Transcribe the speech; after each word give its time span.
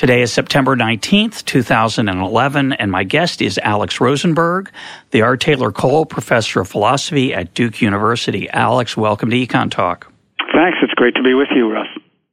Today 0.00 0.22
is 0.22 0.32
September 0.32 0.74
19th, 0.74 1.44
2011, 1.44 2.72
and 2.72 2.90
my 2.90 3.04
guest 3.04 3.42
is 3.42 3.58
Alex 3.58 4.00
Rosenberg, 4.00 4.70
the 5.10 5.20
R. 5.20 5.36
Taylor 5.36 5.70
Cole 5.72 6.06
Professor 6.06 6.62
of 6.62 6.70
Philosophy 6.70 7.34
at 7.34 7.52
Duke 7.52 7.82
University. 7.82 8.48
Alex, 8.48 8.96
welcome 8.96 9.28
to 9.28 9.36
Econ 9.36 9.70
Talk. 9.70 10.10
Thanks. 10.54 10.78
It's 10.80 10.94
great 10.94 11.14
to 11.16 11.22
be 11.22 11.34
with 11.34 11.48
you, 11.54 11.70
Russ. 11.70 11.86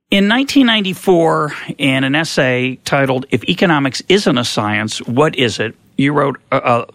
In 0.10 0.30
1994, 0.30 1.52
in 1.78 2.06
an 2.06 2.16
essay 2.16 2.80
titled 2.86 3.26
If 3.32 3.44
Economics 3.50 4.02
Isn't 4.08 4.38
a 4.38 4.46
Science, 4.46 5.00
What 5.00 5.36
Is 5.36 5.60
It? 5.60 5.76
you 5.98 6.14
wrote 6.14 6.40
a, 6.54 6.58
a, 6.60 6.88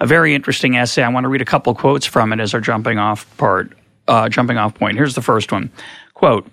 a 0.00 0.06
very 0.06 0.34
interesting 0.34 0.76
essay. 0.76 1.04
I 1.04 1.08
want 1.08 1.24
to 1.24 1.28
read 1.28 1.40
a 1.40 1.46
couple 1.46 1.74
quotes 1.74 2.04
from 2.04 2.34
it 2.34 2.40
as 2.40 2.52
our 2.52 2.60
jumping 2.60 2.98
off 2.98 3.34
part, 3.38 3.72
uh, 4.06 4.28
jumping 4.28 4.58
off 4.58 4.74
point. 4.74 4.98
Here's 4.98 5.14
the 5.14 5.22
first 5.22 5.52
one. 5.52 5.70
Quote, 6.12 6.46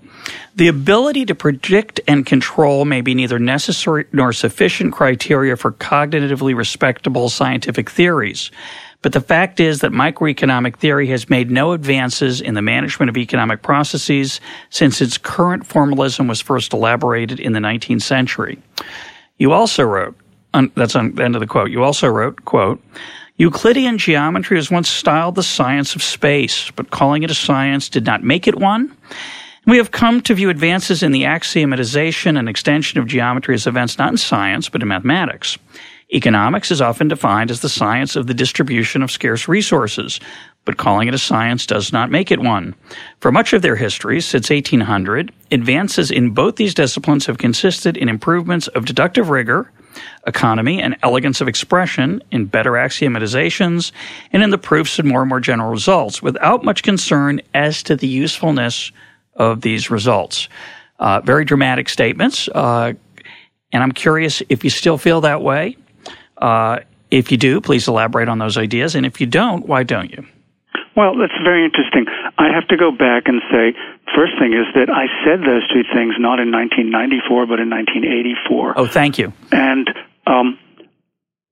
the 0.56 0.68
ability 0.68 1.26
to 1.26 1.36
predict 1.36 2.00
and 2.08 2.26
control 2.26 2.86
may 2.86 3.02
be 3.02 3.14
neither 3.14 3.40
necessary 3.40 4.06
nor 4.12 4.34
sufficient 4.34 4.94
criteria 4.94 5.56
for 5.58 5.72
cognitively 5.72 6.56
respectable 6.56 7.30
scientific 7.30 7.90
theories. 7.90 8.52
But 9.02 9.14
the 9.14 9.22
fact 9.22 9.60
is 9.60 9.82
that 9.82 9.92
microeconomic 9.92 10.78
theory 10.78 11.08
has 11.08 11.30
made 11.30 11.52
no 11.52 11.74
advances 11.74 12.42
in 12.42 12.56
the 12.56 12.62
management 12.62 13.10
of 13.10 13.18
economic 13.18 13.62
processes 13.62 14.42
since 14.72 15.00
its 15.00 15.18
current 15.18 15.66
formalism 15.66 16.28
was 16.28 16.42
first 16.42 16.74
elaborated 16.74 17.40
in 17.40 17.54
the 17.54 17.60
19th 17.60 18.02
century. 18.02 18.58
You 19.38 19.52
also 19.52 19.84
wrote, 19.84 20.16
that's 20.76 20.96
on 20.96 21.14
the 21.14 21.24
end 21.24 21.36
of 21.36 21.42
the 21.42 21.48
quote, 21.48 21.70
you 21.70 21.84
also 21.84 22.08
wrote, 22.08 22.46
quote, 22.46 22.82
Euclidean 23.38 23.98
geometry 23.98 24.56
was 24.56 24.72
once 24.72 24.90
styled 24.90 25.36
the 25.36 25.44
science 25.44 25.94
of 25.94 26.02
space, 26.02 26.72
but 26.72 26.90
calling 26.90 27.22
it 27.22 27.30
a 27.30 27.36
science 27.36 27.90
did 27.90 28.06
not 28.06 28.24
make 28.24 28.48
it 28.48 28.56
one 28.56 28.96
we 29.66 29.78
have 29.78 29.92
come 29.92 30.22
to 30.22 30.36
view 30.36 30.50
advances 30.50 31.02
in 31.02 31.12
the 31.12 31.24
axiomatization 31.24 32.38
and 32.38 32.48
extension 32.48 33.00
of 33.00 33.08
geometry 33.08 33.56
as 33.56 33.66
events 33.66 33.98
not 33.98 34.12
in 34.12 34.18
science, 34.18 34.70
but 34.70 34.82
in 34.82 34.88
mathematics. 34.88 35.58
Economics 36.14 36.70
is 36.70 36.82
often 36.82 37.08
defined 37.08 37.50
as 37.50 37.62
the 37.62 37.70
science 37.70 38.16
of 38.16 38.28
the 38.28 38.34
distribution 38.34 39.02
of 39.02 39.10
scarce 39.10 39.48
resources, 39.48 40.20
but 40.64 40.78
calling 40.78 41.08
it 41.08 41.16
a 41.16 41.18
science 41.18 41.66
does 41.66 41.92
not 41.92 42.12
make 42.12 42.30
it 42.30 42.40
one. 42.40 42.76
For 43.22 43.32
much 43.32 43.54
of 43.54 43.64
their 43.64 43.76
history, 43.76 44.22
since 44.22 44.52
1800, 44.52 45.32
advances 45.52 46.12
in 46.12 46.30
both 46.30 46.58
these 46.58 46.76
disciplines 46.76 47.26
have 47.26 47.40
consisted 47.40 47.98
in 47.98 48.08
improvements 48.08 48.68
of 48.68 48.86
deductive 48.86 49.30
rigor, 49.30 49.72
economy, 50.28 50.80
and 50.80 50.96
elegance 51.02 51.42
of 51.42 51.48
expression 51.48 52.22
in 52.30 52.46
better 52.46 52.74
axiomatizations 52.74 53.92
and 54.32 54.44
in 54.44 54.52
the 54.52 54.58
proofs 54.60 55.00
of 55.00 55.06
more 55.06 55.22
and 55.22 55.30
more 55.30 55.40
general 55.40 55.72
results, 55.72 56.22
without 56.22 56.64
much 56.64 56.84
concern 56.84 57.42
as 57.56 57.82
to 57.82 57.96
the 57.96 58.08
usefulness 58.08 58.92
of 59.36 59.62
these 59.62 59.90
results. 59.90 60.50
Uh, 61.00 61.22
very 61.22 61.46
dramatic 61.46 61.90
statements, 61.90 62.48
uh, 62.50 62.94
and 63.72 63.84
I'm 63.84 63.92
curious 63.92 64.42
if 64.48 64.64
you 64.64 64.70
still 64.70 64.98
feel 64.98 65.22
that 65.22 65.42
way. 65.42 65.76
Uh, 66.38 66.80
if 67.12 67.32
you 67.32 67.38
do, 67.38 67.60
please 67.62 67.88
elaborate 67.88 68.30
on 68.30 68.40
those 68.40 68.58
ideas, 68.58 68.96
and 68.96 69.06
if 69.06 69.20
you 69.20 69.28
don't, 69.28 69.68
why 69.68 69.84
don't 69.84 70.12
you? 70.12 70.26
Well, 70.96 71.18
that's 71.18 71.36
very 71.44 71.66
interesting. 71.66 72.06
I 72.38 72.48
have 72.54 72.68
to 72.70 72.78
go 72.78 72.92
back 72.92 73.24
and 73.28 73.42
say, 73.52 73.74
first 74.16 74.34
thing 74.40 74.54
is 74.54 74.66
that 74.76 74.90
I 74.90 75.08
said 75.26 75.42
those 75.42 75.68
two 75.68 75.84
things 75.94 76.16
not 76.18 76.40
in 76.40 76.52
1994, 76.52 77.46
but 77.46 77.60
in 77.60 77.70
1984. 77.70 78.74
Oh, 78.78 78.88
thank 78.88 79.18
you. 79.18 79.34
And 79.52 79.90
um, 80.26 80.58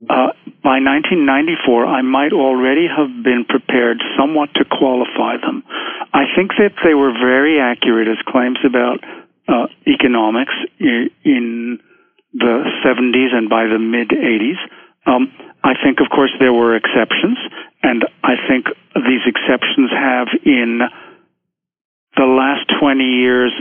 uh, 0.10 0.34
by 0.64 0.80
1994, 0.80 1.86
I 1.86 2.02
might 2.02 2.34
already 2.34 2.88
have 2.88 3.24
been 3.24 3.46
prepared 3.48 4.02
somewhat 4.18 4.54
to 4.56 4.66
qualify 4.66 5.38
them. 5.38 5.64
I 6.14 6.26
think 6.36 6.52
that 6.58 6.74
they 6.84 6.94
were 6.94 7.12
very 7.12 7.60
accurate 7.60 8.08
as 8.08 8.18
claims 8.28 8.60
about 8.66 9.00
uh, 9.48 9.68
economics 9.88 10.54
in 10.80 11.80
the 12.34 12.64
70s 12.86 13.34
and 13.34 13.50
by 13.50 13.68
the 13.68 13.80
mid 13.80 14.10
80s. 14.10 14.60
Um, 15.06 15.32
I 15.64 15.74
think, 15.84 16.00
of 16.00 16.10
course, 16.10 16.32
there 16.40 16.54
were 16.54 16.76
exceptions, 16.76 17.38
and 17.82 18.06
I 18.24 18.36
think 18.48 18.68
these 18.96 19.24
exceptions 19.26 19.92
have, 19.92 20.28
in 20.46 20.82
the 22.16 22.26
last 22.26 22.72
20 22.80 23.04
years, 23.04 23.52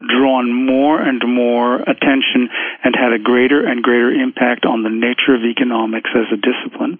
drawn 0.00 0.52
more 0.52 1.00
and 1.00 1.22
more 1.26 1.76
attention 1.76 2.48
and 2.84 2.94
had 2.94 3.12
a 3.12 3.18
greater 3.18 3.66
and 3.66 3.82
greater 3.82 4.10
impact 4.10 4.64
on 4.64 4.82
the 4.82 4.90
nature 4.90 5.34
of 5.34 5.42
economics 5.42 6.10
as 6.14 6.26
a 6.32 6.36
discipline. 6.36 6.98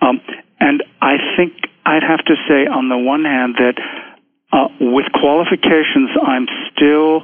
Um, 0.00 0.20
and 0.60 0.82
I 1.02 1.16
think 1.36 1.52
I'd 1.84 2.02
have 2.02 2.24
to 2.26 2.36
say, 2.48 2.66
on 2.66 2.88
the 2.88 2.98
one 2.98 3.24
hand, 3.24 3.56
that 3.58 3.74
uh, 4.52 4.68
with 4.80 5.06
qualifications, 5.12 6.10
I'm 6.22 6.46
still 6.72 7.22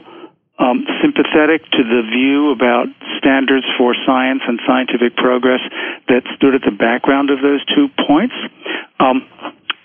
um, 0.58 0.86
sympathetic 1.02 1.62
to 1.72 1.82
the 1.82 2.02
view 2.10 2.50
about 2.50 2.86
standards 3.18 3.66
for 3.78 3.94
science 4.06 4.42
and 4.46 4.60
scientific 4.66 5.16
progress 5.16 5.60
that 6.08 6.22
stood 6.36 6.54
at 6.54 6.62
the 6.62 6.70
background 6.70 7.30
of 7.30 7.40
those 7.40 7.64
two 7.74 7.88
points. 8.06 8.34
Um, 9.00 9.26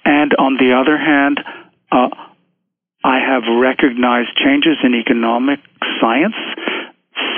and 0.06 0.34
on 0.35 0.57
the 0.57 0.73
other 0.73 0.97
hand, 0.97 1.40
uh, 1.91 2.09
I 3.04 3.20
have 3.20 3.44
recognized 3.48 4.36
changes 4.36 4.78
in 4.84 4.94
economic 4.94 5.60
science 6.02 6.36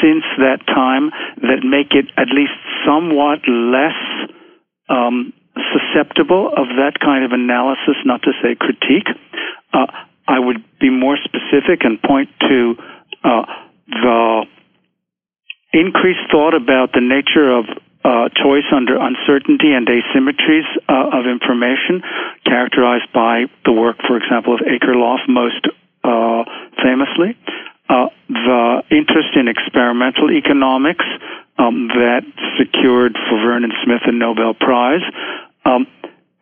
since 0.02 0.24
that 0.38 0.66
time 0.66 1.12
that 1.42 1.64
make 1.64 1.94
it 1.94 2.06
at 2.18 2.28
least 2.34 2.54
somewhat 2.86 3.40
less 3.48 3.98
um, 4.90 5.34
susceptible 5.72 6.48
of 6.48 6.68
that 6.78 7.00
kind 7.00 7.24
of 7.24 7.32
analysis, 7.32 7.96
not 8.06 8.22
to 8.24 8.32
say 8.42 8.56
critique. 8.56 9.08
Uh, 9.74 9.86
I 10.28 10.40
would 10.40 10.64
be 10.80 10.90
more 10.90 11.18
specific 11.24 11.84
and 11.84 12.02
point 12.02 12.30
to 12.50 12.76
uh, 13.24 13.46
the 13.88 14.46
increased 15.74 16.32
thought 16.32 16.56
about 16.56 16.94
the 16.94 17.02
nature 17.02 17.52
of 17.52 17.66
uh, 18.04 18.30
choice 18.30 18.66
under 18.76 18.98
uncertainty 18.98 19.74
and 19.74 19.88
asymmetries 19.88 20.66
uh, 20.90 21.18
of 21.18 21.26
information, 21.28 22.02
characterized 22.46 23.12
by 23.14 23.46
the 23.66 23.72
work, 23.72 23.98
for 24.08 24.18
example, 24.18 24.54
of 24.56 24.62
Akerlof 24.62 25.20
most 25.28 25.68
uh, 26.04 26.44
famously. 26.82 27.38
Uh, 27.90 28.08
the 28.30 28.84
interest 28.90 29.36
in 29.36 29.48
experimental 29.48 30.32
economics 30.32 31.06
um, 31.58 31.90
that 31.90 32.24
secured 32.58 33.18
for 33.30 33.38
Vernon 33.38 33.72
Smith 33.84 34.02
a 34.06 34.12
Nobel 34.12 34.54
Prize. 34.54 35.04
Um, 35.66 35.88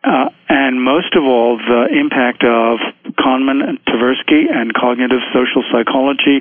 uh, 0.02 0.30
and 0.48 0.82
most 0.82 1.14
of 1.14 1.24
all, 1.24 1.58
the 1.58 1.88
impact 1.92 2.42
of 2.42 2.78
Kahneman 3.18 3.68
and 3.68 3.84
Tversky 3.84 4.50
and 4.50 4.72
cognitive 4.72 5.20
social 5.34 5.62
psychology 5.70 6.40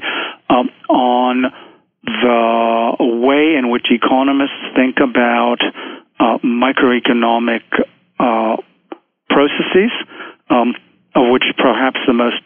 um, 0.50 0.70
on 0.88 1.52
the 2.04 2.96
way 3.00 3.56
in 3.56 3.70
which 3.70 3.88
economists 3.92 4.60
think 4.76 4.98
about 5.00 5.58
uh, 6.20 6.38
microeconomic 6.44 7.64
uh, 8.20 8.58
processes, 9.30 9.92
um, 10.50 10.76
of 11.16 11.32
which 11.32 11.44
perhaps 11.58 12.00
the 12.08 12.14
most 12.14 12.42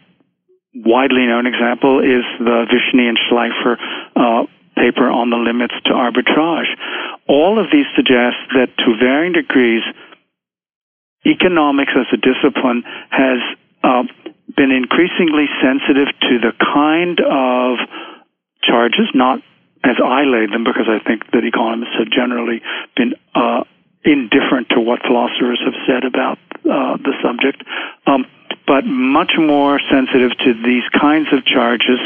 widely 0.74 1.26
known 1.26 1.46
example 1.46 2.00
is 2.00 2.24
the 2.38 2.66
Vishny 2.66 3.08
and 3.08 3.18
Shleifer 3.30 3.76
uh, 4.16 4.46
paper 4.76 5.08
on 5.08 5.30
the 5.30 5.36
limits 5.36 5.74
to 5.84 5.92
arbitrage. 5.92 6.70
All 7.28 7.58
of 7.58 7.66
these 7.72 7.86
suggest 7.94 8.36
that 8.54 8.76
to 8.78 8.96
varying 8.98 9.32
degrees, 9.32 9.82
economics 11.24 11.92
as 11.96 12.06
a 12.12 12.16
discipline 12.16 12.82
has 13.10 13.38
uh, 13.82 14.02
been 14.56 14.70
increasingly 14.70 15.46
sensitive 15.62 16.08
to 16.20 16.38
the 16.38 16.52
kind 16.58 17.20
of 17.20 17.78
charges, 18.66 19.08
not 19.14 19.40
as 19.84 19.96
I 20.02 20.24
laid 20.24 20.50
them, 20.52 20.64
because 20.64 20.88
I 20.88 20.98
think 21.06 21.30
that 21.32 21.44
economists 21.44 21.94
have 21.98 22.10
generally 22.10 22.62
been 22.96 23.14
uh, 23.34 23.64
indifferent 24.04 24.70
to 24.70 24.80
what 24.80 25.02
philosophers 25.02 25.60
have 25.64 25.74
said 25.86 26.04
about 26.04 26.38
uh, 26.64 26.96
the 26.96 27.12
subject, 27.22 27.62
um, 28.06 28.26
but 28.66 28.84
much 28.84 29.32
more 29.38 29.80
sensitive 29.90 30.36
to 30.38 30.54
these 30.62 30.84
kinds 30.98 31.28
of 31.32 31.44
charges 31.44 32.00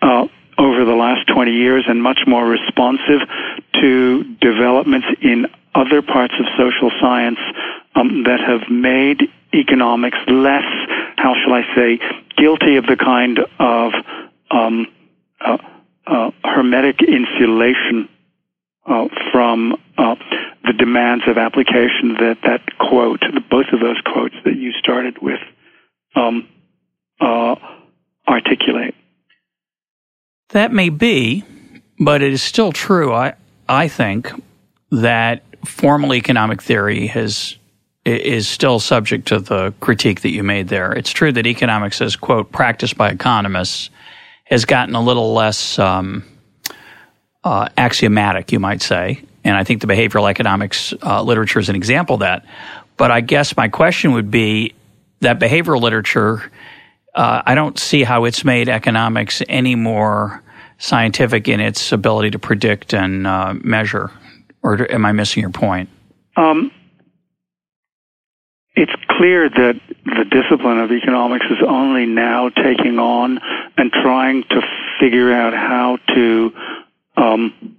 uh, 0.00 0.26
over 0.56 0.84
the 0.84 0.94
last 0.94 1.26
20 1.28 1.52
years 1.52 1.84
and 1.86 2.02
much 2.02 2.20
more 2.26 2.46
responsive 2.46 3.20
to 3.80 4.24
developments 4.40 5.06
in 5.20 5.46
other 5.74 6.02
parts 6.02 6.34
of 6.38 6.46
social 6.56 6.90
science 7.00 7.38
um, 7.94 8.24
that 8.24 8.40
have 8.40 8.68
made 8.70 9.22
economics 9.54 10.18
less, 10.26 10.64
how 11.16 11.34
shall 11.34 11.54
I 11.54 11.62
say, 11.74 12.00
guilty 12.36 12.76
of 12.76 12.86
the 12.86 12.96
kind 12.96 13.38
of 13.58 13.92
um, 14.50 14.86
uh, 15.40 15.58
uh, 16.08 16.30
hermetic 16.42 17.02
insulation 17.02 18.08
uh, 18.86 19.08
from 19.30 19.74
uh, 19.98 20.14
the 20.64 20.72
demands 20.72 21.24
of 21.26 21.36
application 21.36 22.14
that 22.14 22.38
that 22.44 22.62
quote, 22.78 23.20
both 23.50 23.66
of 23.72 23.80
those 23.80 24.00
quotes 24.04 24.34
that 24.44 24.56
you 24.56 24.72
started 24.72 25.18
with, 25.20 25.40
um, 26.14 26.48
uh, 27.20 27.56
articulate. 28.26 28.94
That 30.50 30.72
may 30.72 30.88
be, 30.88 31.44
but 31.98 32.22
it 32.22 32.32
is 32.32 32.42
still 32.42 32.72
true. 32.72 33.12
I 33.12 33.34
I 33.68 33.88
think 33.88 34.32
that 34.90 35.42
formal 35.66 36.14
economic 36.14 36.62
theory 36.62 37.06
has 37.08 37.56
is 38.06 38.48
still 38.48 38.78
subject 38.78 39.28
to 39.28 39.38
the 39.38 39.74
critique 39.80 40.22
that 40.22 40.30
you 40.30 40.42
made 40.42 40.68
there. 40.68 40.92
It's 40.92 41.10
true 41.10 41.32
that 41.32 41.46
economics, 41.46 42.00
is 42.00 42.16
quote 42.16 42.50
practiced 42.52 42.96
by 42.96 43.10
economists, 43.10 43.90
has 44.48 44.64
gotten 44.64 44.94
a 44.94 45.00
little 45.00 45.34
less 45.34 45.78
um, 45.78 46.24
uh, 47.44 47.68
axiomatic, 47.76 48.50
you 48.50 48.58
might 48.58 48.82
say. 48.82 49.22
And 49.44 49.56
I 49.56 49.64
think 49.64 49.80
the 49.80 49.86
behavioral 49.86 50.28
economics 50.28 50.94
uh, 51.02 51.22
literature 51.22 51.58
is 51.58 51.68
an 51.68 51.76
example 51.76 52.14
of 52.14 52.20
that. 52.20 52.46
But 52.96 53.10
I 53.10 53.20
guess 53.20 53.56
my 53.56 53.68
question 53.68 54.12
would 54.12 54.30
be 54.30 54.74
that 55.20 55.38
behavioral 55.38 55.80
literature, 55.80 56.50
uh, 57.14 57.42
I 57.44 57.54
don't 57.54 57.78
see 57.78 58.04
how 58.04 58.24
it's 58.24 58.44
made 58.44 58.68
economics 58.68 59.42
any 59.48 59.74
more 59.74 60.42
scientific 60.78 61.48
in 61.48 61.60
its 61.60 61.92
ability 61.92 62.30
to 62.30 62.38
predict 62.38 62.94
and 62.94 63.26
uh, 63.26 63.54
measure. 63.54 64.10
Or 64.62 64.90
am 64.90 65.04
I 65.04 65.12
missing 65.12 65.42
your 65.42 65.50
point? 65.50 65.88
Um, 66.36 66.72
it's 68.74 68.92
clear 69.10 69.48
that 69.50 69.80
the 70.16 70.24
discipline 70.24 70.78
of 70.78 70.90
economics 70.92 71.46
is 71.50 71.58
only 71.66 72.06
now 72.06 72.48
taking 72.48 72.98
on 72.98 73.40
and 73.76 73.92
trying 73.92 74.44
to 74.44 74.60
figure 75.00 75.32
out 75.32 75.52
how 75.54 75.98
to 76.14 76.52
um, 77.16 77.76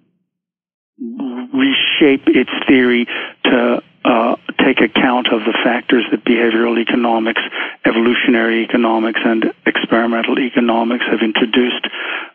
reshape 1.54 2.28
its 2.28 2.52
theory 2.68 3.08
to 3.44 3.82
uh, 4.06 4.36
take 4.64 4.82
account 4.82 5.28
of 5.28 5.42
the 5.42 5.58
factors 5.64 6.06
that 6.12 6.24
behavioral 6.24 6.80
economics, 6.80 7.42
evolutionary 7.86 8.64
economics, 8.64 9.20
and 9.24 9.54
experimental 9.66 10.40
economics 10.40 11.06
have 11.10 11.22
introduced, 11.22 11.88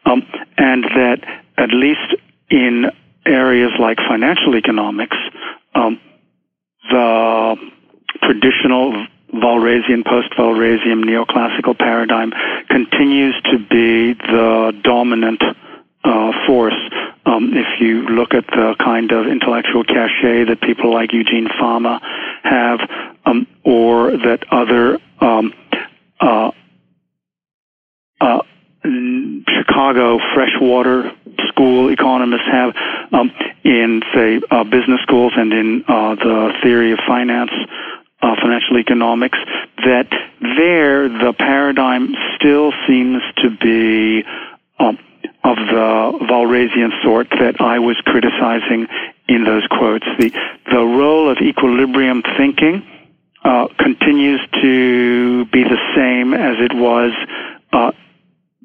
um, 0.04 0.22
and 0.58 0.84
that 0.84 1.18
at 1.56 1.70
least 1.70 2.14
in 2.50 2.86
areas 3.26 3.70
like 3.78 3.98
financial 4.08 4.56
economics, 4.56 5.16
um, 5.74 5.98
the 6.90 7.56
traditional 8.22 9.06
Walrasian, 9.34 10.04
post-Walrasian 10.04 11.04
neoclassical 11.04 11.76
paradigm 11.76 12.32
continues 12.68 13.34
to 13.50 13.58
be 13.58 14.14
the 14.14 14.72
dominant 14.82 15.42
uh, 16.04 16.32
force. 16.46 16.78
Um, 17.26 17.52
if 17.54 17.80
you 17.80 18.06
look 18.08 18.34
at 18.34 18.46
the 18.46 18.76
kind 18.78 19.10
of 19.10 19.26
intellectual 19.26 19.82
cachet 19.82 20.44
that 20.44 20.60
people 20.60 20.92
like 20.92 21.12
Eugene 21.12 21.48
Fama 21.58 22.00
have, 22.42 22.80
um, 23.24 23.46
or 23.64 24.12
that 24.12 24.44
other 24.50 24.98
um, 25.20 25.52
uh, 26.20 26.50
uh, 28.20 28.42
Chicago 29.48 30.18
freshwater 30.34 31.10
school 31.48 31.90
economists 31.90 32.46
have 32.50 32.74
um, 33.12 33.32
in, 33.64 34.02
say, 34.14 34.40
uh, 34.50 34.64
business 34.64 35.00
schools 35.02 35.32
and 35.36 35.52
in 35.52 35.84
uh, 35.88 36.14
the 36.16 36.52
theory 36.62 36.92
of 36.92 36.98
finance 37.06 37.50
uh, 38.24 38.34
financial 38.40 38.78
economics, 38.78 39.38
that 39.84 40.08
there 40.40 41.08
the 41.08 41.34
paradigm 41.38 42.14
still 42.36 42.72
seems 42.86 43.22
to 43.36 43.50
be 43.50 44.24
um, 44.78 44.98
of 45.44 45.56
the 45.56 46.18
Walrasian 46.30 46.90
sort 47.02 47.28
that 47.30 47.60
I 47.60 47.78
was 47.78 47.96
criticizing 48.06 48.88
in 49.28 49.44
those 49.44 49.66
quotes. 49.66 50.06
The 50.18 50.30
the 50.70 50.84
role 50.84 51.28
of 51.30 51.38
equilibrium 51.38 52.22
thinking 52.38 52.82
uh, 53.44 53.68
continues 53.78 54.40
to 54.62 55.44
be 55.46 55.62
the 55.64 55.78
same 55.94 56.32
as 56.32 56.56
it 56.60 56.72
was 56.74 57.12
uh, 57.72 57.92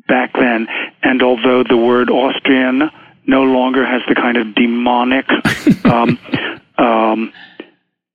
back 0.08 0.34
then, 0.34 0.68
and 1.04 1.22
although 1.22 1.64
the 1.64 1.78
word 1.78 2.10
Austrian 2.10 2.90
no 3.28 3.44
longer 3.44 3.86
has 3.86 4.02
the 4.08 4.16
kind 4.16 4.38
of 4.38 4.56
demonic 4.56 5.26
um, 5.86 6.18
um, 6.78 7.34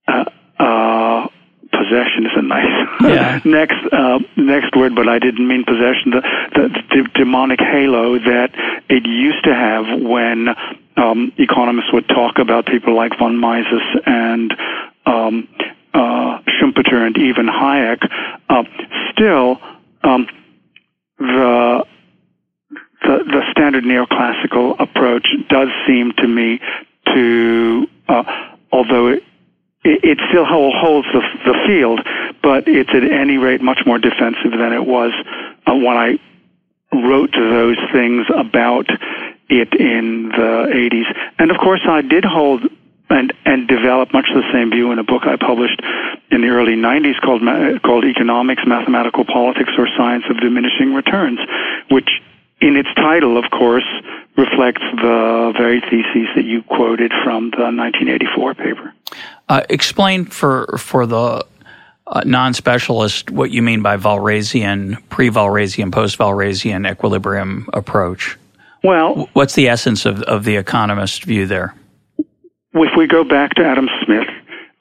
uh, 0.08 0.24
uh, 0.58 1.28
possession 1.74 2.26
is 2.26 2.32
a 2.36 2.42
nice 2.42 2.88
yeah. 3.02 3.40
next 3.44 3.76
uh, 3.92 4.18
next 4.36 4.76
word, 4.76 4.94
but 4.94 5.08
I 5.08 5.18
didn't 5.18 5.46
mean 5.46 5.64
possession. 5.64 6.10
The, 6.10 6.22
the, 6.54 6.82
the 6.90 7.08
demonic 7.14 7.60
halo 7.60 8.18
that 8.18 8.50
it 8.88 9.06
used 9.06 9.44
to 9.44 9.54
have 9.54 10.00
when 10.00 10.48
um, 10.96 11.32
economists 11.38 11.92
would 11.92 12.08
talk 12.08 12.38
about 12.38 12.66
people 12.66 12.94
like 12.94 13.18
von 13.18 13.36
Mises 13.36 13.82
and 14.06 14.54
um, 15.06 15.48
uh, 15.92 16.40
Schumpeter 16.48 17.06
and 17.06 17.16
even 17.18 17.46
Hayek. 17.46 18.08
Uh, 18.48 18.64
still, 19.12 19.60
um, 20.02 20.26
the 21.18 21.84
the, 23.02 23.18
the 23.26 23.42
standard 23.50 23.84
neoclassical 23.84 24.80
approach 24.80 25.26
does 25.48 25.68
seem 25.86 26.12
to 26.16 26.26
me 26.26 26.58
to, 27.12 27.86
uh, 28.08 28.24
although 28.72 29.08
it, 29.08 29.22
it 29.84 30.18
still 30.30 30.44
holds 30.44 31.06
the, 31.12 31.20
the 31.44 31.54
field, 31.66 32.00
but 32.42 32.66
it's 32.66 32.90
at 32.90 33.04
any 33.04 33.36
rate 33.36 33.60
much 33.60 33.80
more 33.84 33.98
defensive 33.98 34.52
than 34.52 34.72
it 34.72 34.86
was 34.86 35.12
uh, 35.66 35.74
when 35.74 35.96
I 35.96 36.18
wrote 36.92 37.32
those 37.32 37.78
things 37.92 38.26
about 38.34 38.86
it 39.48 39.74
in 39.74 40.28
the 40.30 40.66
80s. 40.72 41.32
And 41.38 41.50
of 41.50 41.58
course, 41.58 41.82
I 41.86 42.00
did 42.00 42.24
hold 42.24 42.62
and 43.10 43.32
and 43.44 43.68
develop 43.68 44.12
much 44.14 44.26
the 44.32 44.42
same 44.52 44.70
view 44.70 44.90
in 44.90 44.98
a 44.98 45.04
book 45.04 45.22
I 45.26 45.36
published 45.36 45.80
in 46.30 46.40
the 46.40 46.48
early 46.48 46.74
90s 46.74 47.20
called 47.20 47.42
called 47.82 48.04
Economics, 48.04 48.62
Mathematical 48.66 49.24
Politics, 49.24 49.72
or 49.76 49.86
Science 49.96 50.24
of 50.30 50.40
Diminishing 50.40 50.94
Returns, 50.94 51.38
which 51.90 52.08
in 52.60 52.76
its 52.76 52.88
title, 52.94 53.36
of 53.36 53.50
course, 53.50 53.84
reflects 54.36 54.82
the 54.96 55.52
very 55.56 55.80
theses 55.80 56.28
that 56.34 56.44
you 56.44 56.62
quoted 56.62 57.12
from 57.22 57.50
the 57.50 57.70
1984 57.70 58.54
paper. 58.54 58.94
Uh, 59.48 59.62
explain 59.68 60.24
for 60.24 60.76
for 60.78 61.06
the 61.06 61.44
uh, 62.06 62.22
non-specialist 62.24 63.30
what 63.30 63.50
you 63.50 63.62
mean 63.62 63.82
by 63.82 63.96
Walrasian, 63.96 65.02
pre-Walrasian, 65.08 65.92
post-Walrasian 65.92 66.90
equilibrium 66.90 67.68
approach. 67.72 68.36
Well, 68.82 69.30
what's 69.32 69.54
the 69.54 69.68
essence 69.68 70.04
of, 70.04 70.22
of 70.22 70.44
the 70.44 70.56
economist 70.56 71.24
view 71.24 71.46
there? 71.46 71.74
If 72.74 72.96
we 72.96 73.06
go 73.06 73.24
back 73.24 73.54
to 73.54 73.64
Adam 73.64 73.88
Smith, 74.04 74.28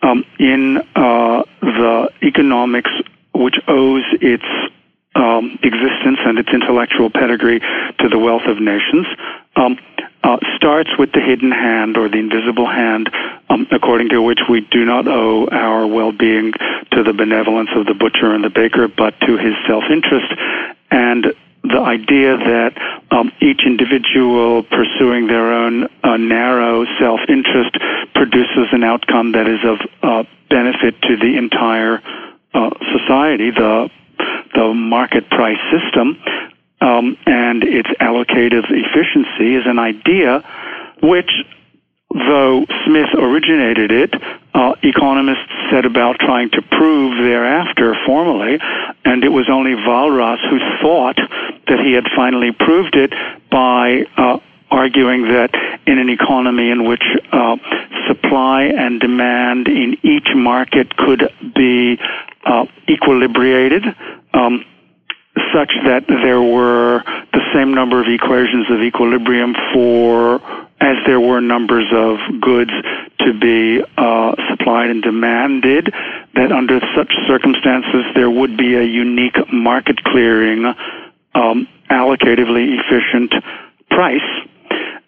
um, 0.02 0.26
in 0.40 0.78
uh, 0.96 1.44
the 1.62 2.10
economics 2.22 2.92
which 3.34 3.56
owes 3.68 4.04
its 4.22 4.44
um, 5.16 5.60
existence 5.64 6.20
and 6.26 6.40
its 6.40 6.50
intellectual 6.50 7.10
pedigree 7.10 7.60
to 8.00 8.10
the 8.10 8.18
wealth 8.18 8.44
of 8.48 8.60
nations, 8.60 9.06
um, 9.56 9.78
uh, 10.24 10.38
starts 10.56 10.90
with 10.98 11.12
the 11.12 11.20
hidden 11.20 11.52
hand 11.52 11.98
or 11.98 12.08
the 12.08 12.18
invisible 12.18 12.66
hand, 12.66 13.10
um, 13.50 13.68
according 13.72 14.10
to 14.10 14.22
which 14.22 14.40
we 14.50 14.62
do 14.62 14.86
not 14.86 15.08
owe 15.08 15.48
our 15.52 15.86
well-being 15.86 16.54
to 16.92 17.04
the 17.04 17.14
benevolence 17.14 17.70
of 17.76 17.86
the 17.86 17.94
butcher 17.94 18.34
and 18.34 18.44
the 18.44 18.50
baker, 18.50 18.88
but 18.88 19.20
to 19.22 19.38
his 19.38 19.54
self-interest. 19.68 20.34
And 20.92 21.34
the 21.64 21.80
idea 21.80 22.38
that 22.38 22.74
um, 23.12 23.32
each 23.42 23.62
individual 23.66 24.64
pursuing 24.64 25.28
their 25.28 25.54
own 25.54 25.88
uh, 26.04 26.18
narrow 26.18 26.86
self-interest 27.00 27.78
produces 28.16 28.68
an 28.72 28.84
outcome 28.84 29.34
that 29.34 29.48
is 29.48 29.60
of 29.64 29.80
uh, 30.02 30.24
benefit 30.50 31.02
to 31.02 31.18
the 31.18 31.38
entire 31.38 32.02
uh, 32.54 32.70
society, 32.92 33.52
the 33.52 33.90
the 34.54 34.74
market 34.74 35.30
price 35.30 35.60
system 35.72 36.18
um, 36.82 37.18
and 37.26 37.64
its 37.64 37.90
allocative 38.02 38.66
efficiency 38.70 39.56
is 39.56 39.64
an 39.66 39.80
idea 39.80 40.44
which, 41.02 41.32
though 42.10 42.66
Smith 42.86 43.10
originated 43.14 43.92
it, 43.92 44.14
uh, 44.54 44.76
economists 44.84 45.52
set 45.72 45.86
about 45.86 46.20
trying 46.20 46.50
to 46.52 46.62
prove 46.62 47.18
thereafter 47.18 47.96
formally, 48.06 48.60
and 49.06 49.24
it 49.24 49.30
was 49.30 49.50
only 49.50 49.76
Walras 49.76 50.40
who 50.50 50.60
thought 50.82 51.18
that 51.68 51.80
he 51.80 51.94
had 51.94 52.06
finally 52.16 52.52
proved 52.52 52.96
it 52.96 53.14
by 53.50 54.06
uh, 54.18 54.40
arguing 54.74 55.24
that 55.24 55.52
in 55.86 56.00
an 56.00 56.10
economy 56.10 56.72
in 56.72 56.86
which 56.86 57.04
uh, 57.32 57.56
supply 58.08 58.64
and 58.64 59.00
demand 59.00 59.68
in 59.68 59.96
each 60.04 60.30
market 60.36 60.96
could 60.98 61.30
be 61.56 62.00
uh, 62.46 62.66
equilibrated, 62.90 63.96
um, 64.34 64.66
such 65.54 65.72
that 65.86 66.06
there 66.08 66.42
were 66.42 67.04
the 67.32 67.42
same 67.54 67.74
number 67.74 68.02
of 68.02 68.08
equations 68.08 68.66
of 68.70 68.82
equilibrium 68.82 69.56
for 69.72 70.42
as 70.82 70.98
there 71.06 71.20
were 71.20 71.40
numbers 71.40 71.86
of 71.94 72.18
goods 72.42 72.72
to 73.20 73.34
be 73.40 73.82
uh, 73.98 74.36
supplied 74.50 74.90
and 74.90 75.02
demanded, 75.02 75.94
that 76.36 76.52
under 76.52 76.82
such 76.96 77.14
circumstances 77.26 78.04
there 78.16 78.30
would 78.30 78.58
be 78.58 78.76
a 78.76 78.84
unique 78.84 79.38
market 79.54 80.04
clearing, 80.04 80.66
um, 81.36 81.68
allocatively 81.90 82.78
efficient 82.80 83.34
price. 83.90 84.20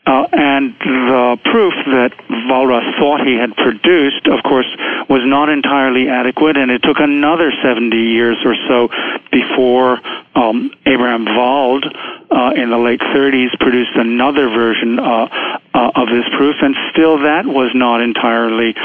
Uh, 0.06 0.28
and 0.34 0.76
the 0.80 1.38
proof 1.46 1.74
that 1.88 2.14
Walras 2.48 2.98
thought 3.00 3.26
he 3.26 3.36
had 3.36 3.56
produced, 3.56 4.28
of 4.28 4.44
course, 4.44 4.68
was 5.10 5.22
not 5.26 5.50
entirely 5.50 6.10
adequate, 6.10 6.58
and 6.58 6.70
it 6.70 6.84
took 6.84 7.00
another 7.00 7.52
70 7.64 7.96
years 7.98 8.38
or 8.46 8.56
so 8.68 8.90
before 9.32 10.00
um, 10.36 10.72
Abraham 10.86 11.26
Wald, 11.26 11.86
uh, 12.30 12.52
in 12.56 12.70
the 12.70 12.78
late 12.78 13.00
30s, 13.00 13.58
produced 13.60 13.96
another 13.96 14.50
version 14.50 15.00
uh, 15.00 15.28
uh, 15.74 15.92
of 15.96 16.08
this 16.10 16.26
proof, 16.38 16.56
and 16.62 16.76
still 16.92 17.20
that 17.20 17.46
was 17.46 17.72
not 17.74 18.02
entirely 18.02 18.76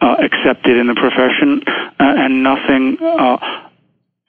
uh, 0.00 0.16
accepted 0.20 0.76
in 0.76 0.86
the 0.86 0.94
profession, 0.94 1.62
uh, 1.66 1.92
and 1.98 2.42
nothing 2.42 2.96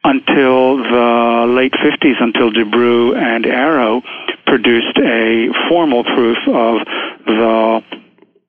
until 0.03 0.77
the 0.77 1.45
late 1.47 1.73
50s, 1.73 2.21
until 2.21 2.51
Debreu 2.51 3.17
and 3.17 3.45
Arrow 3.45 4.01
produced 4.45 4.97
a 4.97 5.49
formal 5.67 6.03
proof 6.03 6.37
of 6.47 6.79
the 7.25 7.81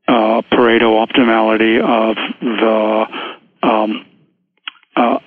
uh, 0.08 0.42
Pareto 0.52 1.06
optimality 1.06 1.80
of 1.80 2.16
the 2.40 3.06
um, 3.62 4.06
uh, 4.96 5.18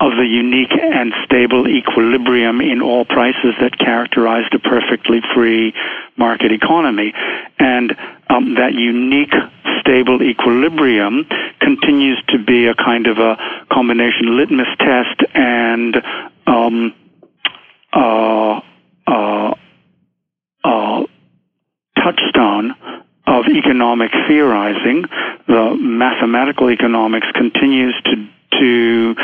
of 0.00 0.12
the 0.16 0.24
unique 0.24 0.72
and 0.72 1.12
stable 1.24 1.68
equilibrium 1.68 2.60
in 2.62 2.80
all 2.80 3.04
prices 3.04 3.54
that 3.60 3.78
characterized 3.78 4.54
a 4.54 4.58
perfectly 4.58 5.20
free 5.34 5.74
market 6.16 6.52
economy. 6.52 7.12
And 7.58 7.94
um, 8.30 8.54
that 8.54 8.72
unique 8.72 9.34
stable 9.80 10.22
equilibrium 10.22 11.26
continues 11.60 12.22
to 12.28 12.38
be 12.38 12.66
a 12.66 12.74
kind 12.74 13.06
of 13.06 13.18
a 13.18 13.36
combination 13.70 14.36
litmus 14.36 14.68
test 14.78 15.20
and 15.34 15.96
um, 16.46 16.94
uh, 17.92 18.60
uh, 19.06 19.54
uh, 20.64 21.02
touchstone 21.96 22.74
of 23.26 23.46
economic 23.46 24.10
theorizing. 24.26 25.04
The 25.46 25.76
mathematical 25.78 26.70
economics 26.70 27.26
continues 27.34 27.94
to 28.04 28.28
to 28.58 29.14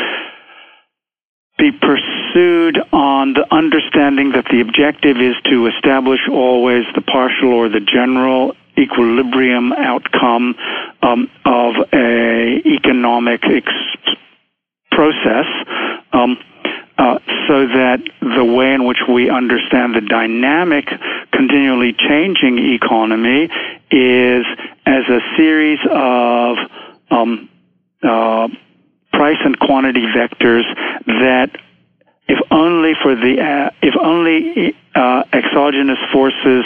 be 1.57 1.71
pursued 1.71 2.79
on 2.93 3.33
the 3.33 3.45
understanding 3.51 4.31
that 4.31 4.45
the 4.45 4.61
objective 4.61 5.17
is 5.17 5.35
to 5.45 5.67
establish 5.67 6.19
always 6.29 6.85
the 6.95 7.01
partial 7.01 7.51
or 7.51 7.67
the 7.67 7.79
general 7.79 8.55
equilibrium 8.77 9.73
outcome 9.73 10.55
um, 11.01 11.29
of 11.45 11.75
a 11.93 12.61
economic 12.65 13.41
ex- 13.45 14.17
process. 14.91 15.45
Um, 16.13 16.37
uh, 16.97 17.19
so 17.47 17.67
that 17.67 17.99
the 18.21 18.43
way 18.43 18.73
in 18.73 18.85
which 18.85 18.97
we 19.07 19.29
understand 19.29 19.95
the 19.95 20.01
dynamic, 20.01 20.87
continually 21.31 21.93
changing 21.93 22.57
economy 22.73 23.49
is 23.91 24.45
as 24.85 25.03
a 25.07 25.19
series 25.37 25.79
of 25.91 26.57
um, 27.11 27.49
uh, 28.01 28.47
price 29.13 29.37
and 29.45 29.59
quantity 29.59 30.05
vectors 30.07 30.63
that 31.05 31.49
if 32.27 32.39
only 32.51 32.93
for 33.01 33.15
the 33.15 33.41
uh, 33.41 33.69
if 33.81 33.95
only 34.01 34.75
uh, 34.95 35.23
exogenous 35.31 35.99
forces 36.11 36.65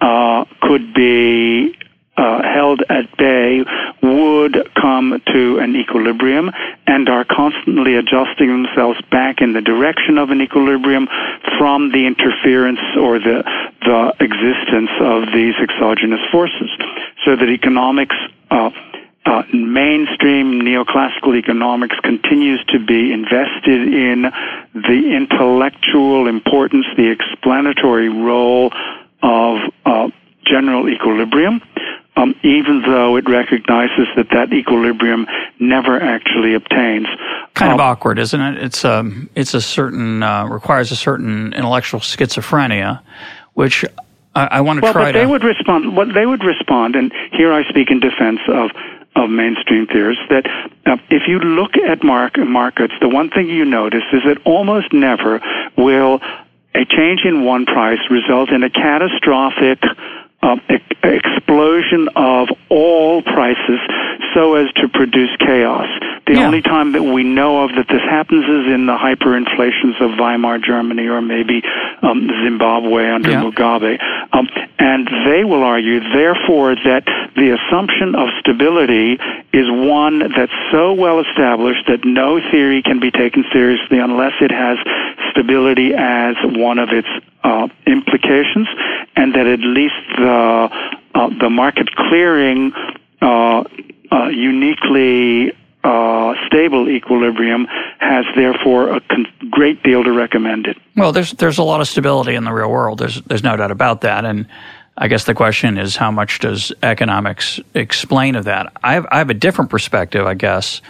uh, 0.00 0.44
could 0.70 0.94
be 0.94 1.76
uh, 2.16 2.42
held 2.42 2.80
at 2.88 3.16
bay 3.16 3.64
would 4.04 4.56
come 4.80 5.20
to 5.26 5.58
an 5.58 5.74
equilibrium 5.74 6.48
and 6.86 7.08
are 7.08 7.24
constantly 7.24 7.96
adjusting 7.96 8.46
themselves 8.46 9.00
back 9.10 9.40
in 9.40 9.52
the 9.52 9.60
direction 9.60 10.16
of 10.16 10.30
an 10.30 10.40
equilibrium 10.40 11.08
from 11.58 11.90
the 11.90 12.06
interference 12.06 12.78
or 12.96 13.18
the 13.18 13.42
the 13.82 14.14
existence 14.20 14.90
of 15.00 15.32
these 15.34 15.54
exogenous 15.60 16.20
forces. 16.30 16.70
So 17.24 17.34
that 17.34 17.48
economics 17.48 18.14
uh, 18.52 18.70
uh, 19.26 19.42
mainstream 19.52 20.60
neoclassical 20.60 21.36
economics 21.36 21.96
continues 22.04 22.64
to 22.68 22.78
be 22.78 23.12
invested 23.12 23.92
in 23.92 24.30
the 24.74 25.16
intellectual 25.16 26.28
importance, 26.28 26.86
the 26.96 27.10
explanatory 27.10 28.08
role 28.08 28.72
of 29.22 29.58
uh, 29.84 30.08
general 30.44 30.88
equilibrium, 30.88 31.60
um, 32.16 32.34
even 32.42 32.82
though 32.82 33.16
it 33.16 33.28
recognizes 33.28 34.08
that 34.16 34.28
that 34.30 34.52
equilibrium 34.52 35.26
never 35.58 36.00
actually 36.00 36.54
obtains. 36.54 37.06
Kind 37.54 37.72
um, 37.72 37.80
of 37.80 37.80
awkward, 37.80 38.18
isn't 38.18 38.40
it? 38.40 38.62
It's 38.62 38.84
a 38.84 38.98
um, 38.98 39.30
it's 39.34 39.54
a 39.54 39.60
certain 39.60 40.22
uh, 40.22 40.46
requires 40.46 40.90
a 40.92 40.96
certain 40.96 41.52
intellectual 41.52 42.00
schizophrenia, 42.00 43.00
which 43.54 43.84
I, 44.34 44.46
I 44.46 44.60
want 44.60 44.78
to 44.78 44.82
well, 44.82 44.92
try 44.92 45.04
but 45.06 45.12
they 45.12 45.26
would 45.26 45.44
respond. 45.44 45.96
What 45.96 46.14
they 46.14 46.26
would 46.26 46.44
respond, 46.44 46.96
and 46.96 47.12
here 47.32 47.52
I 47.52 47.68
speak 47.68 47.90
in 47.90 48.00
defense 48.00 48.40
of 48.48 48.70
of 49.16 49.28
mainstream 49.28 49.86
theorists 49.86 50.22
that 50.30 50.46
uh, 50.86 50.96
if 51.10 51.22
you 51.26 51.40
look 51.40 51.76
at 51.76 52.04
mark- 52.04 52.38
markets, 52.38 52.94
the 53.00 53.08
one 53.08 53.28
thing 53.28 53.48
you 53.48 53.64
notice 53.64 54.04
is 54.12 54.22
that 54.24 54.38
almost 54.44 54.92
never 54.92 55.40
will 55.76 56.20
a 56.74 56.84
change 56.84 57.22
in 57.24 57.44
one 57.44 57.66
price 57.66 57.98
result 58.10 58.50
in 58.50 58.62
a 58.62 58.70
catastrophic 58.70 59.82
e- 60.42 60.80
explosion 61.02 62.08
of 62.16 62.48
all 62.68 63.22
prices 63.22 63.80
so 64.34 64.54
as 64.54 64.70
to 64.74 64.88
produce 64.88 65.30
chaos. 65.38 65.88
The 66.26 66.34
yeah. 66.34 66.46
only 66.46 66.62
time 66.62 66.92
that 66.92 67.02
we 67.02 67.24
know 67.24 67.64
of 67.64 67.70
that 67.74 67.88
this 67.88 68.02
happens 68.02 68.44
is 68.44 68.72
in 68.72 68.86
the 68.86 68.96
hyperinflations 68.96 70.00
of 70.00 70.18
Weimar 70.18 70.58
Germany 70.58 71.08
or 71.08 71.20
maybe 71.20 71.62
um, 72.02 72.30
Zimbabwe 72.44 73.10
under 73.10 73.30
yeah. 73.30 73.42
Mugabe. 73.42 73.98
Um, 74.32 74.48
and 74.78 75.08
they 75.26 75.42
will 75.42 75.64
argue, 75.64 76.00
therefore, 76.00 76.76
that 76.76 77.04
the 77.34 77.58
assumption 77.58 78.14
of 78.14 78.28
stability 78.38 79.18
is 79.52 79.66
one 79.68 80.30
that's 80.36 80.54
so 80.70 80.92
well 80.92 81.20
established 81.20 81.86
that 81.88 82.04
no 82.04 82.38
theory 82.50 82.82
can 82.82 83.00
be 83.00 83.10
taken 83.10 83.44
seriously 83.52 83.98
unless 83.98 84.34
it 84.40 84.52
has 84.52 84.78
stability 85.30 85.92
as 85.94 86.36
one 86.44 86.78
of 86.78 86.90
its 86.90 87.08
uh, 87.42 87.66
implications, 87.86 88.68
and 89.16 89.34
that 89.34 89.46
at 89.46 89.60
least 89.60 89.98
the 90.16 90.29
the 91.40 91.50
market 91.50 91.94
clearing 91.94 92.72
uh, 93.20 93.64
uh 94.12 94.28
uniquely 94.28 95.52
uh, 95.82 96.34
stable 96.46 96.88
equilibrium 96.88 97.66
has 97.98 98.26
therefore 98.36 98.90
a 98.96 99.00
con- 99.00 99.26
great 99.50 99.82
deal 99.82 100.04
to 100.04 100.12
recommend 100.12 100.66
it. 100.66 100.76
Well, 100.96 101.12
there's 101.12 101.32
there's 101.32 101.58
a 101.58 101.62
lot 101.62 101.80
of 101.80 101.88
stability 101.88 102.34
in 102.34 102.44
the 102.44 102.52
real 102.52 102.70
world. 102.70 102.98
There's 102.98 103.20
there's 103.22 103.42
no 103.42 103.56
doubt 103.56 103.70
about 103.70 104.02
that, 104.02 104.24
and 104.24 104.46
I 104.98 105.08
guess 105.08 105.24
the 105.24 105.34
question 105.34 105.78
is 105.78 105.96
how 105.96 106.10
much 106.10 106.40
does 106.40 106.72
economics 106.82 107.60
explain 107.74 108.34
of 108.34 108.44
that? 108.44 108.72
I 108.82 108.94
have 108.94 109.06
I 109.10 109.18
have 109.18 109.30
a 109.30 109.34
different 109.34 109.70
perspective, 109.70 110.26
I 110.26 110.34
guess. 110.34 110.82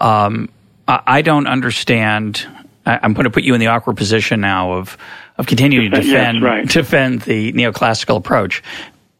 Um, 0.00 0.48
I, 0.88 1.02
I 1.06 1.22
don't 1.22 1.46
understand 1.46 2.46
I'm 2.86 3.12
going 3.12 3.24
to 3.24 3.30
put 3.30 3.44
you 3.44 3.54
in 3.54 3.60
the 3.60 3.68
awkward 3.68 3.96
position 3.96 4.40
now 4.40 4.72
of 4.72 4.96
of 5.40 5.46
continuing 5.46 5.90
to 5.90 5.96
defend 5.96 6.38
yes, 6.38 6.44
right. 6.44 6.68
defend 6.68 7.22
the 7.22 7.52
neoclassical 7.54 8.18
approach. 8.18 8.62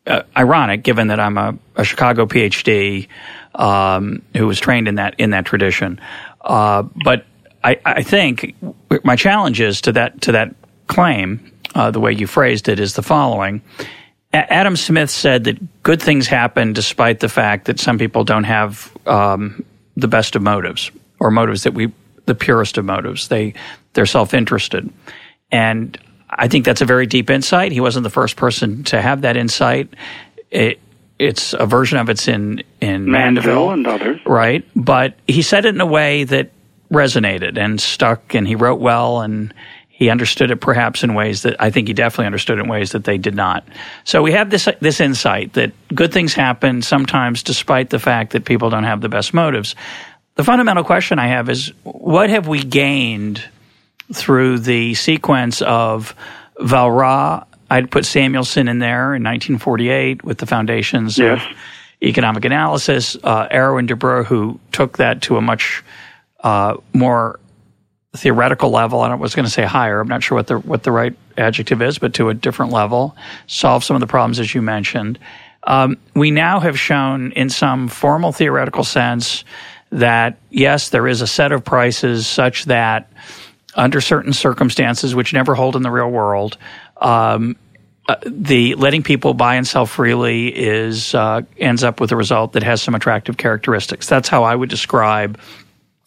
Uh, 0.06 0.22
ironic, 0.36 0.82
given 0.82 1.08
that 1.08 1.18
I'm 1.18 1.38
a, 1.38 1.56
a 1.76 1.84
Chicago 1.84 2.26
PhD 2.26 3.08
um, 3.54 4.22
who 4.36 4.46
was 4.46 4.60
trained 4.60 4.86
in 4.86 4.96
that 4.96 5.14
in 5.18 5.30
that 5.30 5.46
tradition. 5.46 5.98
Uh, 6.42 6.82
but 7.04 7.24
I, 7.64 7.78
I, 7.84 8.02
think 8.02 8.54
my 9.04 9.16
challenge 9.16 9.60
is 9.60 9.82
to 9.82 9.92
that 9.92 10.22
to 10.22 10.32
that 10.32 10.54
claim. 10.86 11.52
Uh, 11.74 11.90
the 11.90 12.00
way 12.00 12.12
you 12.12 12.26
phrased 12.26 12.68
it 12.68 12.80
is 12.80 12.94
the 12.94 13.02
following. 13.02 13.62
A- 14.32 14.52
Adam 14.52 14.76
Smith 14.76 15.10
said 15.10 15.44
that 15.44 15.82
good 15.82 16.02
things 16.02 16.26
happen 16.26 16.72
despite 16.72 17.20
the 17.20 17.28
fact 17.28 17.66
that 17.66 17.78
some 17.78 17.96
people 17.96 18.24
don't 18.24 18.44
have 18.44 18.94
um, 19.06 19.64
the 19.96 20.08
best 20.08 20.34
of 20.34 20.42
motives 20.42 20.90
or 21.18 21.30
motives 21.30 21.62
that 21.62 21.74
we 21.74 21.92
the 22.26 22.34
purest 22.34 22.76
of 22.76 22.84
motives. 22.84 23.28
They 23.28 23.54
they're 23.94 24.06
self 24.06 24.34
interested, 24.34 24.90
and 25.50 25.98
I 26.30 26.48
think 26.48 26.64
that's 26.64 26.80
a 26.80 26.84
very 26.84 27.06
deep 27.06 27.28
insight. 27.28 27.72
He 27.72 27.80
wasn't 27.80 28.04
the 28.04 28.10
first 28.10 28.36
person 28.36 28.84
to 28.84 29.02
have 29.02 29.22
that 29.22 29.36
insight. 29.36 29.92
It, 30.50 30.80
it's 31.18 31.52
a 31.52 31.66
version 31.66 31.98
of 31.98 32.08
it's 32.08 32.28
in 32.28 32.62
in 32.80 33.10
Mandeville, 33.10 33.68
Mandeville 33.68 33.70
and 33.70 33.86
others, 33.86 34.20
right? 34.24 34.64
But 34.74 35.16
he 35.26 35.42
said 35.42 35.66
it 35.66 35.74
in 35.74 35.80
a 35.80 35.86
way 35.86 36.24
that 36.24 36.50
resonated 36.90 37.58
and 37.58 37.80
stuck, 37.80 38.34
and 38.34 38.46
he 38.46 38.54
wrote 38.54 38.80
well, 38.80 39.20
and 39.20 39.52
he 39.88 40.08
understood 40.08 40.50
it 40.50 40.56
perhaps 40.62 41.04
in 41.04 41.12
ways 41.12 41.42
that 41.42 41.56
I 41.60 41.70
think 41.70 41.88
he 41.88 41.94
definitely 41.94 42.26
understood 42.26 42.58
it 42.58 42.62
in 42.62 42.70
ways 42.70 42.92
that 42.92 43.04
they 43.04 43.18
did 43.18 43.34
not. 43.34 43.68
So 44.04 44.22
we 44.22 44.32
have 44.32 44.48
this 44.48 44.66
this 44.80 44.98
insight 45.00 45.52
that 45.52 45.72
good 45.94 46.12
things 46.12 46.32
happen 46.32 46.80
sometimes 46.80 47.42
despite 47.42 47.90
the 47.90 47.98
fact 47.98 48.32
that 48.32 48.46
people 48.46 48.70
don't 48.70 48.84
have 48.84 49.02
the 49.02 49.10
best 49.10 49.34
motives. 49.34 49.74
The 50.36 50.44
fundamental 50.44 50.84
question 50.84 51.18
I 51.18 51.26
have 51.26 51.50
is 51.50 51.72
what 51.82 52.30
have 52.30 52.48
we 52.48 52.62
gained 52.62 53.44
through 54.12 54.60
the 54.60 54.94
sequence 54.94 55.62
of 55.62 56.14
Walras? 56.58 57.44
I'd 57.70 57.90
put 57.90 58.04
Samuelson 58.04 58.68
in 58.68 58.80
there 58.80 59.14
in 59.14 59.22
1948 59.22 60.24
with 60.24 60.38
the 60.38 60.46
foundations 60.46 61.16
yes. 61.16 61.40
of 61.40 61.56
economic 62.02 62.44
analysis. 62.44 63.16
Uh, 63.22 63.46
Arrow 63.50 63.78
and 63.78 63.88
Debreu, 63.88 64.24
who 64.24 64.58
took 64.72 64.98
that 64.98 65.22
to 65.22 65.36
a 65.36 65.40
much 65.40 65.84
uh, 66.40 66.76
more 66.92 67.38
theoretical 68.16 68.70
level, 68.70 69.00
I 69.00 69.14
was 69.14 69.36
going 69.36 69.44
to 69.44 69.50
say 69.50 69.64
higher. 69.64 70.00
I'm 70.00 70.08
not 70.08 70.22
sure 70.22 70.36
what 70.36 70.48
the 70.48 70.58
what 70.58 70.82
the 70.82 70.90
right 70.90 71.14
adjective 71.38 71.80
is, 71.80 71.98
but 71.98 72.14
to 72.14 72.28
a 72.28 72.34
different 72.34 72.72
level, 72.72 73.16
solve 73.46 73.84
some 73.84 73.94
of 73.94 74.00
the 74.00 74.08
problems 74.08 74.40
as 74.40 74.52
you 74.52 74.62
mentioned. 74.62 75.18
Um, 75.62 75.98
we 76.14 76.30
now 76.30 76.58
have 76.60 76.78
shown, 76.78 77.32
in 77.32 77.50
some 77.50 77.88
formal 77.88 78.32
theoretical 78.32 78.82
sense, 78.82 79.44
that 79.90 80.38
yes, 80.50 80.88
there 80.88 81.06
is 81.06 81.20
a 81.20 81.26
set 81.26 81.52
of 81.52 81.64
prices 81.64 82.26
such 82.26 82.64
that 82.64 83.12
under 83.74 84.00
certain 84.00 84.32
circumstances, 84.32 85.14
which 85.14 85.32
never 85.32 85.54
hold 85.54 85.76
in 85.76 85.82
the 85.82 85.90
real 85.90 86.10
world, 86.10 86.56
um, 86.98 87.56
uh, 88.08 88.16
the 88.26 88.74
letting 88.74 89.02
people 89.02 89.34
buy 89.34 89.54
and 89.54 89.66
sell 89.66 89.86
freely 89.86 90.48
is 90.48 91.14
uh, 91.14 91.42
ends 91.58 91.84
up 91.84 92.00
with 92.00 92.10
a 92.10 92.16
result 92.16 92.54
that 92.54 92.62
has 92.62 92.82
some 92.82 92.94
attractive 92.94 93.36
characteristics. 93.36 94.06
That's 94.06 94.28
how 94.28 94.42
I 94.42 94.54
would 94.54 94.68
describe 94.68 95.38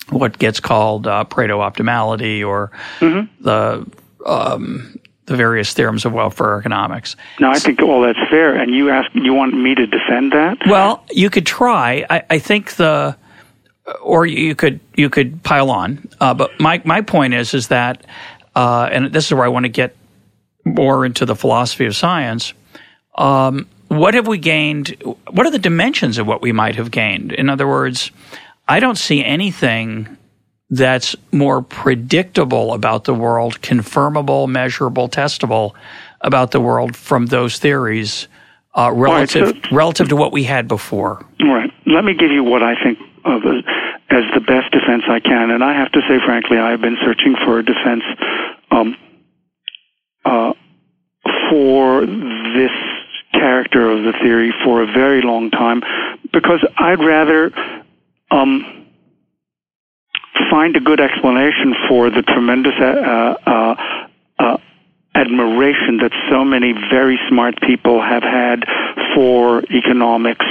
what 0.09 0.37
gets 0.37 0.59
called 0.59 1.07
uh, 1.07 1.23
Pareto 1.29 1.59
optimality 1.59 2.45
or 2.45 2.71
mm-hmm. 2.99 3.43
the 3.43 3.85
um, 4.25 4.99
the 5.25 5.35
various 5.35 5.73
theorems 5.73 6.05
of 6.05 6.13
welfare 6.13 6.59
economics. 6.59 7.15
No, 7.39 7.49
I 7.49 7.59
think 7.59 7.81
all 7.81 8.01
that's 8.01 8.19
fair. 8.29 8.55
And 8.55 8.73
you 8.73 8.89
ask, 8.89 9.09
you 9.13 9.33
want 9.33 9.53
me 9.53 9.73
to 9.75 9.87
defend 9.87 10.33
that? 10.33 10.57
Well, 10.67 11.05
you 11.11 11.29
could 11.29 11.45
try. 11.45 12.05
I, 12.09 12.23
I 12.29 12.39
think 12.39 12.73
the, 12.73 13.15
or 14.01 14.25
you 14.25 14.55
could 14.55 14.79
you 14.95 15.09
could 15.09 15.43
pile 15.43 15.69
on. 15.69 16.07
Uh, 16.19 16.33
but 16.33 16.59
my 16.59 16.81
my 16.85 17.01
point 17.01 17.33
is 17.33 17.53
is 17.53 17.67
that, 17.67 18.05
uh, 18.55 18.89
and 18.91 19.11
this 19.11 19.25
is 19.25 19.33
where 19.33 19.45
I 19.45 19.49
want 19.49 19.65
to 19.65 19.69
get 19.69 19.95
more 20.65 21.05
into 21.05 21.25
the 21.25 21.35
philosophy 21.35 21.85
of 21.85 21.95
science. 21.95 22.53
Um, 23.15 23.67
what 23.89 24.13
have 24.13 24.27
we 24.27 24.37
gained? 24.37 24.95
What 25.29 25.45
are 25.45 25.51
the 25.51 25.59
dimensions 25.59 26.17
of 26.17 26.25
what 26.25 26.41
we 26.41 26.51
might 26.51 26.75
have 26.75 26.91
gained? 26.91 27.31
In 27.31 27.49
other 27.49 27.67
words, 27.67 28.11
I 28.67 28.79
don't 28.79 28.97
see 28.97 29.23
anything 29.23 30.17
that's 30.69 31.15
more 31.31 31.61
predictable 31.61 32.73
about 32.73 33.03
the 33.03 33.13
world, 33.13 33.61
confirmable, 33.61 34.47
measurable, 34.47 35.07
testable 35.09 35.73
about 36.21 36.51
the 36.51 36.59
world 36.59 36.95
from 36.95 37.27
those 37.27 37.59
theories 37.59 38.27
uh, 38.75 38.91
relative 38.91 39.49
right, 39.49 39.65
so, 39.69 39.75
relative 39.75 40.09
to 40.09 40.15
what 40.15 40.31
we 40.31 40.45
had 40.45 40.67
before. 40.67 41.23
Right. 41.39 41.69
Let 41.85 42.03
me 42.03 42.15
give 42.15 42.31
you 42.31 42.43
what 42.43 42.63
I 42.63 42.81
think 42.81 42.97
of 43.25 43.41
as 44.09 44.23
the 44.33 44.41
best 44.41 44.71
defense 44.71 45.03
I 45.07 45.19
can, 45.19 45.51
and 45.51 45.63
I 45.63 45.73
have 45.73 45.91
to 45.93 46.01
say, 46.01 46.19
frankly, 46.25 46.57
I 46.57 46.71
have 46.71 46.81
been 46.81 46.97
searching 47.03 47.35
for 47.45 47.59
a 47.59 47.63
defense 47.63 48.03
um, 48.69 48.95
uh, 50.25 50.53
for 51.49 52.05
this 52.05 52.71
character 53.33 53.89
of 53.89 54.03
the 54.03 54.13
theory 54.21 54.53
for 54.63 54.83
a 54.83 54.85
very 54.85 55.21
long 55.21 55.49
time 55.51 55.81
because 56.31 56.63
I'd 56.77 56.99
rather 56.99 57.51
um, 58.31 58.87
find 60.49 60.75
a 60.75 60.79
good 60.79 60.99
explanation 60.99 61.75
for 61.87 62.09
the 62.09 62.21
tremendous 62.21 62.73
uh, 62.79 63.35
uh, 63.45 63.75
uh, 64.39 64.57
admiration 65.15 65.97
that 65.97 66.11
so 66.29 66.43
many 66.43 66.73
very 66.91 67.19
smart 67.29 67.59
people 67.61 68.01
have 68.01 68.23
had 68.23 68.65
for 69.15 69.63
economics 69.71 70.45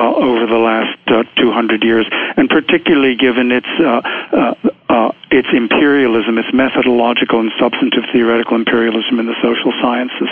over 0.00 0.46
the 0.46 0.58
last 0.58 0.98
uh, 1.08 1.24
200 1.36 1.82
years, 1.82 2.06
and 2.36 2.48
particularly 2.48 3.14
given 3.16 3.52
its 3.52 3.68
uh, 3.78 4.00
uh, 4.32 4.54
uh, 4.88 5.12
its 5.30 5.48
imperialism, 5.52 6.38
its 6.38 6.52
methodological 6.52 7.40
and 7.40 7.52
substantive 7.60 8.04
theoretical 8.12 8.56
imperialism 8.56 9.20
in 9.20 9.26
the 9.26 9.36
social 9.42 9.72
sciences. 9.80 10.28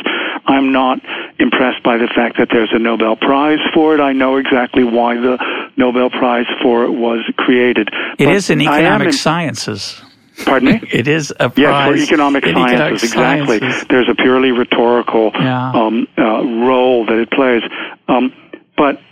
I'm 0.46 0.72
not 0.72 0.98
impressed 1.38 1.82
by 1.84 1.98
the 1.98 2.08
fact 2.08 2.38
that 2.38 2.48
there's 2.50 2.70
a 2.72 2.78
Nobel 2.78 3.14
Prize 3.14 3.60
for 3.72 3.94
it. 3.94 4.00
I 4.00 4.12
know 4.12 4.36
exactly 4.36 4.82
why 4.82 5.14
the 5.14 5.38
Nobel 5.76 6.10
Prize 6.10 6.46
for 6.62 6.84
it 6.84 6.90
was 6.90 7.20
created. 7.36 7.88
It 8.18 8.26
but 8.26 8.34
is 8.34 8.50
in 8.50 8.60
economic 8.60 9.08
in, 9.08 9.12
sciences. 9.12 10.02
Pardon 10.44 10.80
me? 10.80 10.80
It 10.92 11.06
is 11.08 11.30
a 11.38 11.50
prize. 11.50 11.58
Yes, 11.58 11.88
for 11.88 12.12
economic 12.12 12.44
sciences, 12.44 12.72
economic 12.72 13.02
exactly. 13.02 13.58
Sciences. 13.60 13.86
There's 13.88 14.08
a 14.08 14.14
purely 14.14 14.50
rhetorical 14.50 15.30
yeah. 15.34 15.72
um, 15.72 16.08
uh, 16.16 16.42
role 16.66 17.06
that 17.06 17.18
it 17.18 17.30
plays. 17.30 17.62
Um, 18.08 18.32
but 18.76 18.96
uh, 18.96 19.02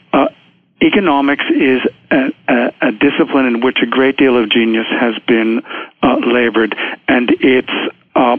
economics 0.82 1.44
is 1.50 1.80
a, 2.10 2.32
a, 2.48 2.72
a, 2.82 2.92
discipline 2.92 3.46
in 3.46 3.60
which 3.60 3.78
a 3.82 3.86
great 3.86 4.16
deal 4.16 4.36
of 4.36 4.50
genius 4.50 4.86
has 4.90 5.14
been 5.26 5.62
uh, 6.02 6.16
labored, 6.26 6.76
and 7.08 7.30
it's 7.40 7.72
uh, 8.14 8.36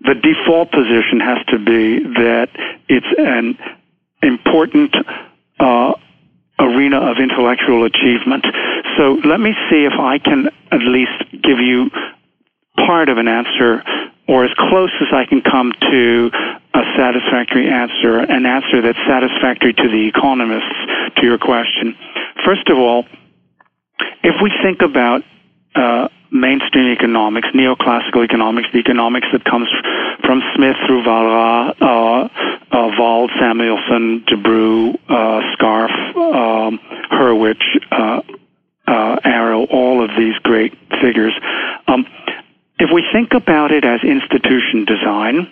the 0.00 0.14
default 0.14 0.70
position 0.70 1.20
has 1.20 1.44
to 1.46 1.58
be 1.58 2.00
that 2.00 2.48
it's 2.88 3.06
an 3.18 3.58
important 4.22 4.94
uh, 5.58 5.92
arena 6.58 6.98
of 6.98 7.18
intellectual 7.18 7.84
achievement. 7.84 8.44
So 8.96 9.18
let 9.24 9.40
me 9.40 9.54
see 9.70 9.84
if 9.84 9.92
I 9.98 10.18
can 10.18 10.48
at 10.70 10.80
least 10.80 11.42
give 11.42 11.58
you 11.58 11.90
part 12.76 13.08
of 13.08 13.18
an 13.18 13.28
answer 13.28 13.82
or 14.30 14.44
as 14.44 14.54
close 14.56 14.92
as 15.00 15.08
I 15.12 15.26
can 15.26 15.42
come 15.42 15.72
to 15.90 16.30
a 16.72 16.82
satisfactory 16.96 17.68
answer, 17.68 18.20
an 18.20 18.46
answer 18.46 18.80
that's 18.80 19.02
satisfactory 19.08 19.74
to 19.74 19.88
the 19.88 20.06
economists 20.06 20.70
to 21.16 21.26
your 21.26 21.36
question. 21.36 21.96
First 22.44 22.68
of 22.68 22.78
all, 22.78 23.06
if 24.22 24.36
we 24.40 24.52
think 24.62 24.82
about 24.82 25.24
uh, 25.74 26.06
mainstream 26.30 26.92
economics, 26.92 27.48
neoclassical 27.48 28.22
economics, 28.22 28.68
the 28.72 28.78
economics 28.78 29.26
that 29.32 29.44
comes 29.44 29.68
from 30.24 30.42
Smith 30.54 30.76
through 30.86 31.02
Walras, 31.02 31.74
uh, 31.80 32.28
uh, 32.70 33.26
Samuelson, 33.40 34.24
Debreu, 34.28 34.96
uh, 35.08 35.40
Scarf, 35.54 35.90
um, 36.16 36.78
Hurwicz, 37.10 37.64
uh, 37.90 38.22
uh, 38.86 39.16
Arrow, 39.24 39.64
all 39.64 40.04
of 40.04 40.10
these 40.16 40.34
great 40.44 40.72
figures. 41.02 41.32
Um, 41.88 42.06
if 42.80 42.88
we 42.90 43.04
think 43.12 43.34
about 43.34 43.59
as 43.90 44.02
institution 44.04 44.84
design, 44.84 45.48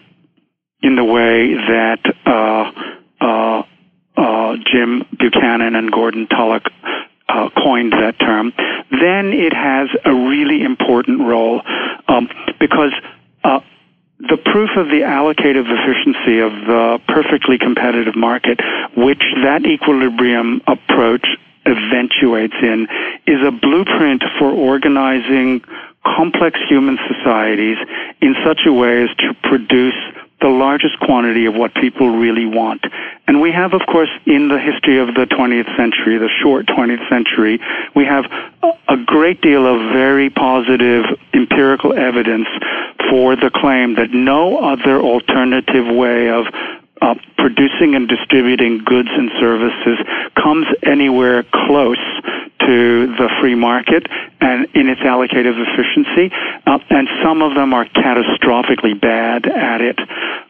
in 0.80 0.94
the 0.96 1.04
way 1.04 1.54
that 1.54 2.00
uh, 2.24 2.72
uh, 3.20 3.62
uh, 4.16 4.56
Jim 4.70 5.04
Buchanan 5.18 5.74
and 5.74 5.90
Gordon 5.90 6.28
Tullock 6.28 6.62
uh, 7.28 7.50
coined 7.56 7.92
that 7.92 8.18
term, 8.20 8.52
then 8.90 9.32
it 9.32 9.52
has 9.52 9.88
a 10.04 10.14
really 10.14 10.62
important 10.62 11.20
role 11.20 11.62
um, 12.06 12.28
because 12.60 12.92
uh, 13.44 13.60
the 14.20 14.36
proof 14.36 14.70
of 14.76 14.86
the 14.86 15.02
allocative 15.02 15.66
efficiency 15.66 16.38
of 16.40 16.52
the 16.66 17.00
perfectly 17.08 17.58
competitive 17.58 18.16
market, 18.16 18.60
which 18.96 19.22
that 19.42 19.66
equilibrium 19.66 20.60
approach 20.66 21.26
eventuates 21.66 22.54
in, 22.62 22.88
is 23.26 23.40
a 23.46 23.50
blueprint 23.50 24.22
for 24.38 24.50
organizing 24.50 25.62
complex 26.04 26.58
human 26.68 26.98
societies 27.08 27.78
in 28.20 28.34
such 28.44 28.60
a 28.66 28.72
way 28.72 29.04
as 29.04 29.10
to 29.16 29.34
produce 29.42 29.94
the 30.40 30.48
largest 30.48 30.98
quantity 31.00 31.46
of 31.46 31.54
what 31.54 31.74
people 31.74 32.10
really 32.10 32.46
want. 32.46 32.84
And 33.26 33.40
we 33.40 33.50
have, 33.50 33.74
of 33.74 33.82
course, 33.86 34.10
in 34.24 34.48
the 34.48 34.58
history 34.58 34.98
of 34.98 35.08
the 35.08 35.26
20th 35.26 35.76
century, 35.76 36.16
the 36.16 36.28
short 36.42 36.66
20th 36.66 37.08
century, 37.08 37.60
we 37.94 38.04
have 38.04 38.24
a 38.88 38.96
great 38.96 39.40
deal 39.40 39.66
of 39.66 39.92
very 39.92 40.30
positive 40.30 41.04
empirical 41.34 41.92
evidence 41.92 42.46
for 43.10 43.34
the 43.34 43.50
claim 43.50 43.96
that 43.96 44.10
no 44.12 44.58
other 44.58 45.00
alternative 45.00 45.86
way 45.86 46.30
of 46.30 46.46
uh, 47.00 47.14
producing 47.36 47.94
and 47.94 48.08
distributing 48.08 48.82
goods 48.84 49.08
and 49.10 49.30
services 49.40 49.98
comes 50.34 50.66
anywhere 50.82 51.42
close 51.42 51.98
to 52.60 53.06
the 53.16 53.28
free 53.40 53.54
market 53.54 54.06
and 54.40 54.66
in 54.74 54.88
its 54.88 55.00
allocative 55.00 55.56
efficiency, 55.56 56.34
uh, 56.66 56.78
and 56.90 57.08
some 57.22 57.42
of 57.42 57.54
them 57.54 57.72
are 57.72 57.86
catastrophically 57.86 59.00
bad 59.00 59.46
at 59.46 59.80
it. 59.80 59.98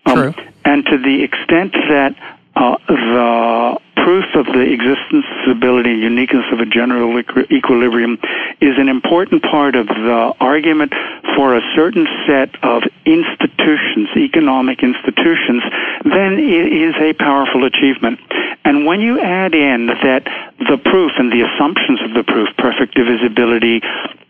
Um, 0.07 0.35
and 0.65 0.85
to 0.87 0.99
the 0.99 1.23
extent 1.23 1.73
that 1.73 2.38
uh, 2.59 2.77
the 2.89 3.79
proof 4.03 4.25
of 4.35 4.47
the 4.47 4.61
existence, 4.61 5.25
stability, 5.43 5.91
and 5.93 6.01
uniqueness 6.01 6.45
of 6.51 6.61
a 6.61 6.67
general 6.67 7.19
equilibrium 7.53 8.19
is 8.61 8.75
an 8.79 8.89
important 8.89 9.43
part 9.43 9.77
of 9.77 9.87
the 9.87 10.35
argument 10.41 10.93
for 11.37 11.55
a 11.55 11.61
certain 11.77 12.07
set 12.27 12.51
of 12.65 12.83
institutions, 13.05 14.09
economic 14.17 14.83
institutions, 14.83 15.63
then 16.05 16.35
it 16.35 16.73
is 16.73 16.95
a 16.99 17.13
powerful 17.13 17.65
achievement. 17.65 18.19
And 18.65 18.87
when 18.87 19.01
you 19.01 19.21
add 19.21 19.55
in 19.55 19.87
that 19.87 20.25
the 20.59 20.79
proof 20.79 21.13
and 21.17 21.31
the 21.31 21.43
assumptions 21.43 22.01
of 22.03 22.15
the 22.15 22.25
proof, 22.25 22.49
perfect 22.59 22.95
divisibility, 22.95 23.83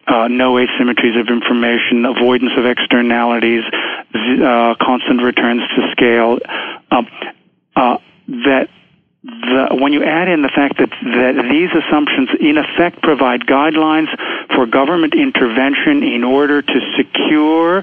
uh, 0.06 0.28
no 0.28 0.54
asymmetries 0.54 1.18
of 1.18 1.28
information, 1.28 2.04
avoidance 2.04 2.52
of 2.56 2.66
externalities, 2.66 3.64
uh, 4.14 4.74
constant 4.80 5.22
returns 5.22 5.62
to 5.76 5.90
scale, 5.92 6.38
uh, 6.90 7.02
uh 7.76 7.98
that 8.28 8.68
the, 9.24 9.68
when 9.72 9.92
you 9.92 10.04
add 10.04 10.28
in 10.28 10.42
the 10.42 10.48
fact 10.48 10.78
that, 10.78 10.90
that 10.90 11.48
these 11.50 11.70
assumptions 11.74 12.28
in 12.40 12.56
effect 12.56 13.02
provide 13.02 13.46
guidelines 13.46 14.08
for 14.54 14.66
government 14.66 15.14
intervention 15.14 16.02
in 16.02 16.22
order 16.22 16.62
to 16.62 16.80
secure 16.96 17.82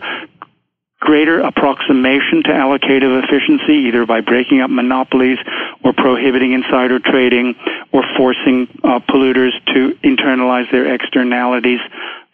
greater 1.00 1.40
approximation 1.42 2.42
to 2.44 2.50
allocative 2.50 3.24
efficiency, 3.24 3.74
either 3.88 4.06
by 4.06 4.22
breaking 4.22 4.62
up 4.62 4.70
monopolies 4.70 5.38
or 5.84 5.94
prohibiting 5.94 6.54
insider 6.54 7.00
trading 7.00 7.54
or 7.92 8.04
forcing 8.18 8.68
uh, 8.84 9.00
polluters 9.00 9.52
to 9.74 9.94
internalize 10.04 10.70
their 10.72 10.94
externalities. 10.94 11.80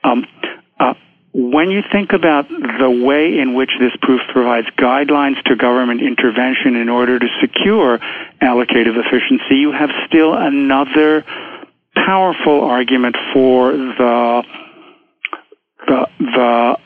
Um, 0.04 0.26
uh, 0.80 0.94
when 1.34 1.70
you 1.70 1.82
think 1.92 2.12
about 2.12 2.50
the 2.50 2.90
way 2.90 3.40
in 3.40 3.54
which 3.54 3.72
this 3.80 3.94
proof 4.02 4.20
provides 4.34 4.68
guidelines 4.78 5.42
to 5.44 5.56
government 5.56 6.02
intervention 6.02 6.76
in 6.76 6.90
order 6.90 7.20
to 7.20 7.28
secure 7.40 8.00
allocative 8.42 8.98
efficiency, 8.98 9.56
you 9.56 9.72
have 9.72 9.90
still 10.08 10.34
another 10.34 11.24
powerful 11.96 12.64
argument 12.64 13.16
for 13.34 13.72
the 13.72 14.44
the, 15.88 16.08
the 16.20 16.78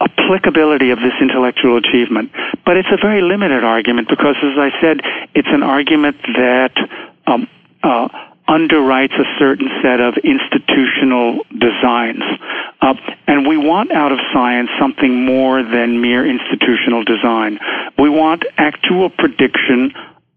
applicability 0.00 0.90
of 0.90 0.98
this 0.98 1.12
intellectual 1.20 1.76
achievement. 1.76 2.30
But 2.64 2.78
it's 2.78 2.88
a 2.90 2.96
very 2.96 3.20
limited 3.20 3.64
argument 3.64 4.08
because, 4.08 4.36
as 4.42 4.56
I 4.56 4.70
said, 4.80 5.00
it's 5.34 5.48
an 5.50 5.62
argument 5.62 6.16
that 6.36 6.72
um, 7.26 7.48
uh, 7.82 8.08
underwrites 8.50 9.14
a 9.14 9.38
certain 9.38 9.68
set 9.80 10.00
of 10.00 10.14
institutional 10.24 11.38
designs. 11.56 12.24
Uh, 12.82 12.94
and 13.28 13.46
we 13.46 13.56
want 13.56 13.92
out 13.92 14.10
of 14.10 14.18
science 14.32 14.68
something 14.78 15.24
more 15.24 15.62
than 15.62 16.00
mere 16.00 16.26
institutional 16.26 17.04
design. 17.04 17.60
We 17.96 18.08
want 18.10 18.44
actual 18.58 19.08
prediction 19.08 19.92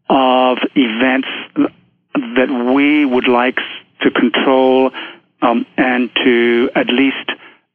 of 0.09 0.59
events 0.75 1.27
that 2.13 2.73
we 2.75 3.03
would 3.03 3.27
like 3.27 3.57
to 4.01 4.11
control 4.11 4.91
um, 5.41 5.65
and 5.75 6.11
to 6.23 6.69
at 6.75 6.87
least 6.87 7.31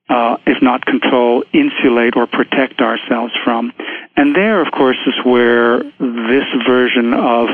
uh, 0.09 0.39
if 0.47 0.63
not 0.63 0.87
control, 0.87 1.45
insulate 1.53 2.17
or 2.17 2.27
protect 2.27 2.81
ourselves 2.81 3.33
from. 3.45 3.73
And 4.17 4.35
there, 4.35 4.61
of 4.65 4.73
course, 4.73 4.97
is 5.07 5.15
where 5.25 5.83
this 5.83 6.47
version 6.67 7.13
of 7.13 7.49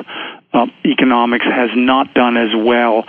uh, 0.54 0.66
economics 0.84 1.44
has 1.44 1.70
not 1.74 2.14
done 2.14 2.36
as 2.36 2.50
well 2.56 3.04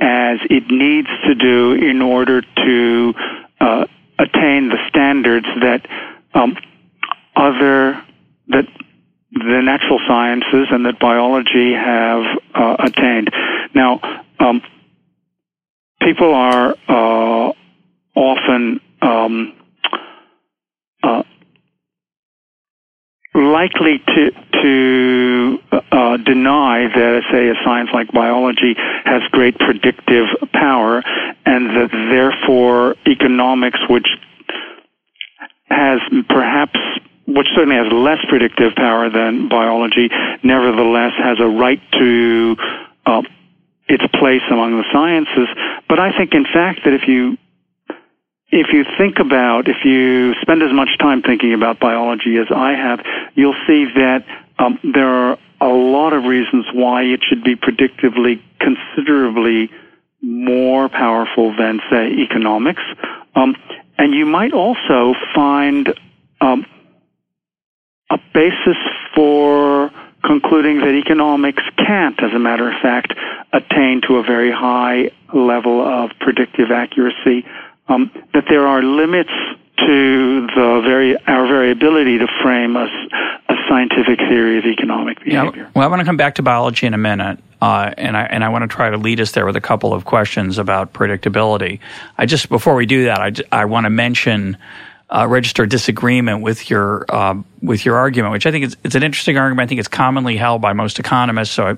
as 0.00 0.38
it 0.50 0.64
needs 0.70 1.08
to 1.26 1.34
do 1.34 1.72
in 1.72 2.02
order 2.02 2.40
to 2.40 3.14
uh, 3.60 3.86
attain 4.18 4.68
the 4.68 4.78
standards 4.88 5.46
that 5.60 5.86
um, 6.34 6.56
other 7.34 8.02
that 8.48 8.66
the 9.32 9.60
natural 9.62 10.00
sciences 10.08 10.68
and 10.70 10.86
that 10.86 10.98
biology 10.98 11.74
have 11.74 12.24
uh, 12.54 12.76
attained. 12.78 13.30
Now, 13.74 14.00
um, 14.38 14.62
people 16.00 16.32
are 16.32 16.74
uh, 16.88 17.52
often 18.14 18.80
um, 19.02 19.52
uh, 21.02 21.22
likely 23.36 23.98
to 23.98 24.30
to 24.62 25.58
uh, 25.70 26.16
deny 26.16 26.88
that, 26.88 27.22
say, 27.30 27.48
a 27.48 27.54
science 27.64 27.90
like 27.92 28.10
biology 28.10 28.74
has 29.04 29.22
great 29.30 29.58
predictive 29.58 30.26
power, 30.52 31.02
and 31.44 31.70
that 31.76 31.90
therefore 31.92 32.96
economics, 33.06 33.78
which 33.88 34.08
has 35.68 36.00
perhaps 36.28 36.78
which 37.26 37.48
certainly 37.54 37.76
has 37.76 37.92
less 37.92 38.18
predictive 38.28 38.74
power 38.76 39.10
than 39.10 39.48
biology, 39.48 40.08
nevertheless 40.42 41.12
has 41.18 41.38
a 41.40 41.46
right 41.46 41.80
to 41.92 42.56
uh, 43.04 43.22
its 43.88 44.04
place 44.14 44.42
among 44.50 44.76
the 44.78 44.84
sciences. 44.92 45.48
But 45.88 45.98
I 45.98 46.16
think, 46.16 46.34
in 46.34 46.44
fact, 46.44 46.80
that 46.84 46.94
if 46.94 47.08
you 47.08 47.36
if 48.56 48.72
you 48.72 48.84
think 48.96 49.18
about, 49.18 49.68
if 49.68 49.84
you 49.84 50.34
spend 50.40 50.62
as 50.62 50.72
much 50.72 50.96
time 50.98 51.22
thinking 51.22 51.52
about 51.52 51.78
biology 51.78 52.38
as 52.38 52.46
I 52.50 52.72
have, 52.72 53.00
you'll 53.34 53.56
see 53.66 53.84
that 53.96 54.24
um, 54.58 54.78
there 54.82 55.08
are 55.08 55.38
a 55.60 55.68
lot 55.68 56.14
of 56.14 56.24
reasons 56.24 56.64
why 56.72 57.02
it 57.02 57.20
should 57.22 57.44
be 57.44 57.54
predictively 57.54 58.42
considerably 58.58 59.70
more 60.22 60.88
powerful 60.88 61.54
than, 61.56 61.80
say, 61.90 62.08
economics. 62.12 62.82
Um, 63.34 63.56
and 63.98 64.14
you 64.14 64.24
might 64.24 64.54
also 64.54 65.14
find 65.34 65.92
um, 66.40 66.64
a 68.10 68.18
basis 68.32 68.76
for 69.14 69.90
concluding 70.24 70.78
that 70.78 70.94
economics 70.94 71.62
can't, 71.76 72.20
as 72.22 72.32
a 72.32 72.38
matter 72.38 72.70
of 72.70 72.80
fact, 72.80 73.12
attain 73.52 74.00
to 74.08 74.16
a 74.16 74.22
very 74.22 74.50
high 74.50 75.10
level 75.34 75.80
of 75.80 76.10
predictive 76.20 76.70
accuracy 76.70 77.44
um, 77.88 78.10
that 78.34 78.44
there 78.48 78.66
are 78.66 78.82
limits 78.82 79.30
to 79.78 80.46
the 80.46 80.80
very 80.84 81.16
our 81.26 81.46
variability 81.46 82.18
to 82.18 82.26
frame 82.42 82.76
a, 82.76 82.86
a 83.48 83.54
scientific 83.68 84.18
theory 84.18 84.58
of 84.58 84.64
economic 84.64 85.18
behavior. 85.22 85.64
Yeah, 85.64 85.70
well, 85.74 85.84
I 85.84 85.88
want 85.88 86.00
to 86.00 86.06
come 86.06 86.16
back 86.16 86.36
to 86.36 86.42
biology 86.42 86.86
in 86.86 86.94
a 86.94 86.98
minute, 86.98 87.38
uh, 87.60 87.92
and 87.96 88.16
I 88.16 88.24
and 88.24 88.42
I 88.42 88.48
want 88.48 88.62
to 88.62 88.74
try 88.74 88.90
to 88.90 88.96
lead 88.96 89.20
us 89.20 89.32
there 89.32 89.46
with 89.46 89.56
a 89.56 89.60
couple 89.60 89.92
of 89.92 90.04
questions 90.04 90.58
about 90.58 90.92
predictability. 90.92 91.80
I 92.16 92.26
just 92.26 92.48
before 92.48 92.74
we 92.74 92.86
do 92.86 93.04
that, 93.04 93.20
I, 93.52 93.60
I 93.62 93.64
want 93.66 93.84
to 93.84 93.90
mention. 93.90 94.56
Uh, 95.08 95.24
register 95.24 95.66
disagreement 95.66 96.42
with 96.42 96.68
your 96.68 97.06
uh, 97.08 97.40
with 97.62 97.84
your 97.84 97.94
argument, 97.94 98.32
which 98.32 98.44
I 98.44 98.50
think 98.50 98.64
is 98.64 98.76
it's 98.82 98.96
an 98.96 99.04
interesting 99.04 99.38
argument. 99.38 99.64
I 99.64 99.68
think 99.68 99.78
it's 99.78 99.86
commonly 99.86 100.36
held 100.36 100.60
by 100.60 100.72
most 100.72 100.98
economists. 100.98 101.52
So 101.52 101.64
I, 101.64 101.76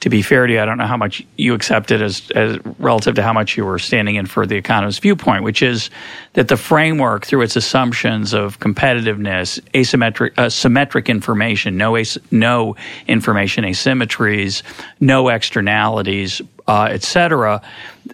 to 0.00 0.10
be 0.10 0.20
fair 0.20 0.46
to 0.46 0.52
you, 0.52 0.60
I 0.60 0.66
don't 0.66 0.76
know 0.76 0.86
how 0.86 0.98
much 0.98 1.26
you 1.36 1.54
accepted 1.54 2.02
as, 2.02 2.30
as 2.32 2.58
relative 2.78 3.14
to 3.14 3.22
how 3.22 3.32
much 3.32 3.56
you 3.56 3.64
were 3.64 3.78
standing 3.78 4.16
in 4.16 4.26
for 4.26 4.44
the 4.44 4.56
economist's 4.56 5.00
viewpoint, 5.00 5.44
which 5.44 5.62
is 5.62 5.88
that 6.34 6.48
the 6.48 6.58
framework, 6.58 7.24
through 7.24 7.40
its 7.40 7.56
assumptions 7.56 8.34
of 8.34 8.60
competitiveness, 8.60 9.60
asymmetric, 9.72 10.36
uh, 10.38 10.50
symmetric 10.50 11.08
information, 11.08 11.78
no 11.78 11.94
as, 11.94 12.18
no 12.30 12.76
information 13.06 13.64
asymmetries, 13.64 14.62
no 15.00 15.28
externalities, 15.28 16.42
uh, 16.68 16.88
etc., 16.90 17.62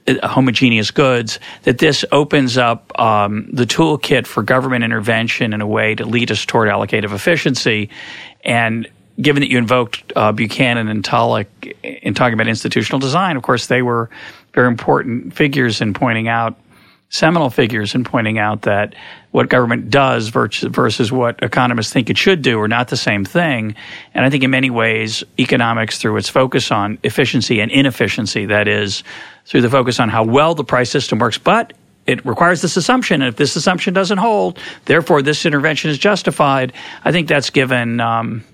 uh, 0.06 0.28
homogeneous 0.28 0.92
goods, 0.92 1.40
that 1.62 1.78
this 1.78 2.04
opens 2.12 2.56
up 2.56 2.96
um, 3.00 3.48
the 3.52 3.64
toolkit 3.64 4.26
for 4.26 4.42
government 4.42 4.84
intervention 4.84 5.52
in 5.52 5.60
a 5.60 5.66
way 5.66 5.94
to 5.96 6.04
lead 6.04 6.30
us 6.30 6.44
toward 6.44 6.68
allocative 6.68 7.12
efficiency. 7.12 7.90
And 8.44 8.88
given 9.20 9.42
that 9.42 9.50
you 9.50 9.58
invoked 9.58 10.12
uh, 10.16 10.32
Buchanan 10.32 10.88
and 10.88 11.04
Tullock 11.04 11.48
in 11.82 12.14
talking 12.14 12.34
about 12.34 12.48
institutional 12.48 12.98
design, 12.98 13.36
of 13.36 13.42
course, 13.42 13.66
they 13.66 13.82
were 13.82 14.10
very 14.54 14.68
important 14.68 15.34
figures 15.34 15.80
in 15.80 15.94
pointing 15.94 16.28
out, 16.28 16.58
seminal 17.08 17.50
figures 17.50 17.94
in 17.94 18.04
pointing 18.04 18.38
out 18.38 18.62
that 18.62 18.94
what 19.32 19.48
government 19.48 19.90
does 19.90 20.28
versus 20.28 21.12
what 21.12 21.42
economists 21.42 21.92
think 21.92 22.08
it 22.08 22.16
should 22.16 22.42
do 22.42 22.58
are 22.60 22.68
not 22.68 22.88
the 22.88 22.96
same 22.96 23.24
thing. 23.24 23.74
And 24.14 24.24
I 24.24 24.30
think 24.30 24.44
in 24.44 24.50
many 24.50 24.70
ways, 24.70 25.24
economics, 25.38 25.98
through 25.98 26.16
its 26.16 26.28
focus 26.28 26.70
on 26.70 26.98
efficiency 27.02 27.60
and 27.60 27.70
inefficiency, 27.70 28.46
that 28.46 28.68
is, 28.68 29.02
through 29.44 29.62
the 29.62 29.70
focus 29.70 30.00
on 30.00 30.08
how 30.08 30.24
well 30.24 30.54
the 30.54 30.64
price 30.64 30.90
system 30.90 31.18
works, 31.18 31.38
but 31.38 31.72
it 32.06 32.24
requires 32.24 32.62
this 32.62 32.76
assumption. 32.76 33.22
And 33.22 33.28
if 33.28 33.36
this 33.36 33.56
assumption 33.56 33.94
doesn't 33.94 34.18
hold, 34.18 34.58
therefore 34.86 35.22
this 35.22 35.46
intervention 35.46 35.90
is 35.90 35.98
justified. 35.98 36.72
I 37.04 37.12
think 37.12 37.28
that's 37.28 37.50
given 37.50 38.00
um, 38.00 38.44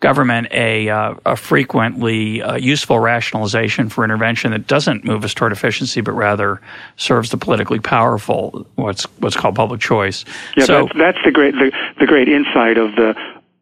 government 0.00 0.48
a, 0.50 0.88
uh, 0.88 1.14
a 1.24 1.36
frequently 1.36 2.42
uh, 2.42 2.56
useful 2.56 2.98
rationalization 2.98 3.88
for 3.88 4.04
intervention 4.04 4.52
that 4.52 4.66
doesn't 4.66 5.04
move 5.04 5.24
us 5.24 5.32
toward 5.32 5.52
efficiency, 5.52 6.00
but 6.00 6.12
rather 6.12 6.60
serves 6.96 7.30
the 7.30 7.36
politically 7.36 7.80
powerful, 7.80 8.66
what's 8.74 9.04
what's 9.20 9.36
called 9.36 9.54
public 9.54 9.80
choice. 9.80 10.24
Yeah, 10.56 10.64
so, 10.64 10.86
that's, 10.86 10.98
that's 10.98 11.18
the 11.24 11.32
great 11.32 11.54
the, 11.54 11.72
the 11.98 12.06
great 12.06 12.28
insight 12.28 12.76
of 12.76 12.94
the 12.94 13.14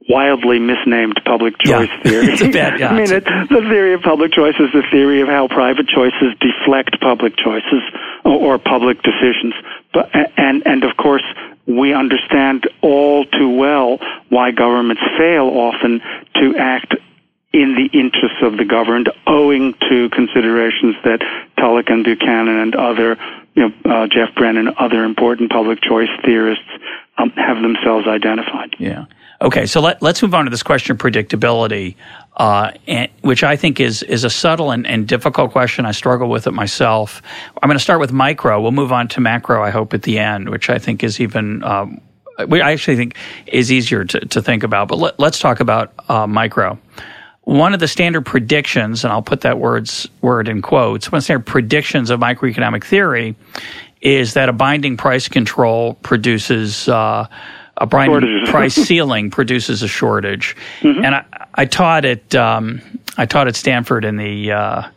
wildly 0.09 0.59
misnamed 0.59 1.21
public 1.25 1.55
choice 1.61 1.89
yeah. 1.89 2.03
theory. 2.37 2.53
bad, 2.53 2.79
yeah, 2.79 2.91
I 2.91 2.95
mean, 2.95 3.11
it, 3.11 3.25
the 3.25 3.65
theory 3.71 3.95
of 3.95 4.03
public 4.03 4.33
choice 4.33 4.55
is 4.59 4.71
the 4.73 4.83
theory 4.91 5.23
of 5.23 5.29
how 5.29 5.49
private 5.49 5.89
choices 5.89 6.35
deflect 6.41 7.01
public 7.01 7.37
choices 7.37 7.83
or, 8.25 8.55
or 8.55 8.59
public 8.59 9.03
decisions. 9.03 9.55
But 9.93 10.11
and 10.37 10.67
and 10.67 10.85
of 10.85 10.97
course, 10.97 11.25
we 11.67 11.95
understand 11.95 12.69
all 12.83 13.25
too 13.25 13.49
well 13.49 13.99
why 14.29 14.51
governments 14.51 15.03
fail 15.19 15.47
often 15.47 16.01
to 16.35 16.57
act 16.57 16.95
in 17.53 17.77
the 17.77 17.99
interests 17.99 18.39
of 18.43 18.57
the 18.57 18.65
governed, 18.65 19.11
owing 19.29 19.75
to 19.89 20.11
considerations 20.11 20.97
that 21.05 21.21
Tullock 21.57 21.89
and 21.89 22.05
Buchanan 22.05 22.59
and 22.59 22.75
other, 22.75 23.17
you 23.55 23.69
know, 23.69 23.73
uh, 23.85 24.07
Geoff 24.09 24.35
Brennan, 24.35 24.75
other 24.77 25.05
important 25.05 25.51
public 25.51 25.81
choice 25.81 26.09
theorists 26.25 26.69
um, 27.17 27.31
have 27.31 27.63
themselves 27.63 28.09
identified. 28.09 28.75
Yeah. 28.79 29.05
Okay, 29.43 29.67
so 29.67 29.81
let, 29.81 30.03
us 30.03 30.23
move 30.23 30.35
on 30.35 30.45
to 30.45 30.51
this 30.51 30.63
question 30.63 30.93
of 30.93 30.99
predictability, 30.99 31.97
uh, 32.37 32.71
and, 32.87 33.11
which 33.23 33.43
I 33.43 33.57
think 33.57 33.81
is 33.81 34.03
is 34.05 34.25
a 34.25 34.31
subtle 34.31 34.71
and, 34.71 34.87
and, 34.87 35.09
difficult 35.09 35.51
question. 35.51 35.87
I 35.87 35.93
struggle 35.93 36.29
with 36.29 36.47
it 36.47 36.53
myself. 36.53 37.21
I'm 37.63 37.69
going 37.69 37.77
to 37.77 37.83
start 37.83 38.01
with 38.01 38.13
micro. 38.13 38.61
We'll 38.61 38.73
move 38.73 38.93
on 38.93 39.09
to 39.09 39.21
macro. 39.21 39.63
I 39.63 39.71
hope 39.71 39.93
at 39.93 40.03
the 40.03 40.19
end, 40.19 40.51
which 40.51 40.71
I 40.71 40.79
think 40.79 41.03
is 41.03 41.21
even. 41.21 41.63
Um, 41.65 42.01
I 42.39 42.73
actually 42.73 42.97
think 42.97 43.17
is 43.47 43.71
easier 43.71 44.05
to, 44.05 44.21
to 44.21 44.43
think 44.43 44.65
about. 44.65 44.89
But 44.89 44.99
let, 44.99 45.21
us 45.21 45.39
talk 45.39 45.61
about 45.61 45.93
uh, 46.09 46.27
micro. 46.27 46.79
One 47.43 47.75
of 47.75 47.81
the 47.81 47.87
standard 47.87 48.27
predictions, 48.27 49.05
and 49.05 49.13
I'll 49.13 49.23
put 49.23 49.43
that 49.43 49.59
words 49.59 50.09
word 50.21 50.49
in 50.49 50.63
quotes. 50.63 51.13
One 51.13 51.19
of 51.19 51.23
the 51.23 51.25
standard 51.25 51.47
predictions 51.47 52.11
of 52.11 52.19
microeconomic 52.21 52.85
theory 52.85 53.37
is 54.01 54.35
that 54.35 54.49
a 54.49 54.53
binding 54.53 54.97
price 54.97 55.29
control 55.29 55.95
produces. 55.95 56.89
Uh, 56.89 57.27
a 57.77 57.87
Brian 57.87 58.47
price 58.47 58.75
ceiling 58.87 59.31
produces 59.31 59.83
a 59.83 59.89
shortage. 59.89 60.57
Mm-hmm. 60.81 61.05
And 61.05 61.15
I, 61.15 61.25
I, 61.55 61.65
taught 61.65 62.05
at 62.05 62.35
um, 62.35 62.81
I 63.17 63.27
taught 63.27 63.49
at 63.49 63.57
Stanford 63.57 64.05
in 64.05 64.17
the 64.17 64.53
uh, 64.53 64.89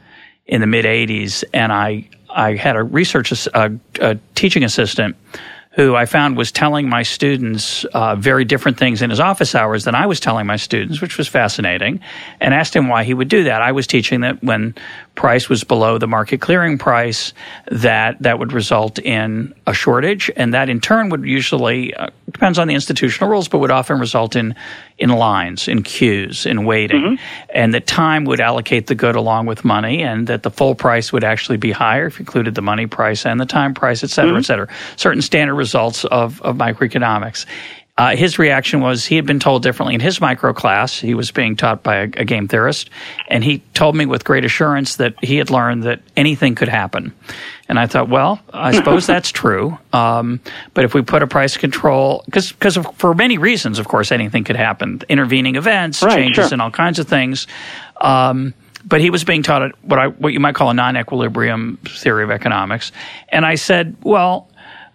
in 0.46 0.62
the 0.62 0.68
mid 0.68 0.86
'80s, 0.86 1.44
and 1.54 1.72
I 1.72 2.08
I 2.30 2.56
had 2.56 2.76
a 2.76 2.84
research 2.84 3.32
a, 3.48 3.80
a 4.00 4.16
teaching 4.36 4.64
assistant 4.64 5.16
who 5.78 5.96
I 5.96 6.08
found 6.08 6.38
was 6.38 6.52
telling 6.52 6.90
my 6.90 7.04
students 7.04 7.86
uh, 7.86 8.16
very 8.16 8.44
different 8.46 8.80
things 8.80 9.04
in 9.04 9.12
his 9.12 9.20
office 9.20 9.54
hours 9.54 9.84
than 9.84 9.94
I 9.94 10.08
was 10.08 10.20
telling 10.20 10.48
my 10.48 10.56
students, 10.56 11.02
which 11.02 11.20
was 11.20 11.28
fascinating, 11.28 12.00
and 12.40 12.52
asked 12.52 12.76
him 12.76 12.88
why 12.88 13.04
he 13.04 13.14
would 13.14 13.30
do 13.30 13.44
that. 13.44 13.62
I 13.62 13.72
was 13.72 13.86
teaching 13.86 14.22
that 14.22 14.44
when 14.44 14.74
price 15.18 15.50
was 15.50 15.66
below 15.66 15.98
the 15.98 16.08
market 16.08 16.40
clearing 16.40 16.78
price, 16.78 17.34
that 17.70 18.16
that 18.22 18.40
would 18.40 18.54
result 18.54 19.00
in 19.00 19.54
a 19.66 19.74
shortage, 19.74 20.32
and 20.38 20.54
that 20.54 20.70
in 20.70 20.80
turn 20.80 21.10
would 21.10 21.26
usually 21.26 21.94
uh, 21.94 22.08
depends 22.32 22.58
on 22.58 22.68
the 22.68 22.74
institutional 22.74 23.30
rules, 23.30 23.50
but 23.50 23.58
would 23.58 23.72
often 23.72 24.00
result 24.00 24.36
in 24.36 24.56
in 24.98 25.10
lines, 25.10 25.68
in 25.68 25.84
queues, 25.84 26.46
in 26.46 26.66
waiting, 26.66 27.02
mm-hmm. 27.02 27.50
and 27.54 27.74
that 27.74 27.86
time 27.86 28.26
would 28.26 28.40
allocate 28.40 28.88
the 28.88 28.96
good 28.96 29.16
along 29.16 29.46
with 29.46 29.66
money, 29.66 30.04
and 30.04 30.28
that 30.28 30.44
the 30.44 30.50
full 30.50 30.76
price 30.76 31.12
would 31.12 31.24
actually 31.24 31.58
be 31.58 31.72
higher 31.72 32.08
if 32.08 32.20
you 32.20 32.24
included 32.24 32.56
the 32.56 32.62
money 32.62 32.88
price 32.88 33.26
and 33.26 33.40
the 33.40 33.46
time 33.46 33.74
price, 33.74 34.04
et 34.04 34.10
cetera, 34.10 34.32
mm-hmm. 34.32 34.40
et 34.40 34.46
cetera. 34.46 34.68
Certain 34.96 35.22
standard 35.22 35.56
results 35.56 36.06
of, 36.06 36.42
of 36.42 36.56
microeconomics. 36.56 37.46
Uh, 37.98 38.16
his 38.16 38.38
reaction 38.38 38.80
was 38.80 39.06
he 39.06 39.16
had 39.16 39.26
been 39.26 39.40
told 39.40 39.64
differently 39.64 39.96
in 39.96 40.00
his 40.00 40.22
micro 40.22 40.54
class. 40.54 41.00
He 41.00 41.16
was 41.16 41.32
being 41.32 41.56
taught 41.56 41.82
by 41.82 41.96
a, 41.96 42.04
a, 42.04 42.26
game 42.26 42.48
theorist, 42.48 42.92
and 43.28 43.44
he 43.44 43.60
told 43.74 43.96
me 43.96 44.06
with 44.06 44.24
great 44.24 44.46
assurance 44.46 44.98
that 44.98 45.16
he 45.24 45.38
had 45.38 45.50
learned 45.50 45.82
that 45.84 46.02
anything 46.16 46.54
could 46.54 46.68
happen. 46.68 47.12
And 47.68 47.80
I 47.80 47.88
thought, 47.88 48.08
well, 48.08 48.40
I 48.54 48.72
suppose 48.72 49.08
that's 49.08 49.32
true. 49.32 49.80
Um, 49.94 50.40
but 50.76 50.84
if 50.84 50.94
we 50.94 51.02
put 51.02 51.24
a 51.24 51.28
price 51.28 51.58
control, 51.58 52.22
because 52.26 52.52
because 52.52 52.78
for 52.98 53.16
many 53.16 53.40
reasons, 53.40 53.80
of 53.80 53.88
course, 53.88 54.12
anything 54.12 54.44
could 54.44 54.58
happen. 54.58 55.02
Intervening 55.10 55.56
events, 55.56 56.04
right, 56.04 56.16
changes 56.16 56.50
sure. 56.50 56.54
in 56.54 56.62
all 56.62 56.72
kinds 56.72 57.00
of 57.00 57.08
things. 57.08 57.48
Um, 58.00 58.54
but 58.86 59.02
he 59.02 59.10
was 59.10 59.24
being 59.24 59.42
taught 59.42 59.72
what 59.82 59.98
I 59.98 60.08
what 60.08 60.34
you 60.34 60.40
might 60.40 60.54
call 60.54 60.70
a 60.70 60.74
non-equilibrium 60.76 61.78
theory 61.84 62.24
of 62.24 62.30
economics, 62.30 62.92
and 63.30 63.44
I 63.44 63.56
said, 63.56 63.98
well, 64.04 64.50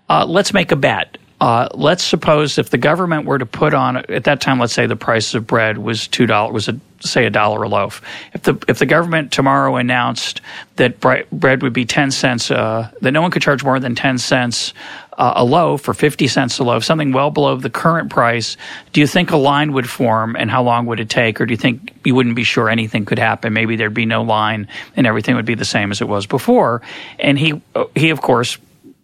uh, 0.09 0.25
let's 0.25 0.55
make 0.55 0.71
a 0.71 0.77
bet. 0.77 1.19
Uh, 1.43 1.67
let's 1.75 2.05
suppose 2.05 2.57
if 2.57 2.71
the 2.71 2.79
government 2.79 3.27
were 3.27 3.37
to 3.37 3.45
put 3.45 3.75
on 3.75 3.97
at 3.97 4.23
that 4.23 4.41
time, 4.41 4.61
let's 4.61 4.73
say 4.73 4.87
the 4.87 4.95
price 4.95 5.35
of 5.35 5.45
bread 5.45 5.77
was 5.77 6.07
two 6.07 6.25
dollars, 6.25 6.53
was 6.53 6.69
a, 6.69 6.81
say 7.01 7.27
a 7.27 7.31
dollar 7.31 7.65
a 7.65 7.69
loaf. 7.69 8.01
If 8.33 8.43
the 8.43 8.65
if 8.69 8.79
the 8.79 8.87
government 8.87 9.33
tomorrow 9.33 9.75
announced 9.75 10.41
that 10.77 11.01
bread 11.01 11.63
would 11.65 11.73
be 11.73 11.85
ten 11.85 12.13
cents, 12.13 12.53
uh, 12.53 12.93
that 13.01 13.11
no 13.11 13.21
one 13.23 13.33
could 13.33 13.43
charge 13.43 13.65
more 13.65 13.81
than 13.81 13.97
ten 13.97 14.19
cents 14.19 14.73
uh, 15.19 15.33
a 15.35 15.45
loaf 15.45 15.89
or 15.89 15.95
fifty 15.95 16.29
cents 16.29 16.61
a 16.61 16.63
loaf, 16.63 16.85
something 16.85 17.11
well 17.11 17.33
below 17.33 17.57
the 17.57 17.71
current 17.71 18.09
price, 18.09 18.57
do 18.93 19.01
you 19.01 19.09
think 19.09 19.33
a 19.33 19.37
line 19.37 19.73
would 19.73 19.91
form, 19.91 20.37
and 20.37 20.49
how 20.49 20.63
long 20.63 20.87
would 20.87 21.01
it 21.01 21.11
take, 21.11 21.41
or 21.41 21.47
do 21.47 21.53
you 21.53 21.59
think 21.59 21.93
you 22.05 22.15
wouldn't 22.15 22.37
be 22.37 22.45
sure 22.45 22.71
anything 22.71 23.05
could 23.05 23.19
happen? 23.19 23.53
Maybe 23.53 23.75
there'd 23.75 23.93
be 23.93 24.07
no 24.07 24.23
line, 24.23 24.69
and 24.95 25.09
everything 25.09 25.35
would 25.35 25.47
be 25.47 25.57
the 25.57 25.65
same 25.65 25.91
as 25.91 26.01
it 26.01 26.07
was 26.07 26.25
before. 26.25 26.83
And 27.19 27.37
he 27.37 27.61
uh, 27.75 27.87
he 27.97 28.11
of 28.11 28.21
course 28.21 28.59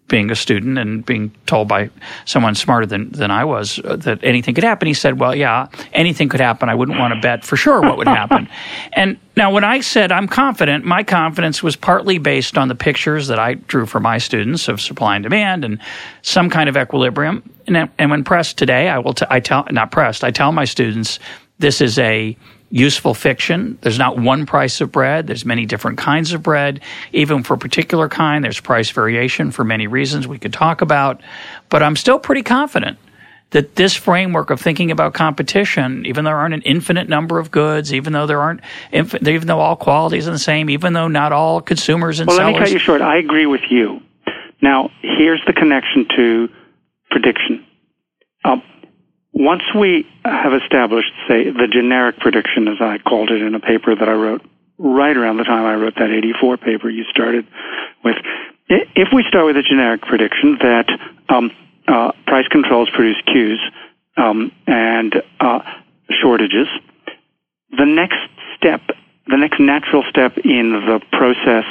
being 0.08 0.30
a 0.30 0.34
student 0.34 0.78
and 0.78 1.04
being 1.04 1.30
told 1.46 1.68
by 1.68 1.90
someone 2.24 2.54
smarter 2.54 2.86
than, 2.86 3.10
than 3.10 3.30
I 3.30 3.44
was 3.44 3.78
uh, 3.84 3.96
that 3.96 4.24
anything 4.24 4.54
could 4.54 4.64
happen, 4.64 4.88
he 4.88 4.94
said, 4.94 5.20
Well, 5.20 5.34
yeah, 5.34 5.68
anything 5.92 6.28
could 6.28 6.40
happen. 6.40 6.68
I 6.68 6.74
wouldn't 6.74 6.98
want 6.98 7.14
to 7.14 7.20
bet 7.20 7.44
for 7.44 7.56
sure 7.56 7.80
what 7.80 7.98
would 7.98 8.08
happen. 8.08 8.48
and 8.94 9.18
now, 9.36 9.52
when 9.52 9.64
I 9.64 9.80
said 9.80 10.10
I'm 10.10 10.26
confident, 10.26 10.84
my 10.84 11.04
confidence 11.04 11.62
was 11.62 11.76
partly 11.76 12.18
based 12.18 12.58
on 12.58 12.68
the 12.68 12.74
pictures 12.74 13.28
that 13.28 13.38
I 13.38 13.54
drew 13.54 13.86
for 13.86 14.00
my 14.00 14.18
students 14.18 14.66
of 14.66 14.80
supply 14.80 15.14
and 15.14 15.22
demand 15.22 15.64
and 15.64 15.78
some 16.22 16.50
kind 16.50 16.68
of 16.68 16.76
equilibrium. 16.76 17.48
And, 17.66 17.88
and 17.98 18.10
when 18.10 18.24
pressed 18.24 18.58
today, 18.58 18.88
I 18.88 18.98
will 18.98 19.14
t- 19.14 19.26
I 19.30 19.40
tell, 19.40 19.66
not 19.70 19.92
pressed, 19.92 20.24
I 20.24 20.30
tell 20.30 20.50
my 20.50 20.64
students 20.64 21.20
this 21.58 21.80
is 21.80 21.98
a 21.98 22.36
useful 22.70 23.14
fiction. 23.14 23.78
There's 23.80 23.98
not 23.98 24.18
one 24.18 24.46
price 24.46 24.80
of 24.80 24.92
bread. 24.92 25.26
There's 25.26 25.44
many 25.44 25.66
different 25.66 25.98
kinds 25.98 26.32
of 26.32 26.42
bread. 26.42 26.80
Even 27.12 27.42
for 27.42 27.54
a 27.54 27.58
particular 27.58 28.08
kind, 28.08 28.44
there's 28.44 28.60
price 28.60 28.90
variation 28.90 29.50
for 29.50 29.64
many 29.64 29.86
reasons 29.86 30.28
we 30.28 30.38
could 30.38 30.52
talk 30.52 30.80
about. 30.80 31.20
But 31.68 31.82
I'm 31.82 31.96
still 31.96 32.18
pretty 32.18 32.42
confident 32.42 32.98
that 33.50 33.76
this 33.76 33.94
framework 33.94 34.50
of 34.50 34.60
thinking 34.60 34.90
about 34.90 35.14
competition, 35.14 36.04
even 36.04 36.24
though 36.24 36.30
there 36.30 36.36
aren't 36.36 36.54
an 36.54 36.62
infinite 36.62 37.08
number 37.08 37.38
of 37.38 37.50
goods, 37.50 37.94
even 37.94 38.12
though 38.12 38.26
there 38.26 38.40
aren't, 38.40 38.60
even 38.92 39.46
though 39.46 39.60
all 39.60 39.76
qualities 39.76 40.28
are 40.28 40.32
the 40.32 40.38
same, 40.38 40.68
even 40.68 40.92
though 40.92 41.08
not 41.08 41.32
all 41.32 41.62
consumers 41.62 42.20
and 42.20 42.28
well, 42.28 42.36
sellers. 42.36 42.52
let 42.52 42.60
me 42.60 42.66
cut 42.66 42.72
you 42.72 42.78
short. 42.78 43.00
I 43.00 43.16
agree 43.16 43.46
with 43.46 43.62
you. 43.70 44.00
Now, 44.60 44.90
here's 45.00 45.40
the 45.46 45.52
connection 45.52 46.06
to 46.16 46.48
prediction. 47.10 47.64
Um, 48.44 48.62
once 49.38 49.62
we 49.72 50.04
have 50.24 50.52
established, 50.52 51.12
say, 51.28 51.48
the 51.50 51.68
generic 51.70 52.18
prediction, 52.18 52.66
as 52.66 52.78
I 52.80 52.98
called 52.98 53.30
it 53.30 53.40
in 53.40 53.54
a 53.54 53.60
paper 53.60 53.94
that 53.94 54.08
I 54.08 54.12
wrote 54.12 54.42
right 54.78 55.16
around 55.16 55.36
the 55.36 55.44
time 55.44 55.64
I 55.64 55.74
wrote 55.74 55.94
that 55.94 56.10
84 56.10 56.56
paper 56.56 56.90
you 56.90 57.04
started 57.04 57.46
with, 58.02 58.16
if 58.68 59.08
we 59.14 59.24
start 59.28 59.46
with 59.46 59.56
a 59.56 59.62
generic 59.62 60.02
prediction 60.02 60.58
that 60.60 60.88
um, 61.28 61.52
uh, 61.86 62.10
price 62.26 62.48
controls 62.48 62.90
produce 62.90 63.20
queues 63.26 63.60
um, 64.16 64.50
and 64.66 65.14
uh, 65.38 65.60
shortages, 66.10 66.66
the 67.70 67.86
next 67.86 68.18
step, 68.56 68.80
the 69.28 69.36
next 69.36 69.60
natural 69.60 70.02
step 70.10 70.36
in 70.38 70.72
the 70.72 71.00
process 71.12 71.64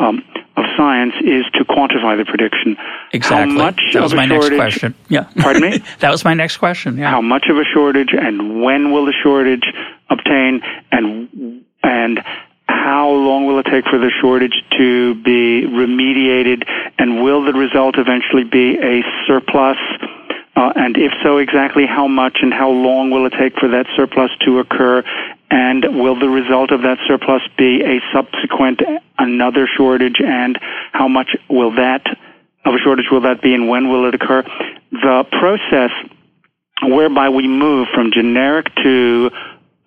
um, 0.00 0.24
of 0.56 0.64
science 0.76 1.14
is 1.22 1.44
to 1.54 1.64
quantify 1.64 2.16
the 2.16 2.24
prediction. 2.24 2.76
Exactly. 3.12 3.56
How 3.56 3.64
much 3.64 3.80
that 3.92 4.02
was 4.02 4.14
my 4.14 4.26
shortage, 4.26 4.50
next 4.50 4.56
question. 4.56 4.94
Yeah. 5.08 5.28
Pardon 5.36 5.62
me? 5.62 5.78
that 6.00 6.10
was 6.10 6.24
my 6.24 6.34
next 6.34 6.56
question. 6.56 6.96
Yeah. 6.98 7.10
How 7.10 7.20
much 7.20 7.46
of 7.48 7.56
a 7.56 7.64
shortage 7.64 8.10
and 8.12 8.62
when 8.62 8.90
will 8.90 9.04
the 9.06 9.14
shortage 9.22 9.64
obtain 10.08 10.62
and 10.90 11.64
and 11.82 12.20
how 12.66 13.10
long 13.10 13.46
will 13.46 13.58
it 13.58 13.66
take 13.66 13.84
for 13.84 13.98
the 13.98 14.10
shortage 14.20 14.54
to 14.78 15.14
be 15.22 15.66
remediated 15.66 16.64
and 16.98 17.22
will 17.22 17.44
the 17.44 17.52
result 17.52 17.96
eventually 17.98 18.44
be 18.44 18.78
a 18.78 19.02
surplus? 19.26 19.78
Uh, 20.56 20.72
and 20.74 20.96
if 20.96 21.12
so, 21.22 21.38
exactly 21.38 21.86
how 21.86 22.06
much 22.06 22.38
and 22.42 22.52
how 22.52 22.70
long 22.70 23.10
will 23.10 23.26
it 23.26 23.32
take 23.38 23.54
for 23.58 23.68
that 23.68 23.86
surplus 23.96 24.30
to 24.44 24.58
occur? 24.58 25.02
And 25.50 25.84
will 26.00 26.18
the 26.18 26.28
result 26.28 26.70
of 26.70 26.82
that 26.82 26.98
surplus 27.06 27.42
be 27.56 27.82
a 27.82 28.00
subsequent 28.12 28.82
another 29.18 29.68
shortage? 29.76 30.20
And 30.20 30.58
how 30.92 31.08
much 31.08 31.36
will 31.48 31.74
that 31.76 32.06
of 32.64 32.74
a 32.74 32.78
shortage 32.78 33.06
will 33.10 33.22
that 33.22 33.42
be? 33.42 33.54
And 33.54 33.68
when 33.68 33.88
will 33.88 34.06
it 34.08 34.14
occur? 34.14 34.42
The 34.90 35.24
process 35.30 35.90
whereby 36.82 37.28
we 37.28 37.46
move 37.46 37.88
from 37.94 38.12
generic 38.12 38.66
to 38.82 39.30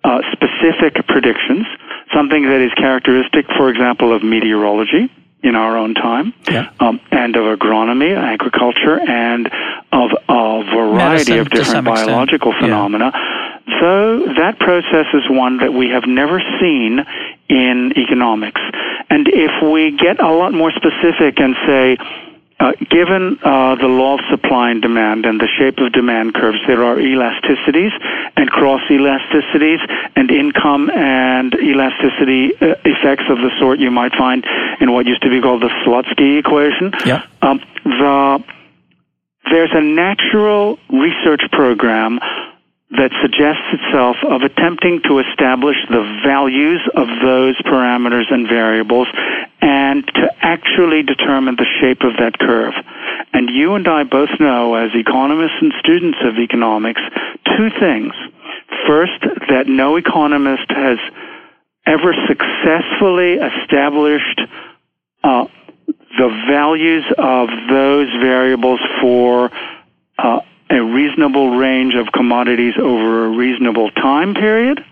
uh, 0.02 0.20
specific 0.32 1.06
predictions, 1.06 1.66
something 2.14 2.44
that 2.44 2.60
is 2.60 2.72
characteristic, 2.74 3.46
for 3.56 3.70
example, 3.70 4.14
of 4.14 4.22
meteorology 4.22 5.10
in 5.44 5.54
our 5.54 5.76
own 5.76 5.94
time, 5.94 6.34
yeah. 6.50 6.70
um, 6.80 6.98
and 7.12 7.36
of 7.36 7.44
agronomy, 7.58 8.16
agriculture, 8.16 8.98
and 8.98 9.46
of 9.92 10.10
a 10.28 10.64
variety 10.74 11.32
Medicine, 11.32 11.38
of 11.38 11.50
different 11.50 11.84
biological 11.84 12.50
extent. 12.50 12.70
phenomena. 12.70 13.12
Yeah 13.14 13.44
so 13.80 14.20
that 14.36 14.58
process 14.58 15.06
is 15.14 15.22
one 15.28 15.58
that 15.58 15.72
we 15.72 15.88
have 15.88 16.04
never 16.06 16.40
seen 16.60 17.00
in 17.48 17.92
economics. 17.96 18.60
And 19.08 19.26
if 19.28 19.62
we 19.62 19.96
get 19.96 20.20
a 20.20 20.32
lot 20.32 20.52
more 20.52 20.70
specific 20.70 21.40
and 21.40 21.54
say, 21.66 21.96
uh, 22.60 22.72
given 22.90 23.38
uh, 23.42 23.74
the 23.74 23.86
law 23.86 24.14
of 24.14 24.20
supply 24.30 24.70
and 24.70 24.80
demand 24.80 25.26
and 25.26 25.40
the 25.40 25.48
shape 25.58 25.78
of 25.78 25.92
demand 25.92 26.34
curves, 26.34 26.58
there 26.66 26.84
are 26.84 26.96
elasticities 26.96 27.92
and 28.36 28.48
cross 28.50 28.80
elasticities 28.88 29.80
and 30.16 30.30
income 30.30 30.90
and 30.90 31.54
elasticity 31.54 32.54
uh, 32.60 32.74
effects 32.84 33.24
of 33.28 33.38
the 33.38 33.50
sort 33.58 33.78
you 33.80 33.90
might 33.90 34.12
find 34.12 34.46
in 34.80 34.92
what 34.92 35.06
used 35.06 35.22
to 35.22 35.30
be 35.30 35.40
called 35.40 35.62
the 35.62 35.70
Slutsky 35.84 36.38
equation. 36.38 36.92
Yeah. 37.04 37.26
Um, 37.42 37.60
the 37.84 38.44
there's 39.50 39.70
a 39.72 39.80
natural 39.82 40.78
research 40.88 41.42
program 41.52 42.18
that 42.90 43.10
suggests 43.22 43.64
itself 43.72 44.16
of 44.28 44.42
attempting 44.42 45.00
to 45.02 45.18
establish 45.18 45.76
the 45.88 46.02
values 46.24 46.80
of 46.94 47.08
those 47.22 47.56
parameters 47.62 48.30
and 48.30 48.46
variables 48.46 49.08
and 49.60 50.06
to 50.06 50.28
actually 50.40 51.02
determine 51.02 51.56
the 51.56 51.66
shape 51.80 52.02
of 52.02 52.16
that 52.18 52.38
curve. 52.38 52.74
And 53.32 53.48
you 53.50 53.74
and 53.74 53.88
I 53.88 54.04
both 54.04 54.28
know, 54.38 54.74
as 54.74 54.90
economists 54.94 55.56
and 55.60 55.72
students 55.80 56.18
of 56.22 56.38
economics, 56.38 57.00
two 57.56 57.70
things. 57.80 58.12
First, 58.86 59.20
that 59.48 59.66
no 59.66 59.96
economist 59.96 60.68
has 60.68 60.98
ever 61.86 62.14
successfully 62.28 63.34
established 63.34 64.40
uh, 65.22 65.46
the 65.86 66.28
values 66.48 67.04
of 67.18 67.48
those 67.68 68.08
variables 68.20 68.80
for 69.00 69.50
uh, 70.18 70.40
a 70.74 70.82
reasonable 70.82 71.56
range 71.56 71.94
of 71.94 72.12
commodities 72.12 72.74
over 72.78 73.26
a 73.26 73.28
reasonable 73.28 73.90
time 73.92 74.34
period, 74.34 74.84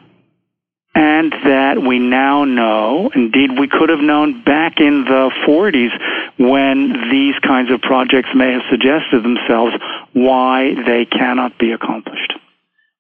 and 0.95 1.33
that 1.33 1.83
we 1.83 1.99
now 1.99 2.45
know, 2.45 3.11
indeed 3.15 3.59
we 3.59 3.67
could 3.67 3.89
have 3.89 4.01
known 4.01 4.43
back 4.45 4.79
in 4.79 5.05
the 5.05 5.31
40s 5.47 5.91
when 6.39 7.11
these 7.11 7.35
kinds 7.41 7.71
of 7.71 7.81
projects 7.81 8.29
may 8.35 8.53
have 8.53 8.63
suggested 8.71 9.23
themselves 9.23 9.75
why 10.13 10.75
they 10.87 11.05
cannot 11.05 11.59
be 11.59 11.73
accomplished. 11.73 12.35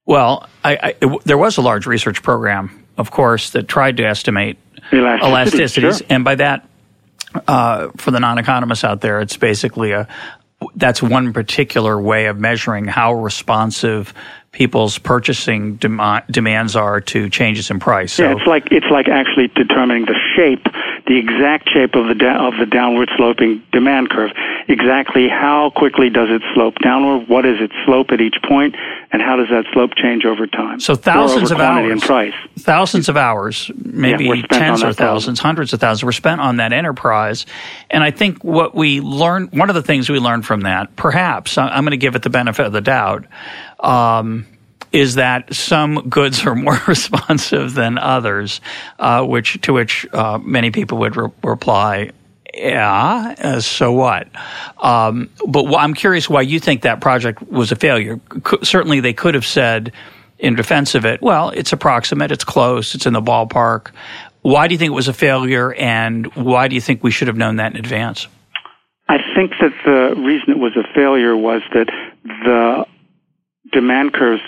Well, 0.04 0.48
I, 0.64 0.94
I, 1.02 1.18
there 1.24 1.38
was 1.38 1.58
a 1.58 1.62
large 1.62 1.86
research 1.86 2.22
program, 2.22 2.84
of 2.98 3.10
course, 3.10 3.50
that 3.50 3.68
tried 3.68 3.98
to 3.98 4.04
estimate 4.04 4.58
elasticities, 4.90 5.20
elasticities 5.20 5.98
sure. 5.98 6.06
and 6.10 6.24
by 6.24 6.34
that, 6.36 6.68
uh, 7.46 7.88
for 7.96 8.10
the 8.10 8.20
non-economists 8.20 8.84
out 8.84 9.00
there, 9.00 9.20
it's 9.20 9.36
basically 9.36 9.92
a, 9.92 10.08
that's 10.76 11.02
one 11.02 11.32
particular 11.32 12.00
way 12.00 12.26
of 12.26 12.38
measuring 12.38 12.86
how 12.86 13.14
responsive 13.14 14.14
people's 14.52 14.98
purchasing 14.98 15.76
dem- 15.76 16.00
demands 16.30 16.76
are 16.76 17.00
to 17.00 17.28
changes 17.30 17.70
in 17.70 17.80
price. 17.80 18.12
So. 18.12 18.24
Yeah, 18.24 18.36
it's 18.36 18.46
like 18.46 18.68
it's 18.70 18.86
like 18.90 19.08
actually 19.08 19.48
determining 19.48 20.04
the 20.04 20.14
shape, 20.34 20.64
the 21.06 21.16
exact 21.18 21.68
shape 21.70 21.94
of 21.94 22.08
the 22.08 22.14
da- 22.14 22.46
of 22.46 22.54
the 22.58 22.66
downward 22.66 23.10
sloping 23.16 23.62
demand 23.72 24.10
curve. 24.10 24.30
Exactly 24.68 25.28
how 25.28 25.70
quickly 25.74 26.08
does 26.08 26.28
it 26.30 26.42
slope 26.54 26.76
downward? 26.82 27.28
What 27.28 27.44
is 27.44 27.60
its 27.60 27.74
slope 27.84 28.10
at 28.10 28.20
each 28.20 28.36
point, 28.46 28.76
and 29.10 29.20
how 29.20 29.36
does 29.36 29.48
that 29.50 29.64
slope 29.72 29.94
change 29.96 30.24
over 30.24 30.46
time? 30.46 30.80
So 30.80 30.94
thousands 30.94 31.50
of 31.50 31.60
hours, 31.60 31.90
and 31.90 32.00
price. 32.00 32.34
thousands 32.58 33.08
of 33.08 33.16
hours, 33.16 33.70
maybe 33.76 34.24
yeah, 34.24 34.42
tens 34.50 34.82
or 34.82 34.92
thousands, 34.92 35.40
hundreds 35.40 35.72
of 35.72 35.80
thousands, 35.80 36.04
were 36.04 36.12
spent 36.12 36.40
on 36.40 36.56
that 36.56 36.72
enterprise. 36.72 37.46
And 37.90 38.04
I 38.04 38.10
think 38.10 38.42
what 38.44 38.74
we 38.74 39.00
learned, 39.00 39.52
one 39.52 39.68
of 39.68 39.74
the 39.74 39.82
things 39.82 40.08
we 40.08 40.18
learned 40.18 40.46
from 40.46 40.62
that, 40.62 40.94
perhaps 40.96 41.58
I'm 41.58 41.84
going 41.84 41.90
to 41.90 41.96
give 41.96 42.14
it 42.14 42.22
the 42.22 42.30
benefit 42.30 42.66
of 42.66 42.72
the 42.72 42.80
doubt 42.80 43.26
um, 43.80 44.46
is 44.92 45.14
that 45.14 45.54
some 45.54 46.08
goods 46.08 46.44
are 46.46 46.54
more 46.54 46.78
responsive 46.86 47.74
than 47.74 47.98
others, 47.98 48.60
uh, 48.98 49.24
which 49.24 49.60
to 49.62 49.72
which 49.72 50.06
uh, 50.12 50.38
many 50.38 50.70
people 50.70 50.98
would 50.98 51.16
re- 51.16 51.30
reply, 51.42 52.10
"Yeah, 52.54 53.34
uh, 53.38 53.60
so 53.60 53.92
what?" 53.92 54.28
Um, 54.78 55.30
but 55.46 55.66
wh- 55.66 55.82
I'm 55.82 55.94
curious 55.94 56.28
why 56.28 56.42
you 56.42 56.60
think 56.60 56.82
that 56.82 57.00
project 57.00 57.42
was 57.42 57.72
a 57.72 57.76
failure. 57.76 58.20
C- 58.46 58.58
certainly, 58.62 59.00
they 59.00 59.14
could 59.14 59.34
have 59.34 59.46
said 59.46 59.92
in 60.38 60.54
defense 60.54 60.94
of 60.94 61.04
it, 61.06 61.22
"Well, 61.22 61.50
it's 61.50 61.72
approximate, 61.72 62.30
it's 62.30 62.44
close, 62.44 62.94
it's 62.94 63.06
in 63.06 63.12
the 63.12 63.22
ballpark." 63.22 63.90
Why 64.42 64.66
do 64.66 64.74
you 64.74 64.78
think 64.78 64.90
it 64.90 64.94
was 64.94 65.08
a 65.08 65.12
failure, 65.12 65.72
and 65.72 66.26
why 66.34 66.66
do 66.68 66.74
you 66.74 66.80
think 66.80 67.02
we 67.02 67.12
should 67.12 67.28
have 67.28 67.36
known 67.36 67.56
that 67.56 67.72
in 67.72 67.78
advance? 67.78 68.26
I 69.08 69.18
think 69.36 69.52
that 69.60 69.72
the 69.84 70.20
reason 70.20 70.50
it 70.50 70.58
was 70.58 70.76
a 70.76 70.82
failure 70.94 71.36
was 71.36 71.62
that 71.74 71.88
the 72.24 72.86
demand 73.72 74.12
curves 74.12 74.42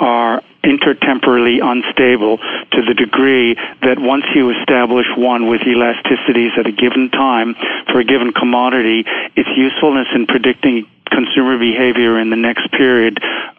are 0.00 0.42
intertemporally 0.64 1.62
unstable 1.62 2.38
to 2.72 2.82
the 2.82 2.94
degree 2.94 3.54
that 3.82 3.98
once 3.98 4.24
you 4.34 4.50
establish 4.50 5.06
one 5.16 5.46
with 5.46 5.60
elasticities 5.62 6.56
at 6.58 6.66
a 6.66 6.72
given 6.72 7.10
time 7.10 7.54
for 7.92 8.00
a 8.00 8.04
given 8.04 8.32
commodity, 8.32 9.04
its 9.36 9.48
usefulness 9.56 10.08
in 10.14 10.26
predicting 10.26 10.86
consumer 11.10 11.58
behavior 11.58 12.18
in 12.18 12.30
the 12.30 12.36
next 12.36 12.70
period 12.72 13.18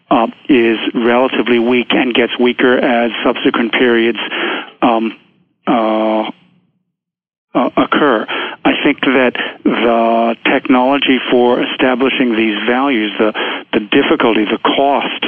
uh, 0.09 0.27
is 0.49 0.77
relatively 0.93 1.59
weak 1.59 1.87
and 1.91 2.13
gets 2.13 2.37
weaker 2.39 2.77
as 2.77 3.11
subsequent 3.23 3.71
periods 3.71 4.19
um, 4.81 5.17
uh, 5.67 6.29
uh, 7.53 7.69
occur. 7.77 8.25
I 8.63 8.73
think 8.83 9.01
that 9.01 9.33
the 9.63 10.35
technology 10.45 11.19
for 11.29 11.61
establishing 11.61 12.35
these 12.35 12.57
values, 12.67 13.11
the 13.17 13.33
the 13.73 13.79
difficulty, 13.79 14.45
the 14.45 14.59
cost, 14.59 15.25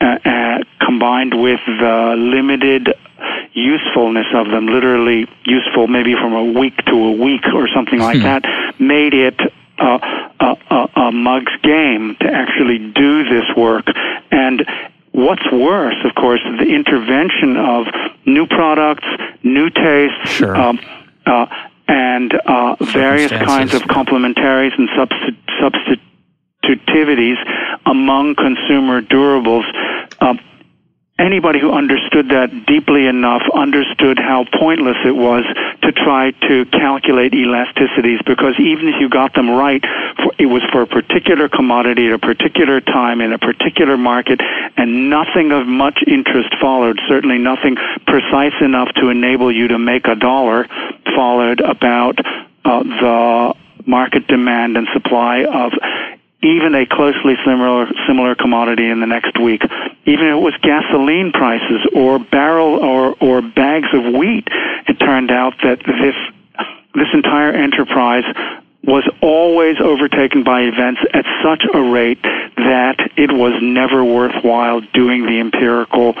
uh, 0.00 0.18
uh, 0.24 0.58
combined 0.80 1.40
with 1.40 1.60
the 1.66 2.14
limited 2.16 2.94
usefulness 3.52 4.26
of 4.34 4.48
them, 4.48 4.66
literally 4.66 5.26
useful 5.44 5.88
maybe 5.88 6.14
from 6.14 6.34
a 6.34 6.44
week 6.44 6.76
to 6.86 6.92
a 6.92 7.12
week 7.12 7.42
or 7.52 7.68
something 7.74 7.98
like 7.98 8.18
hmm. 8.18 8.22
that, 8.22 8.44
made 8.78 9.14
it 9.14 9.40
uh, 9.78 9.98
a, 10.40 10.56
a, 10.70 11.00
a 11.00 11.12
mug's 11.12 11.52
game 11.62 12.16
to 12.20 12.26
actually 12.30 12.78
do 12.78 13.24
this 13.24 13.44
work. 13.56 13.86
And 14.30 14.66
what's 15.12 15.50
worse, 15.50 15.96
of 16.04 16.14
course, 16.14 16.40
the 16.44 16.66
intervention 16.66 17.56
of 17.56 17.86
new 18.24 18.46
products, 18.46 19.06
new 19.42 19.70
tastes, 19.70 20.30
sure. 20.30 20.56
um, 20.56 20.78
uh, 21.26 21.46
and 21.88 22.34
uh, 22.34 22.76
various 22.80 23.32
kinds 23.32 23.74
of 23.74 23.82
complementaries 23.82 24.78
and 24.78 24.88
substitutes 24.94 26.12
substitutivities 26.62 27.38
among 27.86 28.34
consumer 28.34 29.00
durables. 29.00 29.64
Uh, 30.20 30.34
anybody 31.18 31.58
who 31.58 31.72
understood 31.72 32.28
that 32.28 32.66
deeply 32.66 33.06
enough 33.06 33.42
understood 33.54 34.18
how 34.18 34.44
pointless 34.58 34.96
it 35.04 35.16
was 35.16 35.44
to 35.82 35.92
try 35.92 36.30
to 36.30 36.64
calculate 36.66 37.32
elasticities 37.32 38.24
because 38.24 38.54
even 38.58 38.88
if 38.88 38.94
you 39.00 39.08
got 39.08 39.34
them 39.34 39.50
right, 39.50 39.82
it 40.38 40.46
was 40.46 40.62
for 40.70 40.82
a 40.82 40.86
particular 40.86 41.48
commodity 41.48 42.08
at 42.08 42.14
a 42.14 42.18
particular 42.18 42.80
time 42.80 43.20
in 43.20 43.32
a 43.32 43.38
particular 43.38 43.96
market, 43.96 44.40
and 44.76 45.10
nothing 45.10 45.50
of 45.52 45.66
much 45.66 45.98
interest 46.06 46.54
followed. 46.60 47.00
Certainly 47.08 47.38
nothing 47.38 47.76
precise 48.06 48.54
enough 48.60 48.88
to 48.96 49.08
enable 49.08 49.50
you 49.50 49.68
to 49.68 49.78
make 49.78 50.06
a 50.06 50.14
dollar 50.14 50.66
followed 51.14 51.60
about 51.60 52.18
uh, 52.64 52.82
the 52.82 53.54
market 53.86 54.26
demand 54.26 54.76
and 54.76 54.86
supply 54.92 55.44
of 55.44 55.72
even 56.42 56.74
a 56.74 56.86
closely 56.86 57.34
similar 57.44 57.86
similar 58.06 58.34
commodity 58.34 58.88
in 58.88 59.00
the 59.00 59.06
next 59.06 59.40
week. 59.40 59.62
Even 60.04 60.26
if 60.26 60.32
it 60.32 60.42
was 60.42 60.54
gasoline 60.62 61.32
prices 61.32 61.86
or 61.94 62.18
barrel 62.18 62.76
or 62.76 63.16
or 63.20 63.42
bags 63.42 63.88
of 63.92 64.14
wheat, 64.14 64.46
it 64.86 64.94
turned 65.00 65.30
out 65.30 65.54
that 65.62 65.78
this 65.84 66.14
this 66.94 67.08
entire 67.12 67.52
enterprise 67.52 68.24
was 68.84 69.08
always 69.20 69.76
overtaken 69.80 70.44
by 70.44 70.62
events 70.62 71.00
at 71.12 71.24
such 71.42 71.64
a 71.74 71.80
rate 71.80 72.22
that 72.56 72.96
it 73.16 73.30
was 73.32 73.52
never 73.60 74.04
worthwhile 74.04 74.80
doing 74.94 75.26
the 75.26 75.40
empirical 75.40 76.14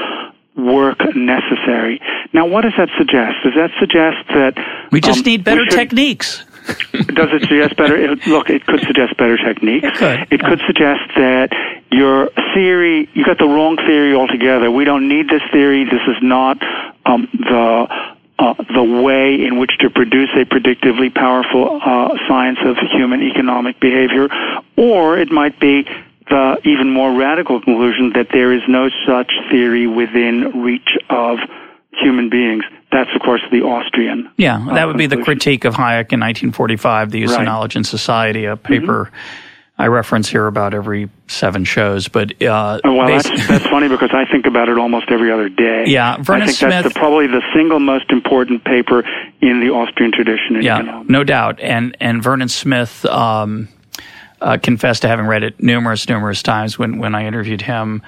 work 0.56 0.98
necessary. 1.14 2.00
Now, 2.32 2.46
what 2.46 2.62
does 2.62 2.74
that 2.76 2.90
suggest? 2.98 3.36
Does 3.44 3.54
that 3.54 3.70
suggest 3.78 4.16
that 4.28 4.88
we 4.90 5.00
just 5.00 5.20
um, 5.20 5.24
need 5.24 5.44
better 5.44 5.64
should, 5.64 5.70
techniques? 5.70 6.44
Does 6.92 7.30
it 7.32 7.42
suggest 7.42 7.76
better? 7.76 7.96
It, 7.96 8.26
look, 8.26 8.50
it 8.50 8.66
could 8.66 8.80
suggest 8.80 9.16
better 9.16 9.36
techniques. 9.36 9.86
It 9.86 9.94
could. 9.94 10.26
It 10.30 10.40
could 10.40 10.60
suggest 10.66 11.00
that 11.16 11.50
your 11.90 12.30
theory, 12.54 13.08
you 13.14 13.24
got 13.24 13.38
the 13.38 13.48
wrong 13.48 13.76
theory 13.76 14.14
altogether. 14.14 14.70
We 14.70 14.84
don't 14.84 15.08
need 15.08 15.28
this 15.28 15.42
theory. 15.52 15.84
This 15.84 16.02
is 16.06 16.16
not 16.22 16.58
um, 17.06 17.28
the 17.32 18.14
uh, 18.38 18.54
the 18.72 18.82
way 18.82 19.34
in 19.44 19.58
which 19.58 19.72
to 19.80 19.90
produce 19.90 20.30
a 20.34 20.44
predictively 20.44 21.12
powerful 21.12 21.80
uh, 21.82 22.16
science 22.28 22.58
of 22.64 22.76
human 22.92 23.20
economic 23.22 23.80
behavior, 23.80 24.28
or 24.76 25.18
it 25.18 25.30
might 25.30 25.58
be 25.58 25.84
the 26.30 26.60
even 26.64 26.90
more 26.90 27.12
radical 27.12 27.60
conclusion 27.60 28.12
that 28.14 28.28
there 28.32 28.52
is 28.52 28.62
no 28.68 28.90
such 29.06 29.32
theory 29.50 29.86
within 29.86 30.62
reach 30.62 30.96
of 31.10 31.38
human 31.92 32.28
beings. 32.28 32.64
That's, 32.90 33.10
of 33.14 33.20
course, 33.20 33.42
the 33.50 33.62
Austrian. 33.62 34.30
Yeah, 34.36 34.64
that 34.72 34.86
would 34.86 34.96
be 34.96 35.06
the 35.06 35.18
critique 35.18 35.64
of 35.64 35.74
Hayek 35.74 36.12
in 36.12 36.20
1945, 36.20 37.10
The 37.10 37.18
Use 37.18 37.30
right. 37.30 37.40
of 37.40 37.44
Knowledge 37.44 37.76
in 37.76 37.84
Society, 37.84 38.46
a 38.46 38.56
paper. 38.56 39.04
Mm-hmm. 39.04 39.44
I 39.80 39.86
reference 39.86 40.28
here 40.28 40.46
about 40.48 40.74
every 40.74 41.08
seven 41.28 41.64
shows, 41.64 42.08
but 42.08 42.42
uh, 42.42 42.80
oh, 42.82 42.94
well, 42.94 43.06
that's, 43.06 43.28
that's 43.46 43.64
funny 43.66 43.86
because 43.86 44.10
I 44.12 44.24
think 44.24 44.46
about 44.46 44.68
it 44.68 44.76
almost 44.76 45.08
every 45.08 45.30
other 45.30 45.48
day. 45.48 45.84
Yeah, 45.86 46.16
Vernon 46.20 46.42
I 46.42 46.46
think 46.46 46.58
Smith, 46.58 46.70
that's 46.70 46.94
the, 46.94 46.98
probably 46.98 47.28
the 47.28 47.42
single 47.54 47.78
most 47.78 48.10
important 48.10 48.64
paper 48.64 49.04
in 49.40 49.60
the 49.60 49.70
Austrian 49.72 50.10
tradition. 50.10 50.56
In 50.56 50.62
yeah, 50.62 50.78
economics. 50.78 51.10
no 51.10 51.22
doubt. 51.22 51.60
And 51.60 51.96
and 52.00 52.20
Vernon 52.20 52.48
Smith 52.48 53.04
um, 53.04 53.68
uh, 54.40 54.58
confessed 54.60 55.02
to 55.02 55.08
having 55.08 55.26
read 55.26 55.44
it 55.44 55.62
numerous, 55.62 56.08
numerous 56.08 56.42
times 56.42 56.76
when 56.76 56.98
when 56.98 57.14
I 57.14 57.26
interviewed 57.26 57.62
him 57.62 58.02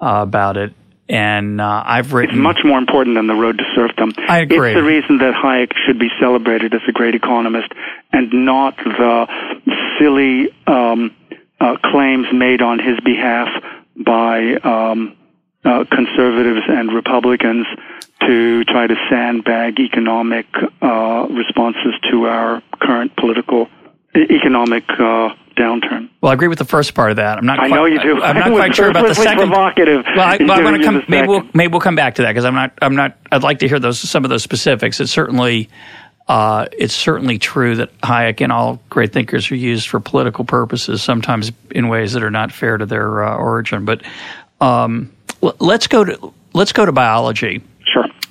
uh, 0.00 0.20
about 0.22 0.56
it 0.56 0.74
and 1.08 1.60
uh, 1.60 1.82
I've 1.86 2.12
written. 2.12 2.36
It's 2.36 2.42
much 2.42 2.60
more 2.64 2.78
important 2.78 3.16
than 3.16 3.26
the 3.26 3.34
road 3.34 3.58
to 3.58 3.64
serfdom. 3.74 4.12
I 4.28 4.40
agree. 4.40 4.70
It's 4.70 4.76
the 4.76 4.82
reason 4.82 5.18
that 5.18 5.34
Hayek 5.34 5.72
should 5.86 5.98
be 5.98 6.08
celebrated 6.20 6.74
as 6.74 6.80
a 6.88 6.92
great 6.92 7.14
economist, 7.14 7.72
and 8.12 8.32
not 8.32 8.76
the 8.76 9.26
silly 9.98 10.50
um, 10.66 11.14
uh, 11.60 11.76
claims 11.84 12.26
made 12.32 12.62
on 12.62 12.78
his 12.78 12.98
behalf 13.00 13.48
by 13.96 14.54
um, 14.56 15.16
uh, 15.64 15.84
conservatives 15.90 16.62
and 16.68 16.92
Republicans 16.92 17.66
to 18.20 18.64
try 18.64 18.86
to 18.86 18.94
sandbag 19.08 19.78
economic 19.78 20.46
uh, 20.82 21.26
responses 21.30 21.94
to 22.10 22.26
our 22.26 22.62
current 22.80 23.14
political 23.16 23.68
economic 24.14 24.84
uh, 24.98 25.34
downturn. 25.56 26.08
Well, 26.20 26.30
I 26.30 26.34
agree 26.34 26.48
with 26.48 26.58
the 26.58 26.64
first 26.64 26.94
part 26.94 27.10
of 27.10 27.16
that. 27.16 27.38
I'm 27.38 27.46
not. 27.46 27.58
I 27.58 27.68
quite, 27.68 27.76
know 27.76 27.84
you 27.86 28.00
do. 28.00 28.22
I'm 28.22 28.36
not 28.36 28.50
quite 28.50 28.74
sure 28.74 28.90
about 28.90 29.08
the 29.08 29.14
second. 29.14 29.48
Provocative. 29.48 30.04
Well, 30.16 30.20
I, 30.20 30.36
well, 30.40 30.52
I 30.52 30.62
want 30.62 30.76
to 30.76 30.82
come. 30.82 31.02
Maybe 31.08 31.26
we'll 31.26 31.42
maybe 31.54 31.70
we'll 31.70 31.80
come 31.80 31.96
back 31.96 32.16
to 32.16 32.22
that 32.22 32.32
because 32.32 32.44
I'm 32.44 32.54
not. 32.54 32.72
I'm 32.80 32.94
not. 32.94 33.16
I'd 33.32 33.42
like 33.42 33.60
to 33.60 33.68
hear 33.68 33.78
those 33.78 33.98
some 33.98 34.24
of 34.24 34.30
those 34.30 34.42
specifics. 34.42 35.00
It's 35.00 35.12
certainly. 35.12 35.68
Uh, 36.28 36.66
it's 36.72 36.94
certainly 36.94 37.38
true 37.38 37.76
that 37.76 37.96
Hayek 38.00 38.40
and 38.40 38.50
all 38.50 38.80
great 38.90 39.12
thinkers 39.12 39.48
are 39.52 39.54
used 39.54 39.88
for 39.88 40.00
political 40.00 40.44
purposes, 40.44 41.00
sometimes 41.00 41.52
in 41.70 41.86
ways 41.86 42.14
that 42.14 42.24
are 42.24 42.32
not 42.32 42.50
fair 42.50 42.76
to 42.76 42.84
their 42.84 43.22
uh, 43.22 43.36
origin. 43.36 43.84
But 43.84 44.02
um, 44.60 45.12
l- 45.40 45.54
let's 45.60 45.86
go 45.86 46.04
to 46.04 46.34
let's 46.52 46.72
go 46.72 46.84
to 46.84 46.90
biology 46.90 47.62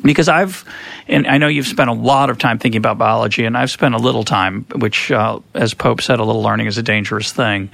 because 0.06 0.30
I've, 0.30 0.64
and 1.08 1.28
I 1.28 1.38
know 1.38 1.48
you've 1.48 1.68
spent 1.68 1.90
a 1.90 1.94
lot 1.94 2.30
of 2.30 2.38
time 2.38 2.60
thinking 2.60 2.78
about 2.78 2.98
biology, 2.98 3.46
and 3.46 3.58
I've 3.58 3.72
spent 3.72 3.96
a 3.96 3.98
little 3.98 4.24
time, 4.24 4.66
which, 4.76 5.12
uh, 5.12 5.40
as 5.54 5.74
Pope 5.74 6.02
said, 6.02 6.20
a 6.20 6.24
little 6.24 6.44
learning 6.44 6.68
is 6.68 6.78
a 6.78 6.84
dangerous 6.84 7.32
thing. 7.32 7.70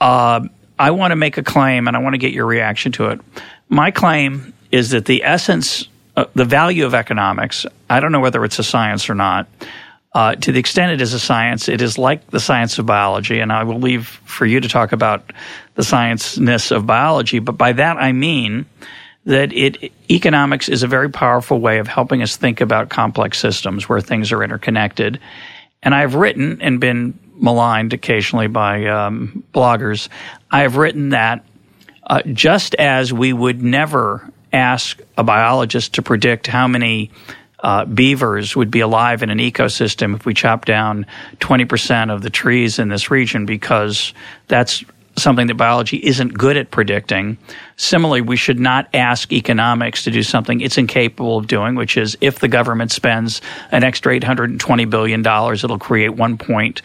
Uh, 0.00 0.40
I 0.78 0.90
want 0.90 1.12
to 1.12 1.16
make 1.16 1.38
a 1.38 1.42
claim, 1.42 1.88
and 1.88 1.96
I 1.96 2.00
want 2.00 2.14
to 2.14 2.18
get 2.18 2.32
your 2.32 2.46
reaction 2.46 2.92
to 2.92 3.06
it. 3.10 3.20
My 3.68 3.90
claim 3.90 4.52
is 4.70 4.90
that 4.90 5.04
the 5.04 5.24
essence, 5.24 5.88
uh, 6.16 6.26
the 6.34 6.44
value 6.44 6.84
of 6.84 6.94
economics, 6.94 7.64
I 7.88 8.00
don't 8.00 8.12
know 8.12 8.20
whether 8.20 8.44
it's 8.44 8.58
a 8.58 8.64
science 8.64 9.08
or 9.08 9.14
not, 9.14 9.48
uh, 10.14 10.34
to 10.34 10.52
the 10.52 10.58
extent 10.58 10.92
it 10.92 11.00
is 11.00 11.14
a 11.14 11.20
science, 11.20 11.68
it 11.68 11.80
is 11.80 11.98
like 11.98 12.28
the 12.30 12.40
science 12.40 12.78
of 12.78 12.86
biology, 12.86 13.40
and 13.40 13.52
I 13.52 13.64
will 13.64 13.78
leave 13.78 14.08
for 14.24 14.46
you 14.46 14.60
to 14.60 14.68
talk 14.68 14.92
about 14.92 15.32
the 15.74 15.84
science-ness 15.84 16.70
of 16.70 16.86
biology. 16.86 17.38
But 17.38 17.52
by 17.52 17.72
that 17.72 17.98
I 17.98 18.12
mean 18.12 18.66
that 19.28 19.52
it 19.52 19.92
economics 20.10 20.70
is 20.70 20.82
a 20.82 20.86
very 20.86 21.10
powerful 21.10 21.60
way 21.60 21.78
of 21.78 21.86
helping 21.86 22.22
us 22.22 22.38
think 22.38 22.62
about 22.62 22.88
complex 22.88 23.38
systems 23.38 23.86
where 23.86 24.00
things 24.00 24.32
are 24.32 24.42
interconnected. 24.42 25.20
And 25.82 25.94
I've 25.94 26.14
written 26.14 26.62
and 26.62 26.80
been 26.80 27.18
maligned 27.34 27.92
occasionally 27.92 28.46
by 28.46 28.86
um, 28.86 29.44
bloggers. 29.52 30.08
I 30.50 30.62
have 30.62 30.76
written 30.76 31.10
that 31.10 31.44
uh, 32.06 32.22
just 32.22 32.74
as 32.76 33.12
we 33.12 33.34
would 33.34 33.62
never 33.62 34.26
ask 34.50 34.98
a 35.18 35.22
biologist 35.22 35.96
to 35.96 36.02
predict 36.02 36.46
how 36.46 36.66
many 36.66 37.10
uh, 37.60 37.84
beavers 37.84 38.56
would 38.56 38.70
be 38.70 38.80
alive 38.80 39.22
in 39.22 39.28
an 39.28 39.40
ecosystem 39.40 40.14
if 40.14 40.24
we 40.24 40.32
chop 40.32 40.64
down 40.64 41.04
20% 41.40 42.10
of 42.10 42.22
the 42.22 42.30
trees 42.30 42.78
in 42.78 42.88
this 42.88 43.10
region 43.10 43.44
because 43.44 44.14
that's 44.46 44.82
something 45.18 45.46
that 45.48 45.56
biology 45.56 45.96
isn't 45.98 46.36
good 46.36 46.56
at 46.56 46.70
predicting. 46.70 47.38
Similarly, 47.76 48.20
we 48.20 48.36
should 48.36 48.58
not 48.58 48.88
ask 48.94 49.32
economics 49.32 50.04
to 50.04 50.10
do 50.10 50.22
something 50.22 50.60
it's 50.60 50.78
incapable 50.78 51.38
of 51.38 51.46
doing, 51.46 51.74
which 51.74 51.96
is 51.96 52.16
if 52.20 52.38
the 52.38 52.48
government 52.48 52.90
spends 52.90 53.40
an 53.70 53.84
extra 53.84 54.18
$820 54.18 54.90
billion, 54.90 55.20
it'll 55.20 55.78
create 55.78 56.12
1.2 56.12 56.82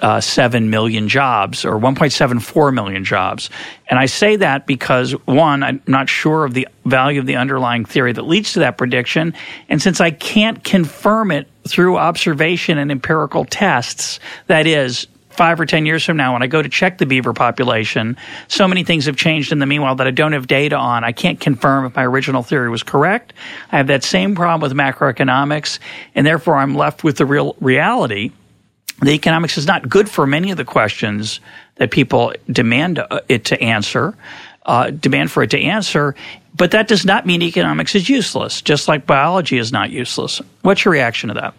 uh, 0.00 0.20
7 0.20 0.70
million 0.70 1.08
jobs 1.08 1.64
or 1.64 1.78
1.74 1.78 2.74
million 2.74 3.04
jobs. 3.04 3.50
And 3.88 3.98
I 3.98 4.06
say 4.06 4.36
that 4.36 4.66
because, 4.66 5.12
one, 5.26 5.62
I'm 5.62 5.82
not 5.86 6.08
sure 6.08 6.44
of 6.44 6.54
the 6.54 6.68
value 6.84 7.20
of 7.20 7.26
the 7.26 7.36
underlying 7.36 7.84
theory 7.84 8.12
that 8.12 8.22
leads 8.22 8.52
to 8.54 8.60
that 8.60 8.76
prediction. 8.76 9.34
And 9.68 9.80
since 9.80 10.00
I 10.00 10.10
can't 10.10 10.62
confirm 10.62 11.30
it 11.30 11.48
through 11.66 11.96
observation 11.96 12.78
and 12.78 12.90
empirical 12.90 13.44
tests, 13.44 14.20
that 14.46 14.66
is, 14.66 15.06
five 15.38 15.58
or 15.58 15.64
ten 15.64 15.86
years 15.86 16.04
from 16.04 16.18
now, 16.18 16.34
when 16.34 16.42
I 16.42 16.48
go 16.48 16.60
to 16.60 16.68
check 16.68 16.98
the 16.98 17.06
beaver 17.06 17.32
population, 17.32 18.18
so 18.48 18.68
many 18.68 18.84
things 18.84 19.06
have 19.06 19.16
changed 19.16 19.52
in 19.52 19.58
the 19.58 19.66
meanwhile 19.66 19.94
that 19.94 20.06
I 20.06 20.10
don't 20.10 20.32
have 20.32 20.46
data 20.46 20.76
on. 20.76 21.04
I 21.04 21.12
can't 21.12 21.40
confirm 21.40 21.86
if 21.86 21.96
my 21.96 22.04
original 22.04 22.42
theory 22.42 22.68
was 22.68 22.82
correct. 22.82 23.32
I 23.72 23.78
have 23.78 23.86
that 23.86 24.04
same 24.04 24.34
problem 24.34 24.60
with 24.60 24.76
macroeconomics, 24.76 25.78
and 26.14 26.26
therefore 26.26 26.56
I'm 26.56 26.74
left 26.74 27.04
with 27.04 27.16
the 27.16 27.24
real 27.24 27.56
reality 27.60 28.32
the 29.00 29.12
economics 29.12 29.56
is 29.56 29.66
not 29.66 29.88
good 29.88 30.10
for 30.10 30.26
many 30.26 30.50
of 30.50 30.56
the 30.56 30.64
questions 30.64 31.40
that 31.76 31.90
people 31.90 32.32
demand 32.50 32.98
uh, 32.98 33.20
it 33.28 33.44
to 33.46 33.62
answer, 33.62 34.16
uh, 34.66 34.90
demand 34.90 35.30
for 35.30 35.42
it 35.42 35.50
to 35.50 35.60
answer. 35.60 36.14
But 36.56 36.72
that 36.72 36.88
does 36.88 37.04
not 37.04 37.24
mean 37.24 37.42
economics 37.42 37.94
is 37.94 38.08
useless, 38.08 38.60
just 38.60 38.88
like 38.88 39.06
biology 39.06 39.58
is 39.58 39.70
not 39.70 39.90
useless. 39.90 40.42
What's 40.62 40.84
your 40.84 40.92
reaction 40.92 41.28
to 41.28 41.34
that? 41.34 41.54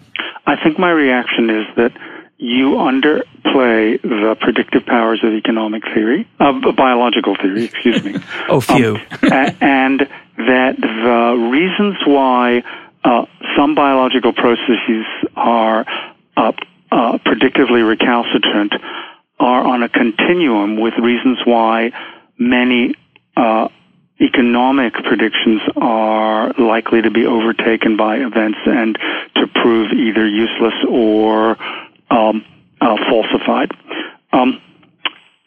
I 0.46 0.62
think 0.62 0.78
my 0.78 0.92
reaction 0.92 1.50
is 1.50 1.66
that 1.78 1.92
you 2.40 2.76
underplay 2.76 4.02
the 4.02 4.36
predictive 4.40 4.86
powers 4.86 5.20
of 5.24 5.34
economic 5.34 5.84
theory, 5.94 6.26
of 6.40 6.64
uh, 6.64 6.72
biological 6.72 7.36
theory, 7.36 7.66
excuse 7.66 8.02
me. 8.04 8.16
oh, 8.50 8.62
few. 8.62 8.96
Um, 8.96 9.02
and 9.60 10.00
that 10.38 10.78
the 10.80 11.50
reasons 11.52 11.98
why 12.06 12.64
uh, 13.04 13.26
some 13.58 13.76
biological 13.76 14.32
processes 14.32 15.06
are 15.36 15.86
uh, 16.38 16.54
uh, 16.92 17.18
predictively 17.20 17.86
recalcitrant 17.86 18.74
are 19.38 19.68
on 19.68 19.84
a 19.84 19.90
continuum 19.90 20.80
with 20.80 20.94
reasons 20.98 21.40
why 21.44 21.92
many 22.38 22.96
uh, 23.36 23.68
economic 24.22 24.94
predictions 24.94 25.62
are 25.76 26.54
likely 26.58 27.02
to 27.02 27.12
be 27.12 27.26
overtaken 27.26 27.98
by 27.98 28.18
events 28.18 28.60
and 28.66 28.98
to 29.36 29.48
prove 29.48 29.92
either 29.92 30.26
useless 30.26 30.74
or 30.90 31.58
um, 32.10 32.46
uh, 32.82 32.98
falsified. 33.10 33.72
Um, 34.32 34.62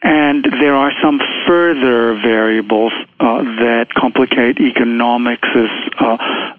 and 0.02 0.44
there 0.44 0.74
are 0.74 0.90
some 1.00 1.20
further 1.46 2.14
variables 2.20 2.92
uh, 3.20 3.42
that 3.42 3.86
complicate 3.94 4.58
economics' 4.58 5.48
uh, 6.00 6.16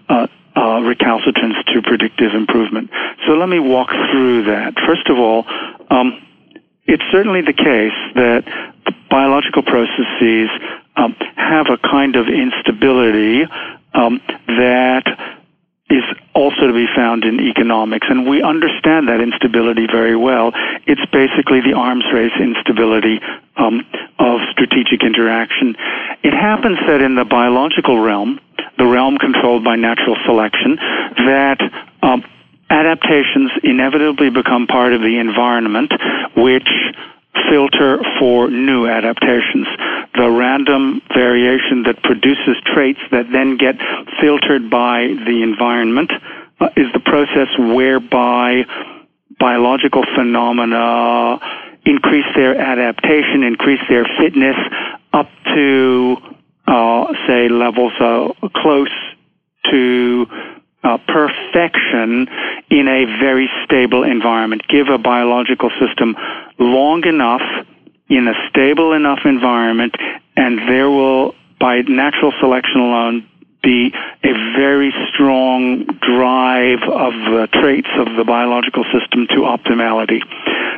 uh, 0.08 0.28
uh, 0.56 0.80
recalcitrance 0.82 1.56
to 1.68 1.82
predictive 1.82 2.34
improvement. 2.34 2.90
So 3.26 3.34
let 3.34 3.50
me 3.50 3.60
walk 3.60 3.90
through 3.90 4.46
that. 4.46 4.76
First 4.88 5.10
of 5.10 5.18
all, 5.18 5.46
um, 5.90 6.22
it's 6.86 7.04
certainly 7.12 7.42
the 7.42 7.54
case 7.54 7.94
that 8.16 8.46
biological 9.10 9.64
processes 9.64 10.50
um, 10.96 11.16
have 11.36 11.68
a 11.68 11.78
kind 11.78 12.16
of 12.16 12.28
instability 12.28 13.44
um, 13.94 14.22
that 14.48 15.43
is 15.90 16.04
also 16.34 16.68
to 16.68 16.74
be 16.74 16.88
found 16.96 17.24
in 17.24 17.40
economics, 17.40 18.08
and 18.10 18.28
we 18.28 18.42
understand 18.42 19.08
that 19.08 19.20
instability 19.22 19.86
very 19.86 20.16
well. 20.16 20.52
It's 20.88 21.06
basically 21.12 21.62
the 21.62 21.74
arms 21.74 22.06
race 22.12 22.34
instability 22.40 23.20
um, 23.58 23.86
of 24.18 24.40
strategic 24.52 25.04
interaction. 25.04 25.76
It 26.24 26.34
happens 26.34 26.80
that 26.88 27.02
in 27.02 27.16
the 27.16 27.26
biological 27.26 28.00
realm, 28.00 28.40
the 28.78 28.86
realm 28.86 29.18
controlled 29.18 29.64
by 29.64 29.76
natural 29.76 30.16
selection, 30.26 30.78
that 31.28 31.60
um, 32.02 32.24
adaptations 32.70 33.52
inevitably 33.64 34.30
become 34.30 34.66
part 34.66 34.94
of 34.94 35.02
the 35.02 35.20
environment, 35.20 35.92
which 36.36 36.68
filter 37.50 38.00
for 38.20 38.50
new 38.50 38.88
adaptations. 38.88 39.68
The 40.16 40.30
random 40.30 41.02
variation 41.14 41.84
that 41.84 42.02
produces 42.04 42.58
traits 42.74 43.00
that 43.12 43.32
then 43.32 43.58
get 43.58 43.76
filtered 44.22 44.70
by 44.70 45.08
the 45.26 45.42
environment 45.42 46.12
uh, 46.60 46.70
is 46.76 46.92
the 46.94 47.00
process 47.00 47.50
whereby 47.58 48.66
biological 49.40 50.04
phenomena 50.16 51.40
increase 51.86 52.26
their 52.36 52.56
adaptation, 52.56 53.44
increase 53.44 53.82
their 53.90 54.06
fitness 54.18 54.56
up 55.12 55.28
to 55.54 56.18
uh, 56.68 57.14
say, 57.28 57.50
levels 57.50 57.94
uh, 58.00 58.30
close 58.56 58.92
to 59.70 60.26
uh, 60.84 60.98
perfection 61.08 62.28
in 62.70 62.88
a 62.88 63.06
very 63.20 63.50
stable 63.66 64.04
environment. 64.04 64.62
Give 64.68 64.88
a 64.88 64.98
biological 64.98 65.72
system 65.80 66.16
long 66.60 67.06
enough 67.06 67.42
in 68.10 68.28
a 68.28 68.34
stable 68.50 68.94
enough 68.94 69.20
environment, 69.26 69.96
and 70.36 70.60
there 70.70 70.90
will, 70.90 71.34
by 71.60 71.82
natural 71.82 72.34
selection 72.40 72.82
alone, 72.82 73.28
be 73.64 73.94
a 74.24 74.34
very 74.58 74.94
strong 75.10 75.86
drive 76.02 76.84
of 76.84 77.14
the 77.32 77.48
traits 77.54 77.88
of 77.98 78.16
the 78.18 78.24
biological 78.26 78.84
system 78.92 79.26
to 79.28 79.48
optimality. 79.48 80.20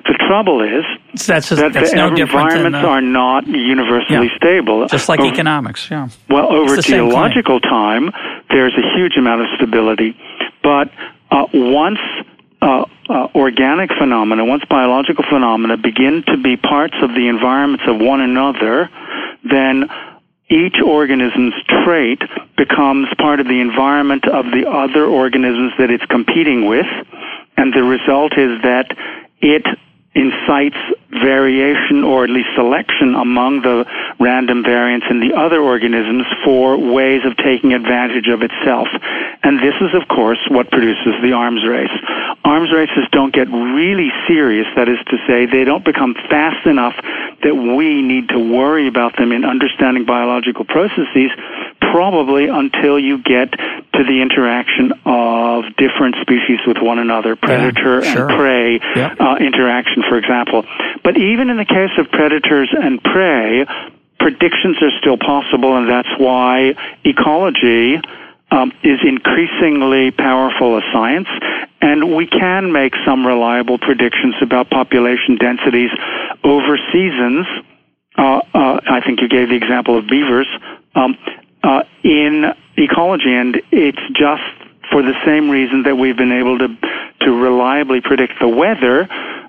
The 0.05 0.13
trouble 0.27 0.61
is 0.61 0.85
that's 1.25 1.49
that 1.49 1.73
that's 1.73 1.89
the 1.89 1.95
no 1.95 2.15
environments 2.15 2.77
than, 2.77 2.85
uh, 2.85 2.87
are 2.87 3.01
not 3.01 3.47
universally 3.47 4.27
yeah. 4.27 4.37
stable. 4.37 4.85
Just 4.87 5.09
like 5.09 5.19
over, 5.19 5.33
economics, 5.33 5.89
yeah. 5.89 6.09
Well, 6.29 6.53
over 6.53 6.77
geological 6.77 7.59
time, 7.59 8.11
there's 8.49 8.73
a 8.77 8.95
huge 8.95 9.17
amount 9.17 9.41
of 9.41 9.47
stability. 9.55 10.15
But 10.61 10.91
uh, 11.31 11.47
once 11.53 11.99
uh, 12.65 12.85
uh, 13.09 13.27
organic 13.35 13.91
phenomena, 13.93 14.43
once 14.43 14.63
biological 14.65 15.23
phenomena 15.29 15.77
begin 15.77 16.23
to 16.25 16.35
be 16.37 16.57
parts 16.57 16.95
of 17.01 17.13
the 17.13 17.27
environments 17.27 17.83
of 17.87 17.99
one 17.99 18.21
another, 18.21 18.89
then 19.43 19.87
each 20.49 20.77
organism's 20.83 21.53
trait 21.83 22.21
becomes 22.57 23.07
part 23.19 23.39
of 23.39 23.47
the 23.47 23.61
environment 23.61 24.27
of 24.27 24.45
the 24.45 24.67
other 24.67 25.05
organisms 25.05 25.73
that 25.77 25.91
it's 25.91 26.05
competing 26.05 26.65
with, 26.65 26.87
and 27.55 27.71
the 27.71 27.83
result 27.83 28.33
is 28.33 28.59
that 28.63 28.97
it 29.41 29.65
incites 30.15 30.77
variation 31.11 32.03
or 32.03 32.23
at 32.23 32.29
least 32.29 32.49
selection 32.55 33.15
among 33.15 33.61
the 33.61 33.85
random 34.19 34.63
variants 34.63 35.05
in 35.09 35.19
the 35.19 35.35
other 35.35 35.61
organisms 35.61 36.25
for 36.43 36.77
ways 36.77 37.21
of 37.25 37.35
taking 37.37 37.73
advantage 37.73 38.27
of 38.27 38.41
itself. 38.41 38.87
And 39.43 39.59
this 39.59 39.75
is, 39.81 39.93
of 39.93 40.07
course, 40.07 40.39
what 40.49 40.71
produces 40.71 41.13
the 41.21 41.33
arms 41.33 41.65
race. 41.67 41.91
Arms 42.43 42.71
races 42.71 43.05
don't 43.11 43.33
get 43.33 43.49
really 43.49 44.11
serious, 44.27 44.67
that 44.75 44.87
is 44.87 44.99
to 45.07 45.17
say, 45.27 45.45
they 45.45 45.63
don't 45.63 45.85
become 45.85 46.15
fast 46.29 46.65
enough 46.65 46.95
that 47.43 47.55
we 47.55 48.01
need 48.01 48.29
to 48.29 48.39
worry 48.39 48.87
about 48.87 49.17
them 49.17 49.31
in 49.31 49.45
understanding 49.45 50.05
biological 50.05 50.65
processes 50.65 51.31
probably 51.91 52.47
until 52.47 52.97
you 52.97 53.21
get 53.21 53.53
to 53.97 54.03
the 54.03 54.21
interaction 54.21 54.91
of 55.05 55.63
different 55.77 56.15
species 56.21 56.59
with 56.67 56.77
one 56.77 56.99
another, 56.99 57.35
predator 57.35 58.03
yeah, 58.03 58.13
sure. 58.13 58.29
and 58.29 58.37
prey 58.37 58.79
yep. 58.95 59.19
uh, 59.19 59.35
interaction, 59.39 60.03
for 60.07 60.17
example. 60.17 60.65
But 61.03 61.17
even 61.17 61.49
in 61.49 61.57
the 61.57 61.65
case 61.65 61.91
of 61.97 62.11
predators 62.11 62.69
and 62.75 63.01
prey, 63.03 63.65
predictions 64.19 64.77
are 64.81 64.91
still 64.99 65.17
possible, 65.17 65.77
and 65.77 65.89
that's 65.89 66.09
why 66.17 66.75
ecology 67.03 68.01
um, 68.51 68.71
is 68.83 68.99
increasingly 69.03 70.11
powerful 70.11 70.77
as 70.77 70.83
science, 70.91 71.27
and 71.81 72.15
we 72.15 72.27
can 72.27 72.71
make 72.71 72.93
some 73.05 73.25
reliable 73.25 73.77
predictions 73.77 74.35
about 74.41 74.69
population 74.69 75.37
densities 75.37 75.89
over 76.43 76.77
seasons. 76.91 77.45
Uh, 78.17 78.41
uh, 78.53 78.79
I 78.89 79.01
think 79.01 79.21
you 79.21 79.27
gave 79.27 79.49
the 79.49 79.55
example 79.55 79.97
of 79.97 80.07
beavers 80.07 80.47
um, 80.95 81.17
uh, 81.65 81.83
in 82.03 82.45
ecology, 82.77 83.33
and 83.33 83.61
it's 83.71 84.01
just 84.13 84.43
for 84.91 85.01
the 85.01 85.13
same 85.25 85.49
reason 85.49 85.83
that 85.83 85.97
we've 85.97 86.17
been 86.17 86.31
able 86.31 86.59
to 86.59 86.67
to 87.21 87.31
reliably 87.31 88.01
predict 88.01 88.33
the 88.39 88.47
weather 88.47 89.07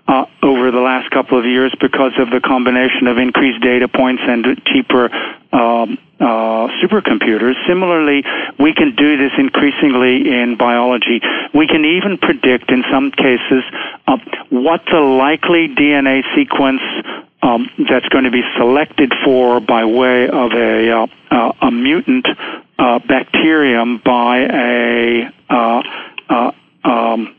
uh, 0.09 0.25
over 0.43 0.71
the 0.71 0.81
last 0.81 1.11
couple 1.11 1.39
of 1.39 1.45
years 1.45 1.75
because 1.81 2.13
of 2.19 2.31
the 2.31 2.41
combination 2.41 3.07
of 3.07 3.19
increased 3.19 3.61
data 3.61 3.89
points 3.89 4.23
and 4.25 4.47
cheaper 4.65 5.13
um, 5.53 5.99
uh, 6.19 6.69
supercomputers. 6.81 7.55
Similarly, 7.67 8.25
we 8.59 8.73
can 8.73 8.95
do 8.97 9.19
this 9.19 9.33
increasingly 9.37 10.41
in 10.41 10.57
biology. 10.57 11.21
We 11.53 11.67
can 11.67 11.85
even 11.85 12.17
predict, 12.17 12.71
in 12.71 12.85
some 12.91 13.11
cases, 13.11 13.65
uh, 14.07 14.17
what 14.49 14.83
the 14.91 15.01
likely 15.01 15.69
DNA 15.69 16.23
sequence 16.35 16.81
um, 17.47 17.71
that's 17.89 18.09
going 18.09 18.25
to 18.25 18.31
be 18.31 18.43
selected 18.59 19.13
for 19.25 19.61
by 19.61 19.85
way 19.85 20.29
of 20.29 20.53
a 20.53 20.91
uh, 20.91 21.07
uh, 21.31 21.53
a 21.63 21.71
mutant 21.71 22.27
uh, 22.79 22.99
bacterium 23.07 24.01
by 24.05 24.39
a 24.39 25.31
uh, 25.49 25.83
uh, 26.29 26.51
um, 26.85 27.35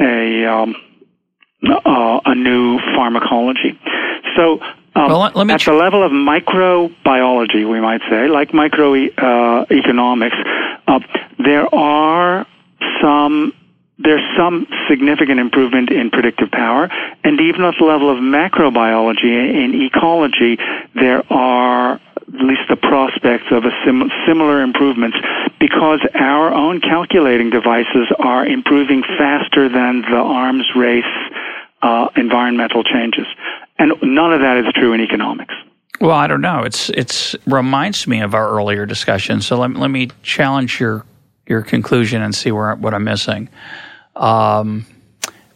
a 0.00 0.46
um, 0.46 0.74
uh, 1.68 2.20
a 2.24 2.34
new 2.34 2.78
pharmacology. 2.96 3.78
So. 4.36 4.60
Um, 4.96 5.08
well, 5.08 5.24
at 5.24 5.60
the 5.64 5.72
level 5.72 6.04
of 6.04 6.12
microbiology, 6.12 7.68
we 7.68 7.80
might 7.80 8.00
say, 8.08 8.28
like 8.28 8.50
microeconomics, 8.50 10.46
uh, 10.86 11.00
there 11.44 11.74
are 11.74 12.46
some 13.02 13.52
there's 13.98 14.22
some 14.36 14.66
significant 14.88 15.38
improvement 15.38 15.90
in 15.90 16.10
predictive 16.10 16.50
power, 16.50 16.88
and 17.22 17.40
even 17.40 17.62
at 17.64 17.74
the 17.78 17.84
level 17.84 18.10
of 18.10 18.18
macrobiology 18.18 19.24
in 19.24 19.80
ecology, 19.82 20.58
there 20.94 21.22
are 21.32 21.94
at 21.94 22.40
least 22.40 22.62
the 22.68 22.76
prospects 22.76 23.46
of 23.50 23.64
a 23.64 23.70
sim- 23.84 24.10
similar 24.26 24.62
improvements 24.62 25.16
because 25.60 26.00
our 26.14 26.52
own 26.52 26.80
calculating 26.80 27.50
devices 27.50 28.08
are 28.18 28.44
improving 28.46 29.02
faster 29.02 29.68
than 29.68 30.02
the 30.02 30.16
arms 30.16 30.66
race 30.74 31.04
uh, 31.82 32.08
environmental 32.16 32.82
changes, 32.82 33.26
and 33.78 33.92
none 34.02 34.32
of 34.32 34.40
that 34.40 34.56
is 34.56 34.72
true 34.74 34.92
in 34.92 35.00
economics. 35.00 35.54
Well, 36.00 36.16
I 36.16 36.26
don't 36.26 36.40
know. 36.40 36.62
It's 36.64 36.90
it's 36.90 37.36
reminds 37.46 38.06
me 38.08 38.20
of 38.20 38.34
our 38.34 38.48
earlier 38.48 38.86
discussion. 38.86 39.40
So 39.40 39.58
let 39.58 39.74
let 39.74 39.90
me 39.90 40.10
challenge 40.22 40.80
your 40.80 41.06
your 41.46 41.62
conclusion 41.62 42.22
and 42.22 42.34
see 42.34 42.52
where 42.52 42.74
what 42.74 42.94
I'm 42.94 43.04
missing. 43.04 43.48
Um, 44.16 44.86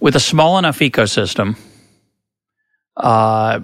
with 0.00 0.16
a 0.16 0.20
small 0.20 0.58
enough 0.58 0.78
ecosystem 0.78 1.56
uh, 2.96 3.60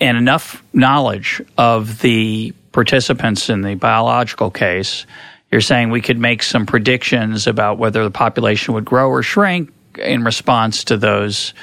and 0.00 0.18
enough 0.18 0.62
knowledge 0.72 1.42
of 1.56 2.00
the 2.00 2.52
participants 2.72 3.48
in 3.48 3.62
the 3.62 3.74
biological 3.74 4.50
case, 4.50 5.06
you're 5.50 5.60
saying 5.60 5.90
we 5.90 6.00
could 6.00 6.18
make 6.18 6.42
some 6.42 6.66
predictions 6.66 7.46
about 7.46 7.78
whether 7.78 8.04
the 8.04 8.10
population 8.10 8.74
would 8.74 8.84
grow 8.84 9.08
or 9.08 9.22
shrink 9.22 9.72
in 9.98 10.22
response 10.22 10.84
to 10.84 10.96
those 10.96 11.54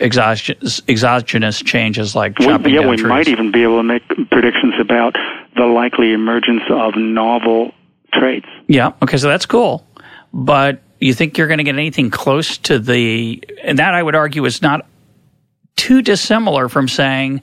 exogenous, 0.00 0.80
exogenous 0.88 1.62
changes 1.62 2.14
like 2.14 2.36
chopping 2.38 2.64
we, 2.64 2.74
yeah, 2.74 2.80
down 2.80 2.90
we 2.90 2.96
trees. 2.96 3.08
might 3.08 3.28
even 3.28 3.52
be 3.52 3.62
able 3.62 3.78
to 3.78 3.82
make 3.82 4.02
predictions 4.30 4.74
about 4.80 5.16
the 5.54 5.66
likely 5.66 6.12
emergence 6.12 6.62
of 6.70 6.96
novel 6.96 7.72
traits. 8.12 8.48
Yeah. 8.66 8.92
Okay. 9.02 9.16
So 9.16 9.28
that's 9.28 9.46
cool, 9.46 9.86
but 10.32 10.82
you 10.98 11.14
think 11.14 11.38
you're 11.38 11.46
going 11.46 11.58
to 11.58 11.64
get 11.64 11.74
anything 11.74 12.10
close 12.10 12.58
to 12.58 12.78
the, 12.78 13.42
and 13.62 13.78
that 13.78 13.94
I 13.94 14.02
would 14.02 14.14
argue 14.14 14.44
is 14.44 14.62
not 14.62 14.86
too 15.76 16.02
dissimilar 16.02 16.68
from 16.68 16.88
saying 16.88 17.42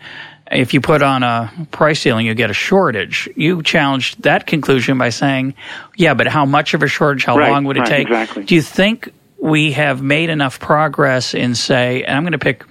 if 0.51 0.73
you 0.73 0.81
put 0.81 1.01
on 1.01 1.23
a 1.23 1.51
price 1.71 2.01
ceiling, 2.01 2.25
you 2.25 2.33
get 2.33 2.49
a 2.49 2.53
shortage. 2.53 3.29
You 3.35 3.63
challenged 3.63 4.23
that 4.23 4.45
conclusion 4.45 4.97
by 4.97 5.09
saying, 5.09 5.55
yeah, 5.95 6.13
but 6.13 6.27
how 6.27 6.45
much 6.45 6.73
of 6.73 6.83
a 6.83 6.87
shortage? 6.87 7.25
How 7.25 7.37
right, 7.37 7.51
long 7.51 7.63
would 7.65 7.77
it 7.77 7.81
right, 7.81 7.89
take? 7.89 8.07
Exactly. 8.07 8.43
Do 8.43 8.55
you 8.55 8.61
think 8.61 9.09
we 9.37 9.71
have 9.73 10.01
made 10.01 10.29
enough 10.29 10.59
progress 10.59 11.33
in, 11.33 11.55
say, 11.55 12.03
and 12.03 12.15
I'm 12.15 12.23
going 12.23 12.33
to 12.33 12.39
pick 12.39 12.65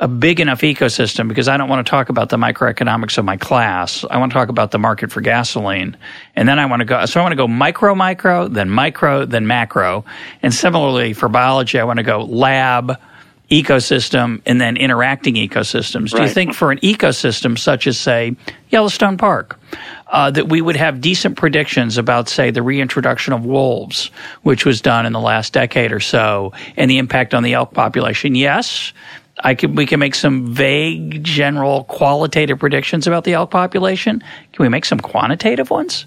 a 0.00 0.06
big 0.06 0.38
enough 0.38 0.60
ecosystem 0.60 1.26
because 1.28 1.48
I 1.48 1.56
don't 1.56 1.68
want 1.68 1.84
to 1.84 1.90
talk 1.90 2.08
about 2.08 2.28
the 2.28 2.36
microeconomics 2.36 3.18
of 3.18 3.24
my 3.24 3.36
class. 3.36 4.04
I 4.08 4.18
want 4.18 4.30
to 4.30 4.34
talk 4.34 4.48
about 4.48 4.70
the 4.70 4.78
market 4.78 5.10
for 5.10 5.20
gasoline. 5.20 5.96
And 6.36 6.48
then 6.48 6.58
I 6.58 6.66
want 6.66 6.80
to 6.80 6.86
go, 6.86 7.04
so 7.06 7.18
I 7.18 7.22
want 7.24 7.32
to 7.32 7.36
go 7.36 7.48
micro, 7.48 7.94
micro, 7.94 8.46
then 8.46 8.70
micro, 8.70 9.24
then 9.24 9.46
macro. 9.46 10.04
And 10.40 10.54
similarly 10.54 11.14
for 11.14 11.28
biology, 11.28 11.80
I 11.80 11.84
want 11.84 11.96
to 11.96 12.04
go 12.04 12.22
lab, 12.22 12.96
ecosystem, 13.50 14.40
and 14.46 14.60
then 14.60 14.76
interacting 14.76 15.34
ecosystems. 15.34 16.14
Do 16.14 16.22
you 16.22 16.28
think 16.28 16.54
for 16.54 16.70
an 16.70 16.78
ecosystem 16.78 17.58
such 17.58 17.86
as, 17.88 17.98
say, 17.98 18.36
Yellowstone 18.68 19.16
Park, 19.16 19.58
uh, 20.06 20.30
that 20.30 20.48
we 20.48 20.60
would 20.60 20.76
have 20.76 21.00
decent 21.00 21.36
predictions 21.36 21.98
about, 21.98 22.28
say, 22.28 22.50
the 22.50 22.62
reintroduction 22.62 23.32
of 23.32 23.44
wolves, 23.44 24.10
which 24.42 24.64
was 24.64 24.80
done 24.80 25.06
in 25.06 25.12
the 25.12 25.20
last 25.20 25.54
decade 25.54 25.92
or 25.92 26.00
so, 26.00 26.52
and 26.76 26.90
the 26.90 26.98
impact 26.98 27.34
on 27.34 27.42
the 27.42 27.54
elk 27.54 27.72
population? 27.72 28.34
Yes. 28.34 28.92
I 29.44 29.54
could, 29.54 29.76
we 29.76 29.86
can 29.86 30.00
make 30.00 30.14
some 30.14 30.46
vague, 30.46 31.22
general, 31.22 31.84
qualitative 31.84 32.58
predictions 32.58 33.06
about 33.06 33.24
the 33.24 33.34
elk 33.34 33.50
population. 33.50 34.20
Can 34.52 34.62
we 34.62 34.68
make 34.68 34.84
some 34.84 35.00
quantitative 35.00 35.70
ones? 35.70 36.06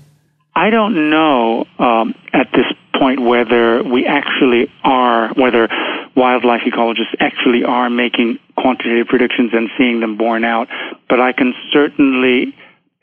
I 0.56 0.70
don't 0.70 1.10
know 1.10 1.66
um, 1.80 2.14
at 2.34 2.48
this 2.54 2.66
point 3.00 3.22
whether 3.22 3.84
we 3.84 4.06
actually 4.06 4.72
are, 4.84 5.34
whether 5.34 5.70
wildlife 6.16 6.62
ecologists 6.62 7.16
actually 7.20 7.64
are 7.64 7.90
making 7.90 8.38
quantitative 8.58 9.08
predictions 9.08 9.52
and 9.54 9.70
seeing 9.78 10.02
them 10.02 10.18
borne 10.18 10.44
out, 10.44 10.68
but 11.10 11.22
I 11.22 11.32
can 11.32 11.54
certainly 11.72 12.56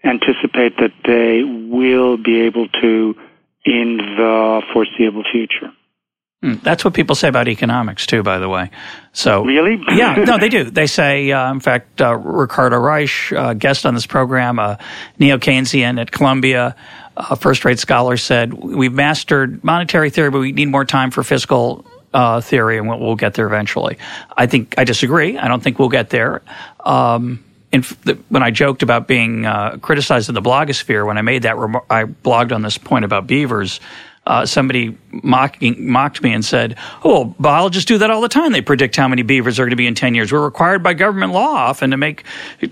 anticipate 0.05 0.77
that 0.79 0.93
they 1.05 1.43
will 1.43 2.17
be 2.17 2.43
able 2.43 2.69
to 2.81 3.17
in 3.65 3.97
the 3.97 4.63
foreseeable 4.73 5.25
future. 5.31 5.73
Hmm, 6.43 6.55
That's 6.63 6.85
what 6.85 6.95
people 6.95 7.17
say 7.17 7.27
about 7.27 7.49
economics 7.49 8.07
too, 8.07 8.23
by 8.23 8.39
the 8.39 8.49
way. 8.49 8.71
So 9.13 9.45
Really? 9.45 9.83
yeah, 9.97 10.15
no, 10.15 10.39
they 10.39 10.49
do. 10.49 10.65
They 10.65 10.87
say, 10.87 11.33
uh, 11.33 11.51
in 11.51 11.59
fact, 11.59 12.01
uh, 12.01 12.15
Ricardo 12.17 12.79
Reis, 12.79 13.33
uh, 13.35 13.55
guest 13.55 13.85
on 13.85 13.95
this 13.95 14.07
program, 14.07 14.61
a 14.61 14.79
neo 15.19 15.39
Keynesian 15.39 16.01
at 16.01 16.13
Columbia, 16.13 16.77
a 17.17 17.35
first 17.35 17.65
rate 17.65 17.81
scholar, 17.81 18.17
said, 18.17 18.55
We've 18.55 18.93
mastered 18.93 19.65
monetary 19.65 20.11
theory, 20.11 20.31
but 20.31 20.39
we 20.39 20.53
need 20.53 20.67
more 20.69 20.85
time 20.85 21.11
for 21.11 21.25
fiscal 21.25 21.85
uh, 22.15 22.41
theory, 22.41 22.79
and 22.79 22.89
we'll, 22.89 23.01
we'll 23.01 23.17
get 23.17 23.35
there 23.35 23.47
eventually. 23.49 23.99
I 24.37 24.47
think 24.47 24.77
I 24.79 24.85
disagree. 24.85 25.37
I 25.37 25.49
don't 25.49 25.61
think 25.63 25.81
we'll 25.81 25.89
get 25.89 26.11
there. 26.11 26.43
Um, 26.85 27.45
in, 27.73 27.81
f- 27.81 28.01
the, 28.05 28.15
when 28.29 28.45
I 28.45 28.53
joked 28.53 28.85
about 28.85 29.09
being 29.09 29.45
uh, 29.45 29.79
criticized 29.83 30.29
in 30.29 30.37
the 30.37 30.41
blogosphere, 30.41 31.05
when 31.05 31.19
I 31.19 31.23
made 31.23 31.43
that, 31.43 31.57
I 31.91 32.05
blogged 32.05 32.53
on 32.53 32.63
this 32.63 32.79
point 32.79 33.05
about 33.05 33.27
beavers 33.27 33.81
uh, 34.29 34.45
somebody 34.45 34.97
mocking, 35.11 35.91
mocked 35.91 36.23
me 36.23 36.33
and 36.35 36.45
said, 36.45 36.77
"Oh, 37.03 37.35
biologists 37.41 37.87
do 37.87 37.97
that 37.99 38.11
all 38.11 38.21
the 38.21 38.29
time. 38.29 38.53
They 38.53 38.61
predict 38.61 38.95
how 38.95 39.09
many 39.09 39.23
beavers 39.23 39.59
are 39.59 39.65
going 39.65 39.71
to 39.71 39.77
be 39.77 39.87
in 39.87 39.95
ten 39.95 40.15
years. 40.15 40.31
We're 40.31 40.45
required 40.45 40.83
by 40.83 40.93
government 40.93 41.33
law 41.33 41.55
often 41.55 41.91
to 41.91 41.97
make 41.97 42.25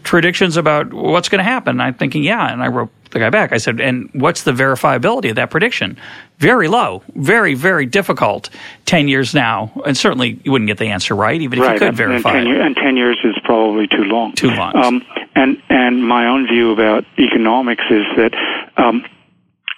predictions 0.03 0.59
about 0.59 0.93
what's 0.93 1.31
going 1.31 1.39
to 1.39 1.45
happen." 1.45 1.71
And 1.71 1.83
I'm 1.83 1.95
thinking, 1.95 2.23
"Yeah," 2.23 2.53
and 2.53 2.63
I 2.63 2.69
wrote 2.69 2.91
the 3.11 3.21
guy 3.21 3.31
back. 3.31 3.53
I 3.53 3.57
said, 3.57 3.81
"And 3.81 4.11
what's 4.13 4.43
the 4.43 4.53
verifiability 4.53 5.31
of 5.31 5.37
that 5.37 5.51
prediction? 5.51 5.97
Very 6.39 6.69
low, 6.69 7.03
very, 7.15 7.55
very 7.55 7.87
difficult. 7.87 8.51
Ten 8.85 9.09
years 9.09 9.35
now, 9.35 9.73
and 9.87 9.97
certainly 9.97 10.39
you 10.45 10.53
wouldn't 10.53 10.69
get 10.69 10.77
the 10.77 10.89
answer 10.89 11.17
right, 11.17 11.41
even 11.41 11.59
if 11.59 11.65
right. 11.65 11.73
you 11.73 11.79
could 11.79 11.89
and, 11.89 11.97
verify 11.97 12.37
and 12.37 12.49
10, 12.49 12.55
it. 12.55 12.61
and 12.61 12.77
10 12.77 12.97
years 12.99 13.17
is 13.25 13.35
probably 13.45 13.87
too 13.87 14.05
long. 14.05 14.35
Too 14.35 14.51
long. 14.51 14.77
Um, 14.77 15.03
and, 15.35 15.57
and 15.71 16.07
my 16.07 16.27
own 16.27 16.47
view 16.47 16.71
about 16.73 17.07
economics 17.19 17.85
is 17.91 18.05
that, 18.17 18.35
um, 18.77 19.07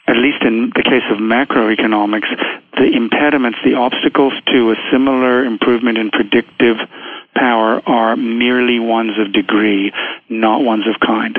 at 0.09 0.17
least 0.17 0.43
in 0.43 0.73
the 0.75 0.83
case 0.83 1.05
of 1.11 1.19
macroeconomics, 1.19 2.29
the 2.77 2.91
impediments, 2.97 3.59
the 3.63 3.75
obstacles 3.75 4.33
to 4.47 4.73
a 4.73 4.77
similar 4.91 5.45
improvement 5.45 5.99
in 5.99 6.11
predictive 6.11 6.77
power 7.35 7.83
are 7.87 8.17
merely 8.17 8.79
ones 8.79 9.13
of 9.19 9.33
degree, 9.33 9.93
not 10.29 10.63
ones 10.63 10.85
of 10.89 10.99
kind. 10.99 11.39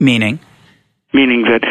Meaning, 0.00 0.40
Meaning 1.12 1.42
that 1.42 1.62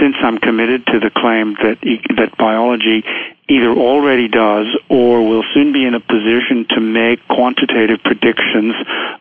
since 0.00 0.16
I'm 0.22 0.38
committed 0.38 0.86
to 0.86 1.00
the 1.00 1.10
claim 1.10 1.54
that 1.62 1.78
that 2.16 2.36
biology 2.38 3.04
either 3.48 3.70
already 3.70 4.28
does 4.28 4.66
or 4.88 5.28
will 5.28 5.44
soon 5.52 5.72
be 5.72 5.84
in 5.84 5.94
a 5.94 6.00
position 6.00 6.66
to 6.70 6.80
make 6.80 7.26
quantitative 7.28 8.00
predictions 8.02 8.74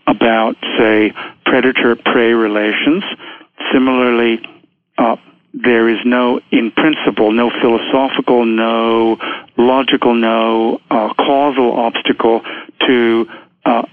about, 0.08 0.56
say, 0.78 1.12
predator-prey 1.46 2.34
relations. 2.34 3.04
Similarly, 3.74 4.42
uh, 4.98 5.18
there 5.54 5.88
is 5.88 6.00
no, 6.04 6.40
in 6.52 6.72
principle, 6.72 7.32
no 7.32 7.52
philosophical, 7.62 8.46
no 8.46 9.18
logical, 9.58 10.16
no 10.16 10.80
uh, 10.90 11.14
causal 11.14 11.74
obstacle 11.74 12.42
to 12.88 13.28
uh, 13.66 13.84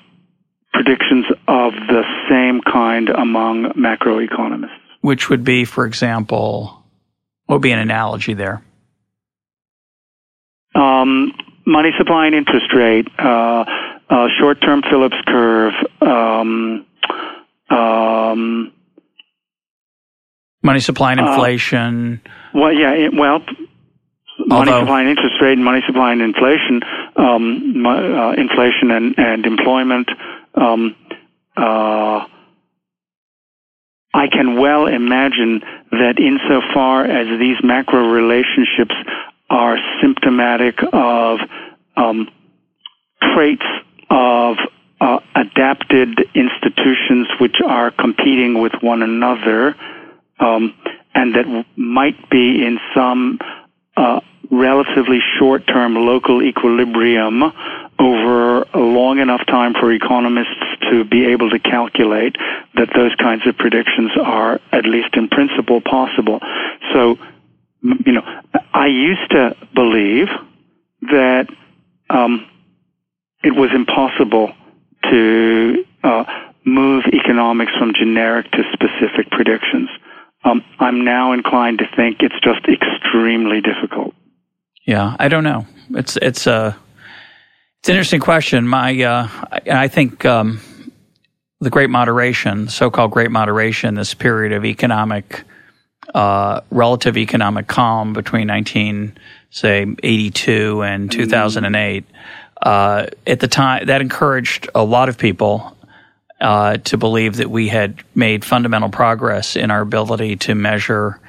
predictions 0.72 1.26
of 1.46 1.74
the 1.88 2.02
same 2.28 2.60
kind 2.62 3.10
among 3.10 3.64
macroeconomists. 3.74 4.70
which 5.02 5.28
would 5.28 5.44
be, 5.44 5.64
for 5.64 5.84
example, 5.86 6.82
what 7.46 7.56
would 7.56 7.62
be 7.62 7.72
an 7.72 7.78
analogy 7.78 8.34
there? 8.34 8.62
Um, 10.74 11.32
money 11.66 11.90
supply 11.98 12.26
and 12.26 12.34
interest 12.34 12.72
rate, 12.74 13.08
uh, 13.18 13.64
uh, 14.08 14.28
short-term 14.38 14.82
Phillips 14.88 15.16
curve, 15.26 15.74
um, 16.00 16.86
um, 17.68 18.72
Money 20.62 20.80
supply 20.80 21.12
and 21.12 21.20
Uh, 21.20 21.32
inflation. 21.32 22.20
well, 22.52 22.72
yeah, 22.72 22.92
it, 22.92 23.14
well, 23.14 23.42
money 24.46 24.70
supply 24.70 25.00
and 25.00 25.08
interest 25.10 25.36
rate, 25.40 25.54
and 25.54 25.64
money 25.64 25.82
supply 25.86 26.12
and 26.12 26.20
inflation, 26.20 26.82
um, 27.16 27.86
uh, 27.86 28.32
inflation 28.32 28.90
and, 28.90 29.14
and 29.18 29.46
employment. 29.46 30.10
Um, 30.54 30.94
uh, 31.56 32.24
I 34.12 34.26
can 34.26 34.56
well 34.56 34.86
imagine 34.86 35.62
that 35.92 36.18
insofar 36.18 37.04
as 37.04 37.38
these 37.38 37.56
macro 37.62 38.08
relationships 38.10 38.94
are 39.48 39.78
symptomatic 40.02 40.78
of 40.92 41.38
um, 41.96 42.28
traits 43.34 43.64
of 44.10 44.56
uh, 45.00 45.20
adapted 45.34 46.18
institutions 46.34 47.28
which 47.40 47.56
are 47.64 47.90
competing 47.90 48.60
with 48.60 48.72
one 48.80 49.02
another, 49.02 49.74
um, 50.40 50.74
and 51.14 51.34
that 51.34 51.66
might 51.76 52.30
be 52.30 52.64
in 52.64 52.78
some 52.94 53.38
uh, 53.96 54.20
relatively 54.50 55.20
short-term 55.38 55.94
local 55.94 56.42
equilibrium 56.42 57.42
over 57.98 58.62
a 58.74 58.78
long 58.78 59.18
enough 59.18 59.44
time 59.46 59.74
for 59.74 59.92
economists 59.92 60.64
to 60.90 61.04
be 61.04 61.26
able 61.26 61.50
to 61.50 61.58
calculate 61.58 62.36
that 62.74 62.88
those 62.94 63.14
kinds 63.16 63.46
of 63.46 63.56
predictions 63.56 64.10
are, 64.20 64.58
at 64.72 64.84
least 64.86 65.14
in 65.14 65.28
principle, 65.28 65.80
possible. 65.80 66.40
So, 66.92 67.18
you 67.82 68.12
know, 68.12 68.22
I 68.72 68.86
used 68.86 69.30
to 69.30 69.54
believe 69.74 70.28
that 71.02 71.48
um, 72.08 72.46
it 73.42 73.54
was 73.54 73.70
impossible 73.74 74.52
to 75.10 75.84
uh, 76.02 76.24
move 76.64 77.04
economics 77.12 77.72
from 77.78 77.92
generic 77.94 78.50
to 78.52 78.62
specific 78.72 79.30
predictions. 79.30 79.88
Um, 80.44 80.64
I'm 80.78 81.04
now 81.04 81.32
inclined 81.32 81.78
to 81.78 81.88
think 81.96 82.18
it's 82.20 82.38
just 82.42 82.66
extremely 82.66 83.60
difficult. 83.60 84.14
Yeah, 84.86 85.16
I 85.18 85.28
don't 85.28 85.44
know. 85.44 85.66
It's 85.90 86.16
it's 86.16 86.46
a 86.46 86.76
it's 87.80 87.88
an 87.88 87.94
interesting 87.94 88.20
question. 88.20 88.66
My 88.66 89.02
uh, 89.02 89.28
I, 89.52 89.60
I 89.66 89.88
think 89.88 90.24
um, 90.24 90.60
the 91.60 91.70
Great 91.70 91.90
Moderation, 91.90 92.68
so-called 92.68 93.10
Great 93.10 93.30
Moderation, 93.30 93.94
this 93.94 94.14
period 94.14 94.52
of 94.52 94.64
economic 94.64 95.44
uh, 96.14 96.62
relative 96.70 97.16
economic 97.16 97.66
calm 97.66 98.12
between 98.12 98.46
19 98.46 99.16
say 99.50 99.86
82 100.02 100.82
and 100.82 101.10
2008. 101.10 102.04
Uh, 102.62 103.06
at 103.26 103.40
the 103.40 103.48
time, 103.48 103.86
that 103.86 104.00
encouraged 104.00 104.68
a 104.74 104.84
lot 104.84 105.08
of 105.08 105.18
people 105.18 105.76
uh, 106.40 106.78
to 106.78 106.96
believe 106.96 107.36
that 107.36 107.50
we 107.50 107.68
had 107.68 108.02
made 108.14 108.44
fundamental 108.44 108.88
progress 108.88 109.56
in 109.56 109.70
our 109.70 109.80
ability 109.80 110.36
to 110.36 110.54
measure 110.54 111.20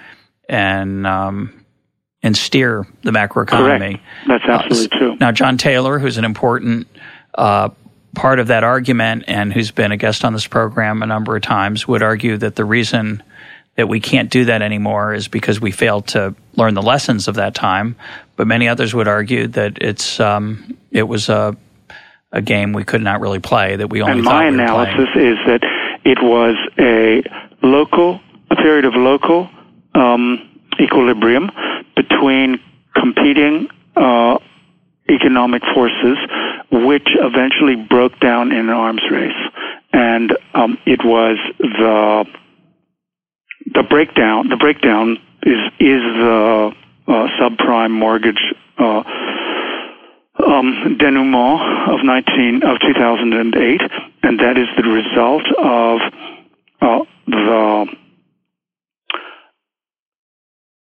and 0.48 1.06
um, 1.06 1.66
and 2.24 2.38
steer 2.38 2.86
the 3.04 3.12
macroeconomy. 3.12 4.00
Correct. 4.00 4.04
That's 4.28 4.44
absolutely 4.46 4.98
uh, 4.98 5.00
true. 5.00 5.18
Now, 5.20 5.32
John 5.32 5.58
Taylor, 5.58 6.00
who's 6.00 6.18
an 6.18 6.26
important 6.26 6.88
uh, 7.36 7.70
part 8.16 8.40
of 8.40 8.48
that 8.48 8.64
argument 8.64 9.26
and 9.28 9.52
who's 9.52 9.72
been 9.72 9.92
a 9.92 9.98
guest 9.98 10.24
on 10.24 10.34
this 10.34 10.48
program 10.48 11.02
a 11.02 11.06
number 11.06 11.36
of 11.36 11.42
times, 11.42 11.88
would 11.88 12.04
argue 12.04 12.38
that 12.38 12.56
the 12.56 12.66
reason 12.66 13.24
that 13.76 13.88
we 13.88 14.00
can't 14.00 14.30
do 14.30 14.46
that 14.46 14.62
anymore 14.62 15.14
is 15.14 15.28
because 15.28 15.60
we 15.60 15.72
failed 15.72 16.08
to 16.08 16.36
learn 16.56 16.74
the 16.74 16.82
lessons 16.82 17.28
of 17.28 17.36
that 17.36 17.56
time. 17.56 17.96
But 18.36 18.48
many 18.48 18.68
others 18.68 18.94
would 18.94 19.08
argue 19.08 19.48
that 19.48 19.78
it's 19.82 20.20
um, 20.20 20.78
it 20.92 21.04
was 21.04 21.30
a 21.30 21.56
a 22.32 22.42
game 22.42 22.74
we 22.74 22.84
could 22.84 23.02
not 23.02 23.22
really 23.22 23.40
play. 23.40 23.76
That 23.76 23.90
we 23.90 24.02
only. 24.02 24.14
And 24.14 24.24
my 24.24 24.44
we 24.44 24.54
analysis 24.54 25.10
is 25.16 25.38
that 25.48 25.62
it 26.04 26.22
was 26.22 26.56
a 26.80 27.24
local, 27.66 28.20
a 28.50 28.56
period 28.56 28.86
of 28.86 28.96
local 28.96 29.50
um, 29.94 30.40
equilibrium 30.80 31.52
between 31.96 32.60
competing 32.96 33.68
uh, 33.96 34.38
economic 35.10 35.64
forces, 35.74 36.18
which 36.72 37.10
eventually 37.20 37.76
broke 37.76 38.20
down 38.20 38.52
in 38.52 38.60
an 38.60 38.70
arms 38.70 39.02
race, 39.10 39.32
and 39.94 40.36
um, 40.54 40.78
it 40.86 41.04
was 41.04 41.38
the 41.60 42.26
the 43.74 43.84
breakdown. 43.84 44.50
The 44.50 44.58
breakdown 44.58 45.18
is 45.44 45.60
is 45.80 46.02
the 46.02 46.72
uh, 47.08 47.28
subprime 47.40 47.92
mortgage 47.92 48.42
uh, 48.78 49.04
um, 50.44 50.98
denouement 51.00 51.90
of 51.90 52.04
19 52.04 52.64
of 52.64 52.80
2008, 52.80 53.82
and 54.24 54.40
that 54.40 54.58
is 54.58 54.68
the 54.78 54.84
result 54.84 55.46
of 55.58 56.02
uh, 56.82 57.06
the 57.28 57.96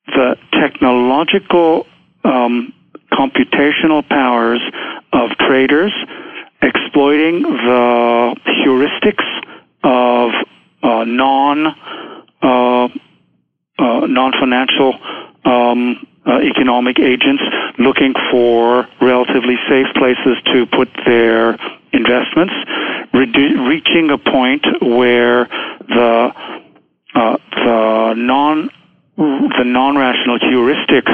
the 0.07 0.35
technological 0.53 1.85
um, 2.23 2.73
computational 3.11 4.07
powers 4.07 4.61
of 5.13 5.29
traders 5.37 5.93
exploiting 6.61 7.41
the 7.41 8.35
heuristics 8.47 9.25
of 9.83 10.31
uh, 10.83 11.03
non 11.05 11.67
uh, 12.41 12.85
uh, 12.85 12.89
non 14.07 14.31
financial 14.39 14.93
um, 15.45 16.05
uh, 16.25 16.39
economic 16.41 16.99
agents 16.99 17.43
looking 17.77 18.13
for 18.31 18.87
relatively 19.01 19.55
safe 19.69 19.87
places 19.95 20.37
to 20.45 20.65
put 20.67 20.89
their 21.05 21.57
investments, 21.91 22.53
redu- 23.13 23.67
reaching 23.67 24.11
a 24.11 24.17
point 24.17 24.65
where 24.81 25.45
the 25.87 26.33
uh, 27.15 27.37
the 27.55 28.13
non 28.15 28.69
the 29.17 29.63
non-rational 29.65 30.39
heuristic 30.39 31.05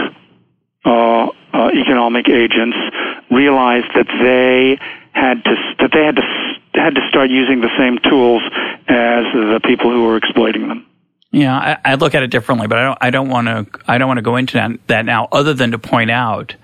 uh, 0.85 1.27
uh, 1.53 1.69
economic 1.73 2.29
agents 2.29 2.77
realized 3.31 3.87
that 3.95 4.07
they 4.21 4.77
had 5.13 5.43
to 5.43 5.55
that 5.79 5.91
they 5.91 6.03
had 6.03 6.15
to 6.17 6.23
had 6.73 6.95
to 6.95 7.01
start 7.09 7.29
using 7.29 7.61
the 7.61 7.71
same 7.77 7.97
tools 8.09 8.43
as 8.87 9.23
the 9.33 9.59
people 9.63 9.89
who 9.91 10.03
were 10.03 10.17
exploiting 10.17 10.67
them. 10.67 10.85
Yeah, 11.35 11.53
I, 11.53 11.91
I 11.91 11.95
look 11.95 12.15
at 12.15 12.23
it 12.23 12.31
differently, 12.31 12.67
but 12.67 12.77
I 12.77 12.83
don't. 12.83 12.97
I 13.01 13.09
don't 13.09 13.27
want 13.27 13.47
to. 13.47 13.79
I 13.85 13.97
don't 13.97 14.07
want 14.07 14.19
to 14.19 14.21
go 14.21 14.37
into 14.37 14.53
that, 14.53 14.71
that 14.87 15.05
now, 15.05 15.27
other 15.33 15.53
than 15.53 15.71
to 15.71 15.77
point 15.77 16.09
out 16.09 16.55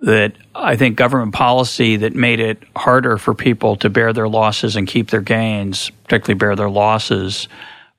that 0.00 0.32
I 0.54 0.76
think 0.76 0.96
government 0.96 1.34
policy 1.34 1.96
that 1.96 2.14
made 2.14 2.40
it 2.40 2.62
harder 2.74 3.18
for 3.18 3.34
people 3.34 3.76
to 3.76 3.90
bear 3.90 4.14
their 4.14 4.26
losses 4.26 4.76
and 4.76 4.88
keep 4.88 5.10
their 5.10 5.20
gains, 5.20 5.90
particularly 6.04 6.38
bear 6.38 6.56
their 6.56 6.70
losses, 6.70 7.48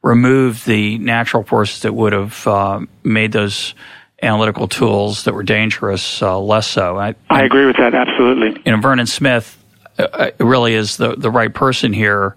removed 0.01 0.65
the 0.65 0.97
natural 0.97 1.43
forces 1.43 1.83
that 1.83 1.93
would 1.93 2.13
have 2.13 2.47
uh, 2.47 2.79
made 3.03 3.31
those 3.31 3.75
analytical 4.23 4.67
tools 4.67 5.25
that 5.25 5.35
were 5.35 5.43
dangerous 5.43 6.23
uh, 6.23 6.39
less 6.39 6.65
so. 6.65 6.97
I, 6.97 7.13
I, 7.29 7.43
agree 7.43 7.67
with 7.67 7.77
that 7.77 7.93
absolutely. 7.93 8.59
You 8.65 8.71
know, 8.71 8.81
Vernon 8.81 9.05
Smith 9.05 9.63
uh, 9.99 10.07
uh, 10.11 10.31
really 10.39 10.73
is 10.73 10.97
the 10.97 11.15
the 11.15 11.29
right 11.29 11.53
person 11.53 11.93
here, 11.93 12.35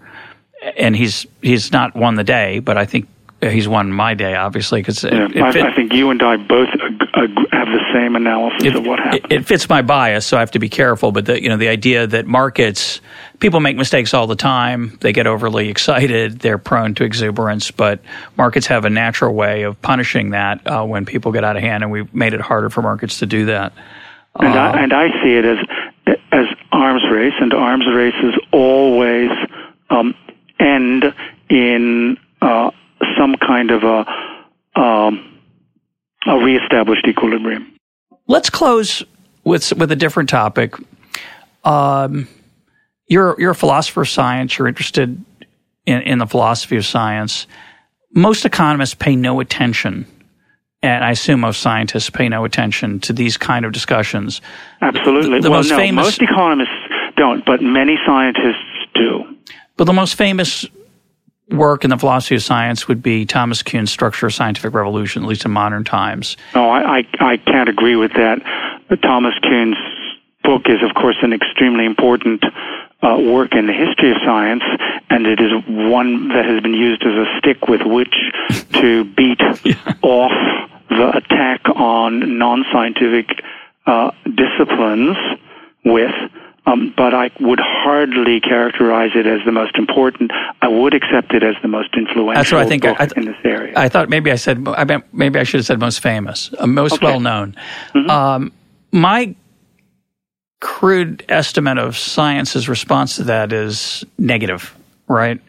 and 0.77 0.95
he's 0.95 1.25
he's 1.41 1.73
not 1.73 1.97
won 1.97 2.17
the 2.17 2.25
day, 2.25 2.59
but 2.59 2.77
I 2.77 2.85
think 2.85 3.09
he's 3.41 3.69
won 3.69 3.93
my 3.93 4.15
day, 4.15 4.35
obviously, 4.35 4.81
because 4.81 5.05
yeah, 5.05 5.29
I, 5.37 5.49
I, 5.49 5.75
think 5.75 5.93
you 5.93 6.11
and 6.11 6.21
I 6.23 6.37
both 6.37 6.69
have 6.71 7.69
the 7.69 7.85
same 7.93 8.17
analysis 8.17 8.65
it, 8.65 8.75
of 8.75 8.87
what 8.87 8.99
happened. 8.99 9.33
It, 9.33 9.41
it, 9.41 9.47
fits 9.47 9.69
my 9.69 9.83
bias, 9.83 10.27
so 10.27 10.37
I 10.37 10.41
have 10.41 10.51
to 10.53 10.59
be 10.59 10.69
careful. 10.69 11.13
But 11.13 11.27
the 11.27 11.41
you 11.41 11.49
know 11.49 11.57
the 11.57 11.69
idea 11.69 12.07
that 12.07 12.27
markets 12.27 13.01
people 13.39 13.61
make 13.61 13.77
mistakes 13.77 14.13
all 14.13 14.27
the 14.27 14.37
time, 14.37 14.99
they 15.01 15.13
get 15.13 15.27
overly 15.27 15.69
excited, 15.69 16.41
they're 16.41 16.59
prone 16.59 16.95
to 16.97 17.05
exuberance, 17.05 17.71
but 17.71 18.01
markets 18.37 18.67
have 18.67 18.85
a 18.85 18.91
natural 18.91 19.35
way 19.35 19.63
of 19.63 19.81
punishing 19.83 20.31
that 20.31 20.67
uh, 20.67 20.85
when 20.85 21.07
people 21.07 21.31
get 21.31 21.45
out 21.45 21.57
of 21.57 21.63
hand, 21.63 21.85
and 21.85 21.93
we've 21.93 22.13
made 22.13 22.35
it 22.35 22.41
harder 22.41 22.71
for 22.71 22.83
markets 22.83 23.21
to 23.21 23.27
do 23.27 23.47
that. 23.47 23.73
And 24.41 24.55
uh, 24.55 24.59
I, 24.59 24.83
and 24.83 24.93
I 24.93 25.09
see 25.23 25.35
it 25.35 25.45
as 25.45 25.59
as 26.33 26.47
arms 26.73 27.03
race, 27.11 27.35
and 27.41 27.55
arms 27.55 27.87
races 27.87 28.35
always 28.53 29.31
um, 29.91 30.15
end 30.59 31.15
in 31.49 32.19
uh, 32.43 32.71
some 33.17 33.35
kind 33.37 33.71
of 33.71 33.83
a, 33.85 34.81
um, 34.81 35.41
a 36.27 36.39
reestablished 36.39 37.07
equilibrium. 37.07 37.75
Let's 38.27 38.51
close 38.51 39.05
with 39.45 39.73
with 39.75 39.91
a 39.91 39.97
different 39.97 40.29
topic. 40.29 40.75
Um, 41.65 42.29
you're 43.07 43.35
you're 43.39 43.53
a 43.53 43.55
philosopher 43.55 44.03
of 44.03 44.09
science. 44.09 44.59
You're 44.59 44.69
interested 44.69 45.25
in, 45.87 46.03
in 46.03 46.19
the 46.19 46.27
philosophy 46.27 46.77
of 46.77 46.85
science. 46.85 47.47
Most 48.15 48.45
economists 48.45 48.95
pay 48.95 49.17
no 49.17 49.41
attention, 49.41 50.07
and 50.83 51.05
I 51.05 51.13
assume 51.13 51.41
most 51.41 51.61
scientists 51.61 52.11
pay 52.11 52.29
no 52.29 52.45
attention 52.45 53.01
to 53.01 53.13
these 53.13 53.37
kind 53.37 53.65
of 53.65 53.73
discussions. 53.73 54.41
Absolutely. 54.81 55.39
The, 55.39 55.45
the 55.45 55.51
well, 55.51 55.61
most 55.61 55.71
no, 55.71 55.77
famous, 55.77 56.05
most 56.05 56.23
economists 56.23 56.73
don't, 57.17 57.45
but 57.45 57.63
many 57.63 57.99
scientists 58.07 58.87
do. 58.95 59.25
But 59.77 59.85
the 59.85 59.93
most 59.93 60.17
famous 60.17 60.67
work 61.51 61.85
in 61.85 61.91
the 61.91 61.99
philosophy 61.99 62.35
of 62.35 62.43
science 62.43 62.89
would 62.89 63.03
be 63.03 63.25
Thomas 63.25 63.63
Kuhn's 63.63 63.91
Structure 63.91 64.27
of 64.27 64.35
Scientific 64.35 64.75
Revolution, 64.75 65.23
at 65.23 65.29
least 65.29 65.45
in 65.45 65.51
modern 65.51 65.85
times. 65.85 66.37
No, 66.55 66.71
I, 66.71 66.99
I, 66.99 67.09
I 67.21 67.37
can't 67.39 67.69
agree 67.69 67.97
with 67.97 68.13
that. 68.15 68.41
Thomas 69.03 69.35
Kuhn's 69.43 69.77
book 70.43 70.63
is, 70.67 70.83
of 70.83 70.95
course, 70.95 71.17
an 71.23 71.33
extremely 71.33 71.85
important 71.85 72.45
uh, 73.03 73.17
work 73.19 73.55
in 73.55 73.67
the 73.67 73.73
history 73.73 74.11
of 74.11 74.17
science, 74.25 74.63
and 75.11 75.27
it 75.27 75.41
is 75.41 75.53
one 75.67 76.29
that 76.29 76.45
has 76.45 76.61
been 76.63 76.75
used 76.75 77.03
as 77.03 77.13
a 77.13 77.39
stick 77.39 77.69
with 77.69 77.83
which 77.85 78.15
to 78.73 79.05
beat 79.05 79.41
yeah. 79.65 79.75
off 80.03 80.33
the 80.89 81.17
attack 81.17 81.61
on 81.77 82.39
non-scientific 82.39 83.43
uh, 83.87 84.11
disciplines 84.25 85.17
with. 85.85 86.15
Um, 86.69 86.93
but 86.97 87.15
I 87.15 87.31
would 87.41 87.61
hardly 87.61 88.41
characterize 88.41 89.13
it 89.15 89.27
as 89.27 89.41
the 89.47 89.53
most 89.53 89.77
important. 89.77 90.31
I 90.61 90.69
would 90.69 90.93
accept 90.93 91.33
it 91.33 91.43
as 91.43 91.55
the 91.63 91.69
most 91.69 91.95
influential 91.97 92.35
That's 92.35 92.53
what 92.53 92.61
I 92.61 92.67
think. 92.67 92.83
book 92.83 92.97
I, 93.01 93.05
I, 93.05 93.09
in 93.17 93.25
this 93.25 93.37
area. 93.45 93.73
I 93.75 93.89
thought 93.89 94.09
maybe 94.11 94.31
I 94.31 94.37
said 94.37 94.67
I 94.69 94.85
meant 94.85 95.05
maybe 95.15 95.39
I 95.39 95.45
should 95.45 95.59
have 95.61 95.67
said 95.67 95.81
most 95.81 96.01
famous, 96.01 96.51
uh, 96.59 96.67
most 96.67 96.95
Okay. 96.95 97.07
well 97.07 97.21
known. 97.21 97.57
Mhm. 97.95 98.11
Um, 98.11 98.53
my 98.93 99.35
crude 100.61 101.25
estimate 101.29 101.79
of 101.79 101.97
science's 101.97 102.69
response 102.69 103.17
to 103.17 103.25
that 103.25 103.53
is 103.53 104.05
negative. 104.19 104.75
Right? 105.09 105.41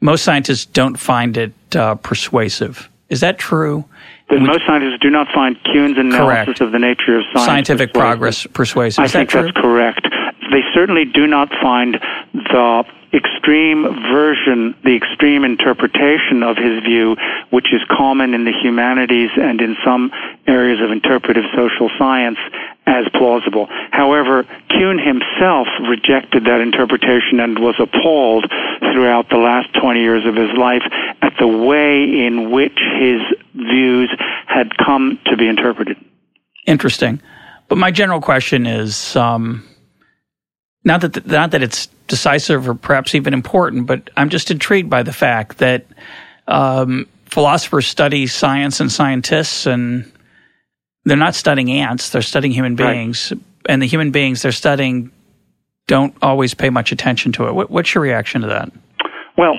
Most 0.00 0.24
scientists 0.24 0.64
don't 0.64 0.96
find 0.98 1.36
it 1.36 1.52
uh, 1.76 1.96
persuasive. 1.96 2.88
Is 3.10 3.20
that 3.20 3.38
true? 3.38 3.84
That 4.30 4.40
most 4.40 4.64
scientists 4.66 4.98
do 5.02 5.10
not 5.10 5.28
find 5.34 5.56
Kuhn's 5.64 5.98
analysis 5.98 6.44
Correct. 6.46 6.60
of 6.62 6.72
the 6.72 6.78
nature 6.78 7.18
of 7.18 7.24
science 7.34 7.44
Scientific 7.46 7.92
persuasive. 7.92 8.00
progress 8.18 8.46
persuasive. 8.46 9.02
I 9.02 9.04
Is 9.04 9.12
that 9.12 9.30
think 9.30 9.32
that's 9.32 9.52
correct. 9.60 10.06
They 10.52 10.62
certainly 10.74 11.06
do 11.06 11.26
not 11.26 11.48
find 11.62 11.98
the 12.34 12.84
extreme 13.14 13.84
version, 14.10 14.74
the 14.84 14.96
extreme 14.96 15.44
interpretation 15.44 16.42
of 16.42 16.56
his 16.56 16.82
view, 16.82 17.16
which 17.50 17.72
is 17.72 17.80
common 17.90 18.34
in 18.34 18.44
the 18.44 18.52
humanities 18.52 19.30
and 19.36 19.60
in 19.60 19.76
some 19.84 20.10
areas 20.46 20.80
of 20.80 20.90
interpretive 20.90 21.44
social 21.54 21.90
science, 21.98 22.38
as 22.86 23.04
plausible. 23.14 23.68
However, 23.90 24.44
Kuhn 24.70 24.98
himself 24.98 25.68
rejected 25.88 26.44
that 26.44 26.60
interpretation 26.60 27.38
and 27.38 27.58
was 27.58 27.76
appalled 27.78 28.50
throughout 28.92 29.28
the 29.30 29.36
last 29.36 29.72
20 29.80 30.00
years 30.00 30.26
of 30.26 30.34
his 30.34 30.50
life 30.56 30.82
at 31.22 31.32
the 31.38 31.46
way 31.46 32.02
in 32.26 32.50
which 32.50 32.78
his 32.98 33.20
views 33.54 34.10
had 34.46 34.76
come 34.76 35.18
to 35.26 35.36
be 35.36 35.48
interpreted. 35.48 35.96
Interesting. 36.66 37.20
But 37.68 37.78
my 37.78 37.90
general 37.90 38.20
question 38.20 38.66
is 38.66 39.16
um, 39.16 39.64
not 40.84 41.00
that 41.02 41.26
not 41.26 41.50
that 41.52 41.62
it's 41.62 41.86
decisive 42.08 42.68
or 42.68 42.74
perhaps 42.74 43.14
even 43.14 43.34
important, 43.34 43.86
but 43.86 44.10
I'm 44.16 44.28
just 44.28 44.50
intrigued 44.50 44.90
by 44.90 45.02
the 45.02 45.12
fact 45.12 45.58
that 45.58 45.86
um, 46.48 47.06
philosophers 47.26 47.86
study 47.86 48.26
science 48.26 48.80
and 48.80 48.90
scientists, 48.90 49.66
and 49.66 50.10
they're 51.04 51.16
not 51.16 51.34
studying 51.34 51.70
ants; 51.70 52.10
they're 52.10 52.22
studying 52.22 52.52
human 52.52 52.76
Right. 52.76 52.92
beings, 52.94 53.32
and 53.68 53.80
the 53.80 53.86
human 53.86 54.10
beings 54.10 54.42
they're 54.42 54.52
studying 54.52 55.10
don't 55.86 56.14
always 56.22 56.54
pay 56.54 56.70
much 56.70 56.92
attention 56.92 57.32
to 57.32 57.46
it. 57.48 57.54
What, 57.54 57.70
what's 57.70 57.94
your 57.94 58.02
reaction 58.02 58.42
to 58.42 58.46
that? 58.48 58.70
Well, 59.36 59.54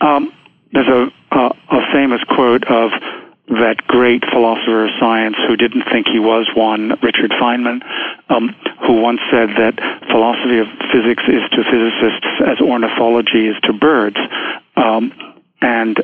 um, 0.00 0.32
there's 0.72 0.86
a, 0.88 1.08
a 1.32 1.54
a 1.70 1.92
famous 1.92 2.22
quote 2.24 2.64
of 2.64 2.90
that 3.48 3.76
great 3.86 4.22
philosopher 4.30 4.84
of 4.84 4.90
science 5.00 5.36
who 5.46 5.56
didn't 5.56 5.84
think 5.90 6.06
he 6.06 6.18
was 6.18 6.48
one, 6.54 6.90
Richard 7.02 7.30
Feynman, 7.40 7.80
um, 8.28 8.54
who 8.86 9.00
once 9.00 9.20
said 9.30 9.50
that 9.56 9.74
philosophy 10.10 10.58
of 10.58 10.66
physics 10.92 11.22
is 11.28 11.42
to 11.52 11.64
physicists 11.64 12.28
as 12.46 12.60
ornithology 12.60 13.48
is 13.48 13.56
to 13.64 13.72
birds, 13.72 14.16
um, 14.76 15.12
and 15.60 16.00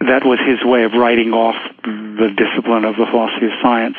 that 0.00 0.24
was 0.24 0.38
his 0.46 0.62
way 0.64 0.84
of 0.84 0.92
writing 0.92 1.32
off 1.32 1.56
the 1.84 2.32
discipline 2.36 2.84
of 2.84 2.96
the 2.96 3.06
philosophy 3.10 3.46
of 3.46 3.52
science. 3.62 3.96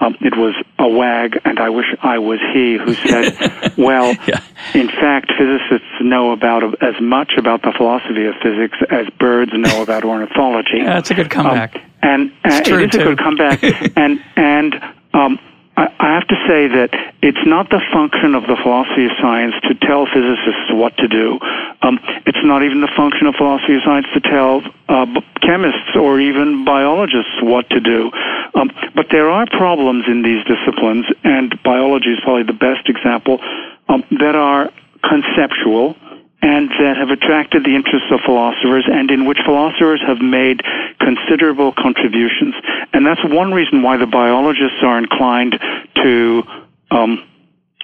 Um, 0.00 0.16
it 0.20 0.34
was 0.36 0.54
a 0.78 0.88
wag, 0.88 1.38
and 1.44 1.58
I 1.58 1.68
wish 1.68 1.86
I 2.02 2.18
was 2.18 2.38
he 2.54 2.78
who 2.78 2.94
said, 2.94 3.72
"Well, 3.76 4.14
Yeah. 4.26 4.40
in 4.72 4.88
fact, 4.88 5.30
physicists 5.36 5.92
know 6.00 6.32
about 6.32 6.82
as 6.82 6.94
much 7.02 7.32
about 7.36 7.62
the 7.62 7.72
philosophy 7.76 8.24
of 8.24 8.34
physics 8.42 8.78
as 8.90 9.06
birds 9.18 9.52
know 9.54 9.82
about 9.82 10.04
ornithology." 10.04 10.78
Yeah, 10.78 10.94
that's 10.94 11.10
a 11.10 11.14
good 11.14 11.28
comeback. 11.30 11.76
Um, 11.76 11.82
and 12.02 12.32
true, 12.64 12.84
it 12.84 12.94
is 12.94 13.00
a 13.00 13.04
good 13.04 13.18
comeback. 13.18 13.62
and 13.96 14.22
and 14.36 14.74
um, 15.12 15.38
I, 15.76 15.92
I 15.98 16.14
have 16.14 16.26
to 16.28 16.36
say 16.46 16.68
that 16.68 16.90
it's 17.22 17.44
not 17.46 17.70
the 17.70 17.80
function 17.92 18.34
of 18.34 18.42
the 18.44 18.56
philosophy 18.62 19.06
of 19.06 19.12
science 19.20 19.54
to 19.68 19.74
tell 19.74 20.06
physicists 20.06 20.72
what 20.72 20.96
to 20.98 21.08
do. 21.08 21.38
Um, 21.82 21.98
it's 22.26 22.44
not 22.44 22.62
even 22.62 22.80
the 22.80 22.92
function 22.96 23.26
of 23.26 23.34
philosophy 23.36 23.76
of 23.76 23.82
science 23.82 24.06
to 24.14 24.20
tell 24.20 24.62
uh, 24.88 25.06
chemists 25.40 25.96
or 25.96 26.20
even 26.20 26.64
biologists 26.64 27.40
what 27.42 27.68
to 27.70 27.80
do. 27.80 28.10
Um, 28.54 28.70
but 28.94 29.06
there 29.10 29.30
are 29.30 29.46
problems 29.46 30.04
in 30.06 30.22
these 30.22 30.44
disciplines, 30.44 31.06
and 31.24 31.54
biology 31.62 32.12
is 32.12 32.20
probably 32.20 32.44
the 32.44 32.58
best 32.58 32.88
example, 32.88 33.40
um, 33.88 34.04
that 34.20 34.34
are 34.34 34.70
conceptual 35.02 35.96
and 36.42 36.70
that 36.80 36.96
have 36.96 37.10
attracted 37.10 37.64
the 37.64 37.74
interest 37.74 38.06
of 38.10 38.20
philosophers 38.24 38.84
and 38.90 39.10
in 39.10 39.26
which 39.26 39.38
philosophers 39.44 40.00
have 40.06 40.20
made 40.20 40.62
considerable 40.98 41.72
contributions. 41.72 42.54
And 42.92 43.06
that's 43.06 43.22
one 43.24 43.52
reason 43.52 43.82
why 43.82 43.96
the 43.96 44.06
biologists 44.06 44.78
are 44.82 44.98
inclined 44.98 45.60
to 45.96 46.42
um, 46.90 47.22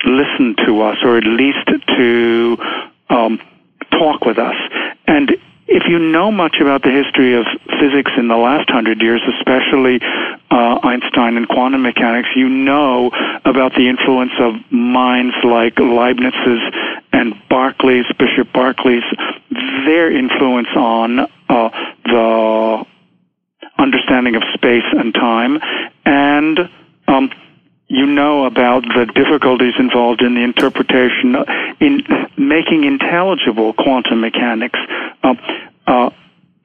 listen 0.05 0.57
to 0.67 0.83
us 0.83 0.97
or 1.03 1.19
at 1.19 1.25
least 1.25 1.69
to 1.97 2.57
um, 3.11 3.41
talk 3.91 4.25
with 4.25 4.39
us. 4.39 4.57
And 5.07 5.37
if 5.69 5.85
you 5.89 5.99
know 5.99 6.31
much 6.31 6.57
about 6.61 6.83
the 6.83 6.91
history 6.91 7.35
of 7.35 7.47
physics 7.81 8.12
in 8.17 8.29
the 8.29 8.37
last 8.37 8.71
hundred 8.71 9.03
years, 9.03 9.21
especially 9.39 10.01
uh, 10.51 10.79
Einstein 10.83 11.37
and 11.37 11.49
quantum 11.49 11.83
mechanics, 11.83 12.29
you 12.37 12.49
know 12.49 13.11
about 13.45 13.75
the 13.75 13.89
influence 13.89 14.33
of 14.39 14.55
minds 14.71 15.35
like 15.45 15.79
Leibniz's 15.79 16.61
and 17.12 17.35
Berkeley's, 17.49 18.07
Bishop 18.19 18.53
Berkeley's, 18.53 19.05
their 19.87 20.11
influence 20.11 20.69
on 20.77 21.21
uh, 21.49 21.69
the 22.05 22.87
understanding 23.79 24.37
of 24.37 24.43
space 24.55 24.85
and 24.93 25.14
time, 25.14 25.61
and 26.05 26.71
um, 27.09 27.31
you 27.89 28.07
know 28.07 28.45
about 28.45 28.82
the 28.82 29.07
difficulties 29.14 29.74
involved 29.78 30.22
in 30.22 30.34
the 30.34 30.43
interpretation, 30.43 31.37
in 31.80 32.03
making 32.37 32.84
intelligible 32.84 33.72
quantum 33.74 34.20
mechanics. 34.20 34.78
Um, 35.22 35.39
uh, 35.87 36.11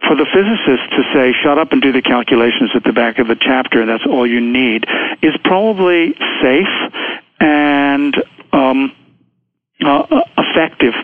for 0.08 0.16
the 0.16 0.26
physicist 0.34 0.90
to 0.98 1.04
say, 1.14 1.32
shut 1.44 1.60
up 1.60 1.72
and 1.72 1.82
do 1.82 1.92
the 1.92 2.02
calculations 2.02 2.72
at 2.74 2.84
the 2.84 2.92
back 2.92 3.20
of 3.20 3.28
the 3.28 3.36
chapter, 3.36 3.82
and 3.82 3.90
that's 3.90 4.06
all 4.06 4.26
you 4.26 4.42
need, 4.42 4.86
is 5.22 5.34
probably 5.44 6.16
safe 6.42 6.68
and 7.40 8.16
um, 8.52 8.92
uh, 9.86 10.04
effective 10.38 10.96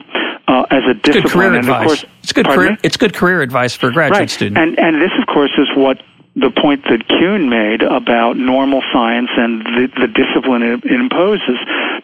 uh, 0.47 0.65
as 0.71 0.83
a 0.89 0.93
discipline. 0.95 1.23
Good 1.23 1.31
career 1.31 1.47
and 1.47 1.57
advice. 1.57 1.81
Of 1.81 1.87
course, 1.87 2.05
it's 2.23 2.33
good 2.33 2.47
career. 2.47 2.77
It's 2.83 2.97
good 2.97 3.13
career 3.13 3.41
advice 3.41 3.75
for 3.75 3.91
graduate 3.91 4.19
right. 4.19 4.29
student. 4.29 4.57
And 4.57 4.79
and 4.79 5.01
this, 5.01 5.11
of 5.19 5.27
course, 5.27 5.51
is 5.57 5.67
what 5.75 6.01
the 6.39 6.51
point 6.51 6.83
that 6.85 7.07
Kuhn 7.07 7.49
made 7.49 7.81
about 7.81 8.37
normal 8.37 8.83
science 8.93 9.29
and 9.35 9.61
the, 9.65 9.89
the 9.99 10.07
discipline 10.07 10.61
it, 10.61 10.85
imposes. 10.85 11.57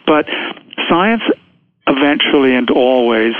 But 0.06 0.26
science 0.88 1.22
eventually 1.86 2.54
and 2.54 2.68
always 2.70 3.34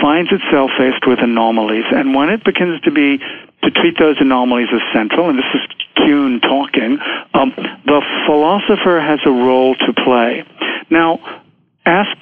finds 0.00 0.30
itself 0.32 0.70
faced 0.78 1.06
with 1.06 1.18
anomalies, 1.20 1.84
and 1.90 2.14
when 2.14 2.30
it 2.30 2.44
begins 2.44 2.80
to 2.82 2.90
be 2.90 3.18
to 3.62 3.70
treat 3.70 3.98
those 3.98 4.16
anomalies 4.20 4.68
as 4.72 4.80
central, 4.92 5.28
and 5.28 5.38
this 5.38 5.52
is 5.52 5.60
Kuhn 5.96 6.40
talking, 6.40 6.98
um, 7.34 7.52
the 7.84 8.00
philosopher 8.26 9.00
has 9.00 9.18
a 9.26 9.30
role 9.30 9.74
to 9.74 9.92
play. 9.92 10.44
Now, 10.90 11.18
ask 11.84 12.16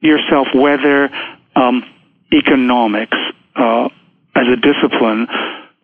yourself 0.00 0.48
whether 0.52 1.08
um, 1.54 1.84
economics 2.32 3.16
uh, 3.54 3.88
as 4.34 4.46
a 4.48 4.56
discipline, 4.56 5.28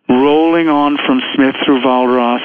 rolling 0.09 0.69
on 0.69 0.97
from 1.05 1.21
Smith 1.35 1.55
through 1.65 1.81
Walras 1.81 2.41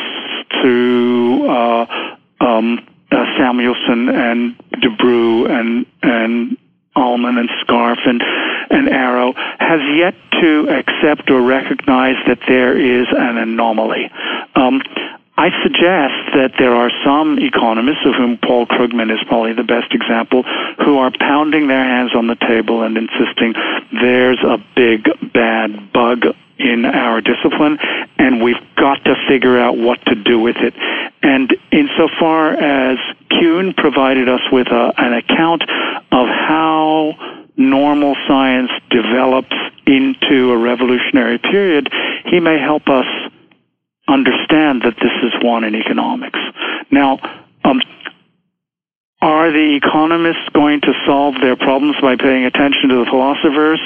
to 0.62 1.46
uh, 1.48 2.14
um, 2.40 2.86
uh, 3.10 3.24
Samuelson 3.38 4.08
and 4.08 4.56
Debreu 4.80 5.50
and 5.50 5.86
and 6.02 6.56
Aumann 6.96 7.38
and 7.38 7.50
Scarf 7.60 7.98
and 8.04 8.22
and 8.70 8.88
Arrow 8.88 9.32
has 9.58 9.80
yet 9.94 10.14
to 10.40 10.68
accept 10.68 11.30
or 11.30 11.42
recognize 11.42 12.16
that 12.26 12.40
there 12.48 12.76
is 12.76 13.06
an 13.10 13.38
anomaly. 13.38 14.10
Um, 14.54 14.82
I 15.36 15.48
suggest 15.62 16.34
that 16.34 16.52
there 16.58 16.74
are 16.74 16.90
some 17.04 17.38
economists, 17.38 18.04
of 18.04 18.14
whom 18.14 18.36
Paul 18.36 18.66
Krugman 18.66 19.10
is 19.10 19.18
probably 19.26 19.54
the 19.54 19.64
best 19.64 19.92
example, 19.94 20.42
who 20.84 20.98
are 20.98 21.10
pounding 21.10 21.68
their 21.68 21.82
hands 21.82 22.14
on 22.14 22.26
the 22.26 22.36
table 22.36 22.82
and 22.82 22.96
insisting 22.98 23.54
there's 23.92 24.38
a 24.44 24.58
big 24.76 25.08
bad 25.32 25.92
bug 25.92 26.26
in 26.58 26.84
our 26.84 27.20
discipline, 27.20 27.78
and 28.18 28.42
we've 28.42 28.60
got 28.76 29.02
to 29.04 29.16
figure 29.26 29.58
out 29.58 29.76
what 29.76 30.04
to 30.06 30.14
do 30.14 30.38
with 30.38 30.56
it. 30.56 30.74
And 31.22 31.56
insofar 31.72 32.50
as 32.52 32.98
Kuhn 33.30 33.74
provided 33.74 34.28
us 34.28 34.42
with 34.52 34.68
a, 34.68 34.92
an 34.98 35.14
account 35.14 35.62
of 36.12 36.28
how 36.28 37.14
normal 37.56 38.16
science 38.28 38.70
develops 38.90 39.56
into 39.86 40.52
a 40.52 40.58
revolutionary 40.58 41.38
period, 41.38 41.88
he 42.26 42.38
may 42.38 42.58
help 42.58 42.88
us 42.88 43.06
understand 44.08 44.82
that 44.82 44.96
this 44.96 45.12
is 45.22 45.32
one 45.42 45.64
in 45.64 45.74
economics. 45.74 46.38
Now, 46.90 47.18
um, 47.64 47.80
are 49.20 49.50
the 49.52 49.76
economists 49.76 50.48
going 50.52 50.80
to 50.82 50.92
solve 51.06 51.34
their 51.40 51.56
problems 51.56 51.96
by 52.00 52.16
paying 52.16 52.44
attention 52.44 52.88
to 52.88 53.04
the 53.04 53.06
philosophers? 53.06 53.80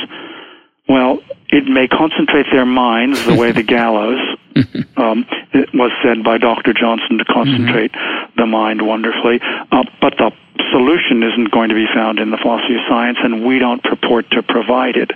Well, 0.88 1.20
it 1.48 1.64
may 1.66 1.88
concentrate 1.88 2.46
their 2.50 2.66
minds 2.66 3.24
the 3.26 3.34
way 3.34 3.52
the 3.52 3.62
gallows 3.76 4.20
um, 4.96 5.26
it 5.52 5.68
was 5.74 5.92
said 6.02 6.24
by 6.24 6.38
Dr. 6.38 6.72
Johnson 6.72 7.18
to 7.18 7.24
concentrate. 7.24 7.92
the 8.36 8.46
mind 8.46 8.86
wonderfully. 8.86 9.40
Uh, 9.70 9.84
but 10.00 10.14
the 10.16 10.32
solution 10.72 11.22
isn't 11.22 11.50
going 11.50 11.68
to 11.68 11.74
be 11.74 11.86
found 11.94 12.18
in 12.18 12.30
the 12.30 12.38
philosophy 12.38 12.74
of 12.74 12.80
science, 12.88 13.18
and 13.22 13.44
we 13.44 13.58
don't 13.58 13.82
purport 13.82 14.30
to 14.30 14.42
provide 14.42 14.96
it. 14.96 15.10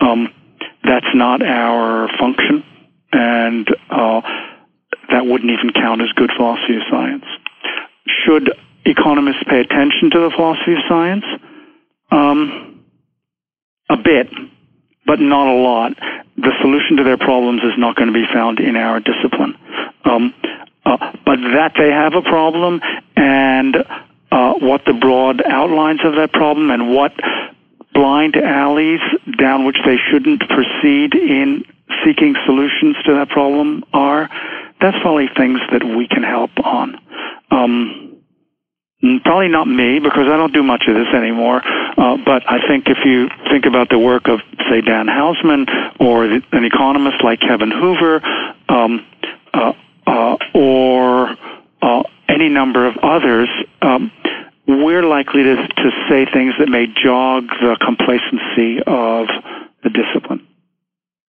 Um, 0.00 0.32
that's 0.82 1.12
not 1.14 1.42
our 1.42 2.08
function, 2.18 2.64
and 3.16 3.66
uh, 3.90 4.20
that 5.10 5.24
wouldn't 5.24 5.50
even 5.50 5.72
count 5.72 6.02
as 6.02 6.08
good 6.16 6.30
philosophy 6.36 6.76
of 6.76 6.82
science. 6.90 7.24
Should 8.06 8.52
economists 8.84 9.42
pay 9.48 9.60
attention 9.60 10.10
to 10.10 10.18
the 10.20 10.30
philosophy 10.36 10.74
of 10.74 10.80
science? 10.86 11.24
Um, 12.10 12.84
a 13.88 13.96
bit, 13.96 14.28
but 15.06 15.18
not 15.18 15.46
a 15.46 15.56
lot. 15.56 15.92
The 16.36 16.52
solution 16.60 16.98
to 16.98 17.04
their 17.04 17.16
problems 17.16 17.62
is 17.62 17.78
not 17.78 17.96
going 17.96 18.12
to 18.12 18.12
be 18.12 18.26
found 18.32 18.60
in 18.60 18.76
our 18.76 19.00
discipline. 19.00 19.56
Um, 20.04 20.34
uh, 20.84 21.12
but 21.24 21.36
that 21.36 21.72
they 21.78 21.90
have 21.90 22.14
a 22.14 22.22
problem 22.22 22.80
and 23.16 23.76
uh, 24.30 24.54
what 24.54 24.82
the 24.84 24.92
broad 24.92 25.42
outlines 25.46 26.00
of 26.04 26.14
that 26.16 26.32
problem 26.32 26.70
and 26.70 26.94
what 26.94 27.12
blind 27.94 28.36
alleys 28.36 29.00
down 29.38 29.64
which 29.64 29.78
they 29.86 29.96
shouldn't 30.10 30.40
proceed 30.48 31.14
in 31.14 31.64
seeking 32.06 32.36
solutions 32.46 32.96
to 33.04 33.14
that 33.14 33.28
problem 33.28 33.84
are, 33.92 34.28
that's 34.80 34.96
probably 35.02 35.28
things 35.36 35.58
that 35.72 35.82
we 35.82 36.06
can 36.06 36.22
help 36.22 36.50
on. 36.62 36.96
Um, 37.50 38.22
probably 39.24 39.48
not 39.48 39.66
me 39.66 39.98
because 39.98 40.26
I 40.28 40.36
don't 40.36 40.52
do 40.52 40.62
much 40.62 40.84
of 40.88 40.94
this 40.94 41.08
anymore. 41.14 41.62
Uh, 41.64 42.16
but 42.24 42.48
I 42.48 42.66
think 42.66 42.88
if 42.88 42.98
you 43.04 43.28
think 43.50 43.66
about 43.66 43.88
the 43.88 43.98
work 43.98 44.28
of, 44.28 44.40
say, 44.70 44.80
Dan 44.80 45.06
Hausman 45.06 45.66
or 46.00 46.24
an 46.24 46.64
economist 46.64 47.22
like 47.22 47.40
Kevin 47.40 47.70
Hoover, 47.70 48.20
um, 48.68 49.06
uh, 49.54 49.72
uh, 50.06 50.36
or 50.54 51.36
uh, 51.82 52.02
any 52.28 52.48
number 52.48 52.86
of 52.86 52.96
others, 53.02 53.48
um, 53.82 54.12
we're 54.66 55.02
likely 55.02 55.42
to, 55.42 55.56
to 55.56 55.90
say 56.08 56.26
things 56.32 56.54
that 56.58 56.68
may 56.68 56.86
jog 56.86 57.48
the 57.60 57.76
complacency 57.80 58.82
of 58.86 59.28
the 59.82 59.90
discipline. 59.90 60.46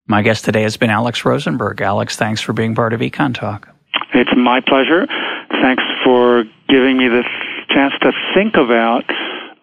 My 0.09 0.23
guest 0.23 0.45
today 0.45 0.63
has 0.63 0.77
been 0.77 0.91
Alex 0.91 1.25
Rosenberg. 1.25 1.81
Alex, 1.81 2.17
thanks 2.17 2.41
for 2.41 2.53
being 2.53 2.75
part 2.75 2.93
of 2.93 3.01
Econ 3.01 3.35
Talk. 3.35 3.69
It's 4.15 4.31
my 4.37 4.61
pleasure. 4.61 5.07
Thanks 5.51 5.83
for 6.05 6.45
giving 6.69 6.97
me 6.97 7.09
this 7.09 7.27
chance 7.71 7.93
to 8.03 8.13
think 8.35 8.55
about 8.55 9.05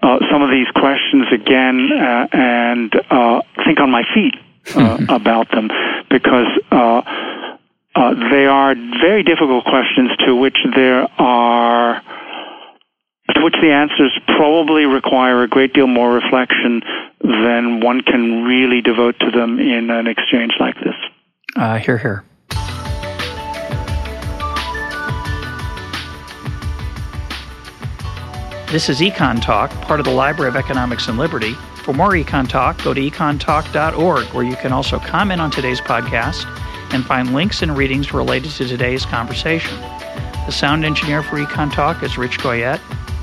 uh, 0.01 0.19
some 0.29 0.41
of 0.41 0.49
these 0.49 0.67
questions 0.75 1.27
again 1.31 1.89
uh, 1.93 2.27
and 2.33 2.93
uh, 3.09 3.41
think 3.65 3.79
on 3.79 3.89
my 3.89 4.03
feet 4.13 4.35
uh, 4.75 4.97
about 5.09 5.49
them 5.51 5.69
because 6.09 6.47
uh, 6.71 7.01
uh, 7.95 8.13
they 8.29 8.45
are 8.45 8.75
very 8.99 9.23
difficult 9.23 9.63
questions 9.63 10.11
to 10.25 10.35
which 10.35 10.57
there 10.75 11.07
are 11.21 12.01
to 13.29 13.41
which 13.43 13.55
the 13.61 13.71
answers 13.71 14.11
probably 14.27 14.85
require 14.85 15.43
a 15.43 15.47
great 15.47 15.73
deal 15.73 15.87
more 15.87 16.13
reflection 16.13 16.81
than 17.21 17.79
one 17.79 18.01
can 18.01 18.43
really 18.43 18.81
devote 18.81 19.17
to 19.19 19.31
them 19.31 19.59
in 19.59 19.89
an 19.89 20.07
exchange 20.07 20.53
like 20.59 20.75
this. 20.75 20.95
Uh, 21.55 21.77
here, 21.77 21.97
here. 21.97 22.23
This 28.71 28.89
is 28.89 28.99
Econ 29.01 29.39
Talk, 29.39 29.69
part 29.83 29.99
of 29.99 30.05
the 30.05 30.11
Library 30.11 30.49
of 30.49 30.55
Economics 30.55 31.07
and 31.07 31.17
Liberty. 31.17 31.53
For 31.83 31.93
more 31.93 32.09
Econ 32.09 32.49
Talk, 32.49 32.83
go 32.83 32.93
to 32.93 32.99
econtalk.org, 32.99 34.25
where 34.33 34.43
you 34.43 34.55
can 34.55 34.73
also 34.73 34.97
comment 34.97 35.39
on 35.41 35.51
today's 35.51 35.79
podcast 35.79 36.45
and 36.91 37.05
find 37.05 37.33
links 37.33 37.61
and 37.61 37.77
readings 37.77 38.13
related 38.13 38.51
to 38.53 38.67
today's 38.67 39.05
conversation. 39.05 39.79
The 40.47 40.51
sound 40.51 40.85
engineer 40.85 41.21
for 41.21 41.37
Econ 41.37 41.71
Talk 41.71 42.01
is 42.01 42.17
Rich 42.17 42.39
Goyette. 42.39 42.81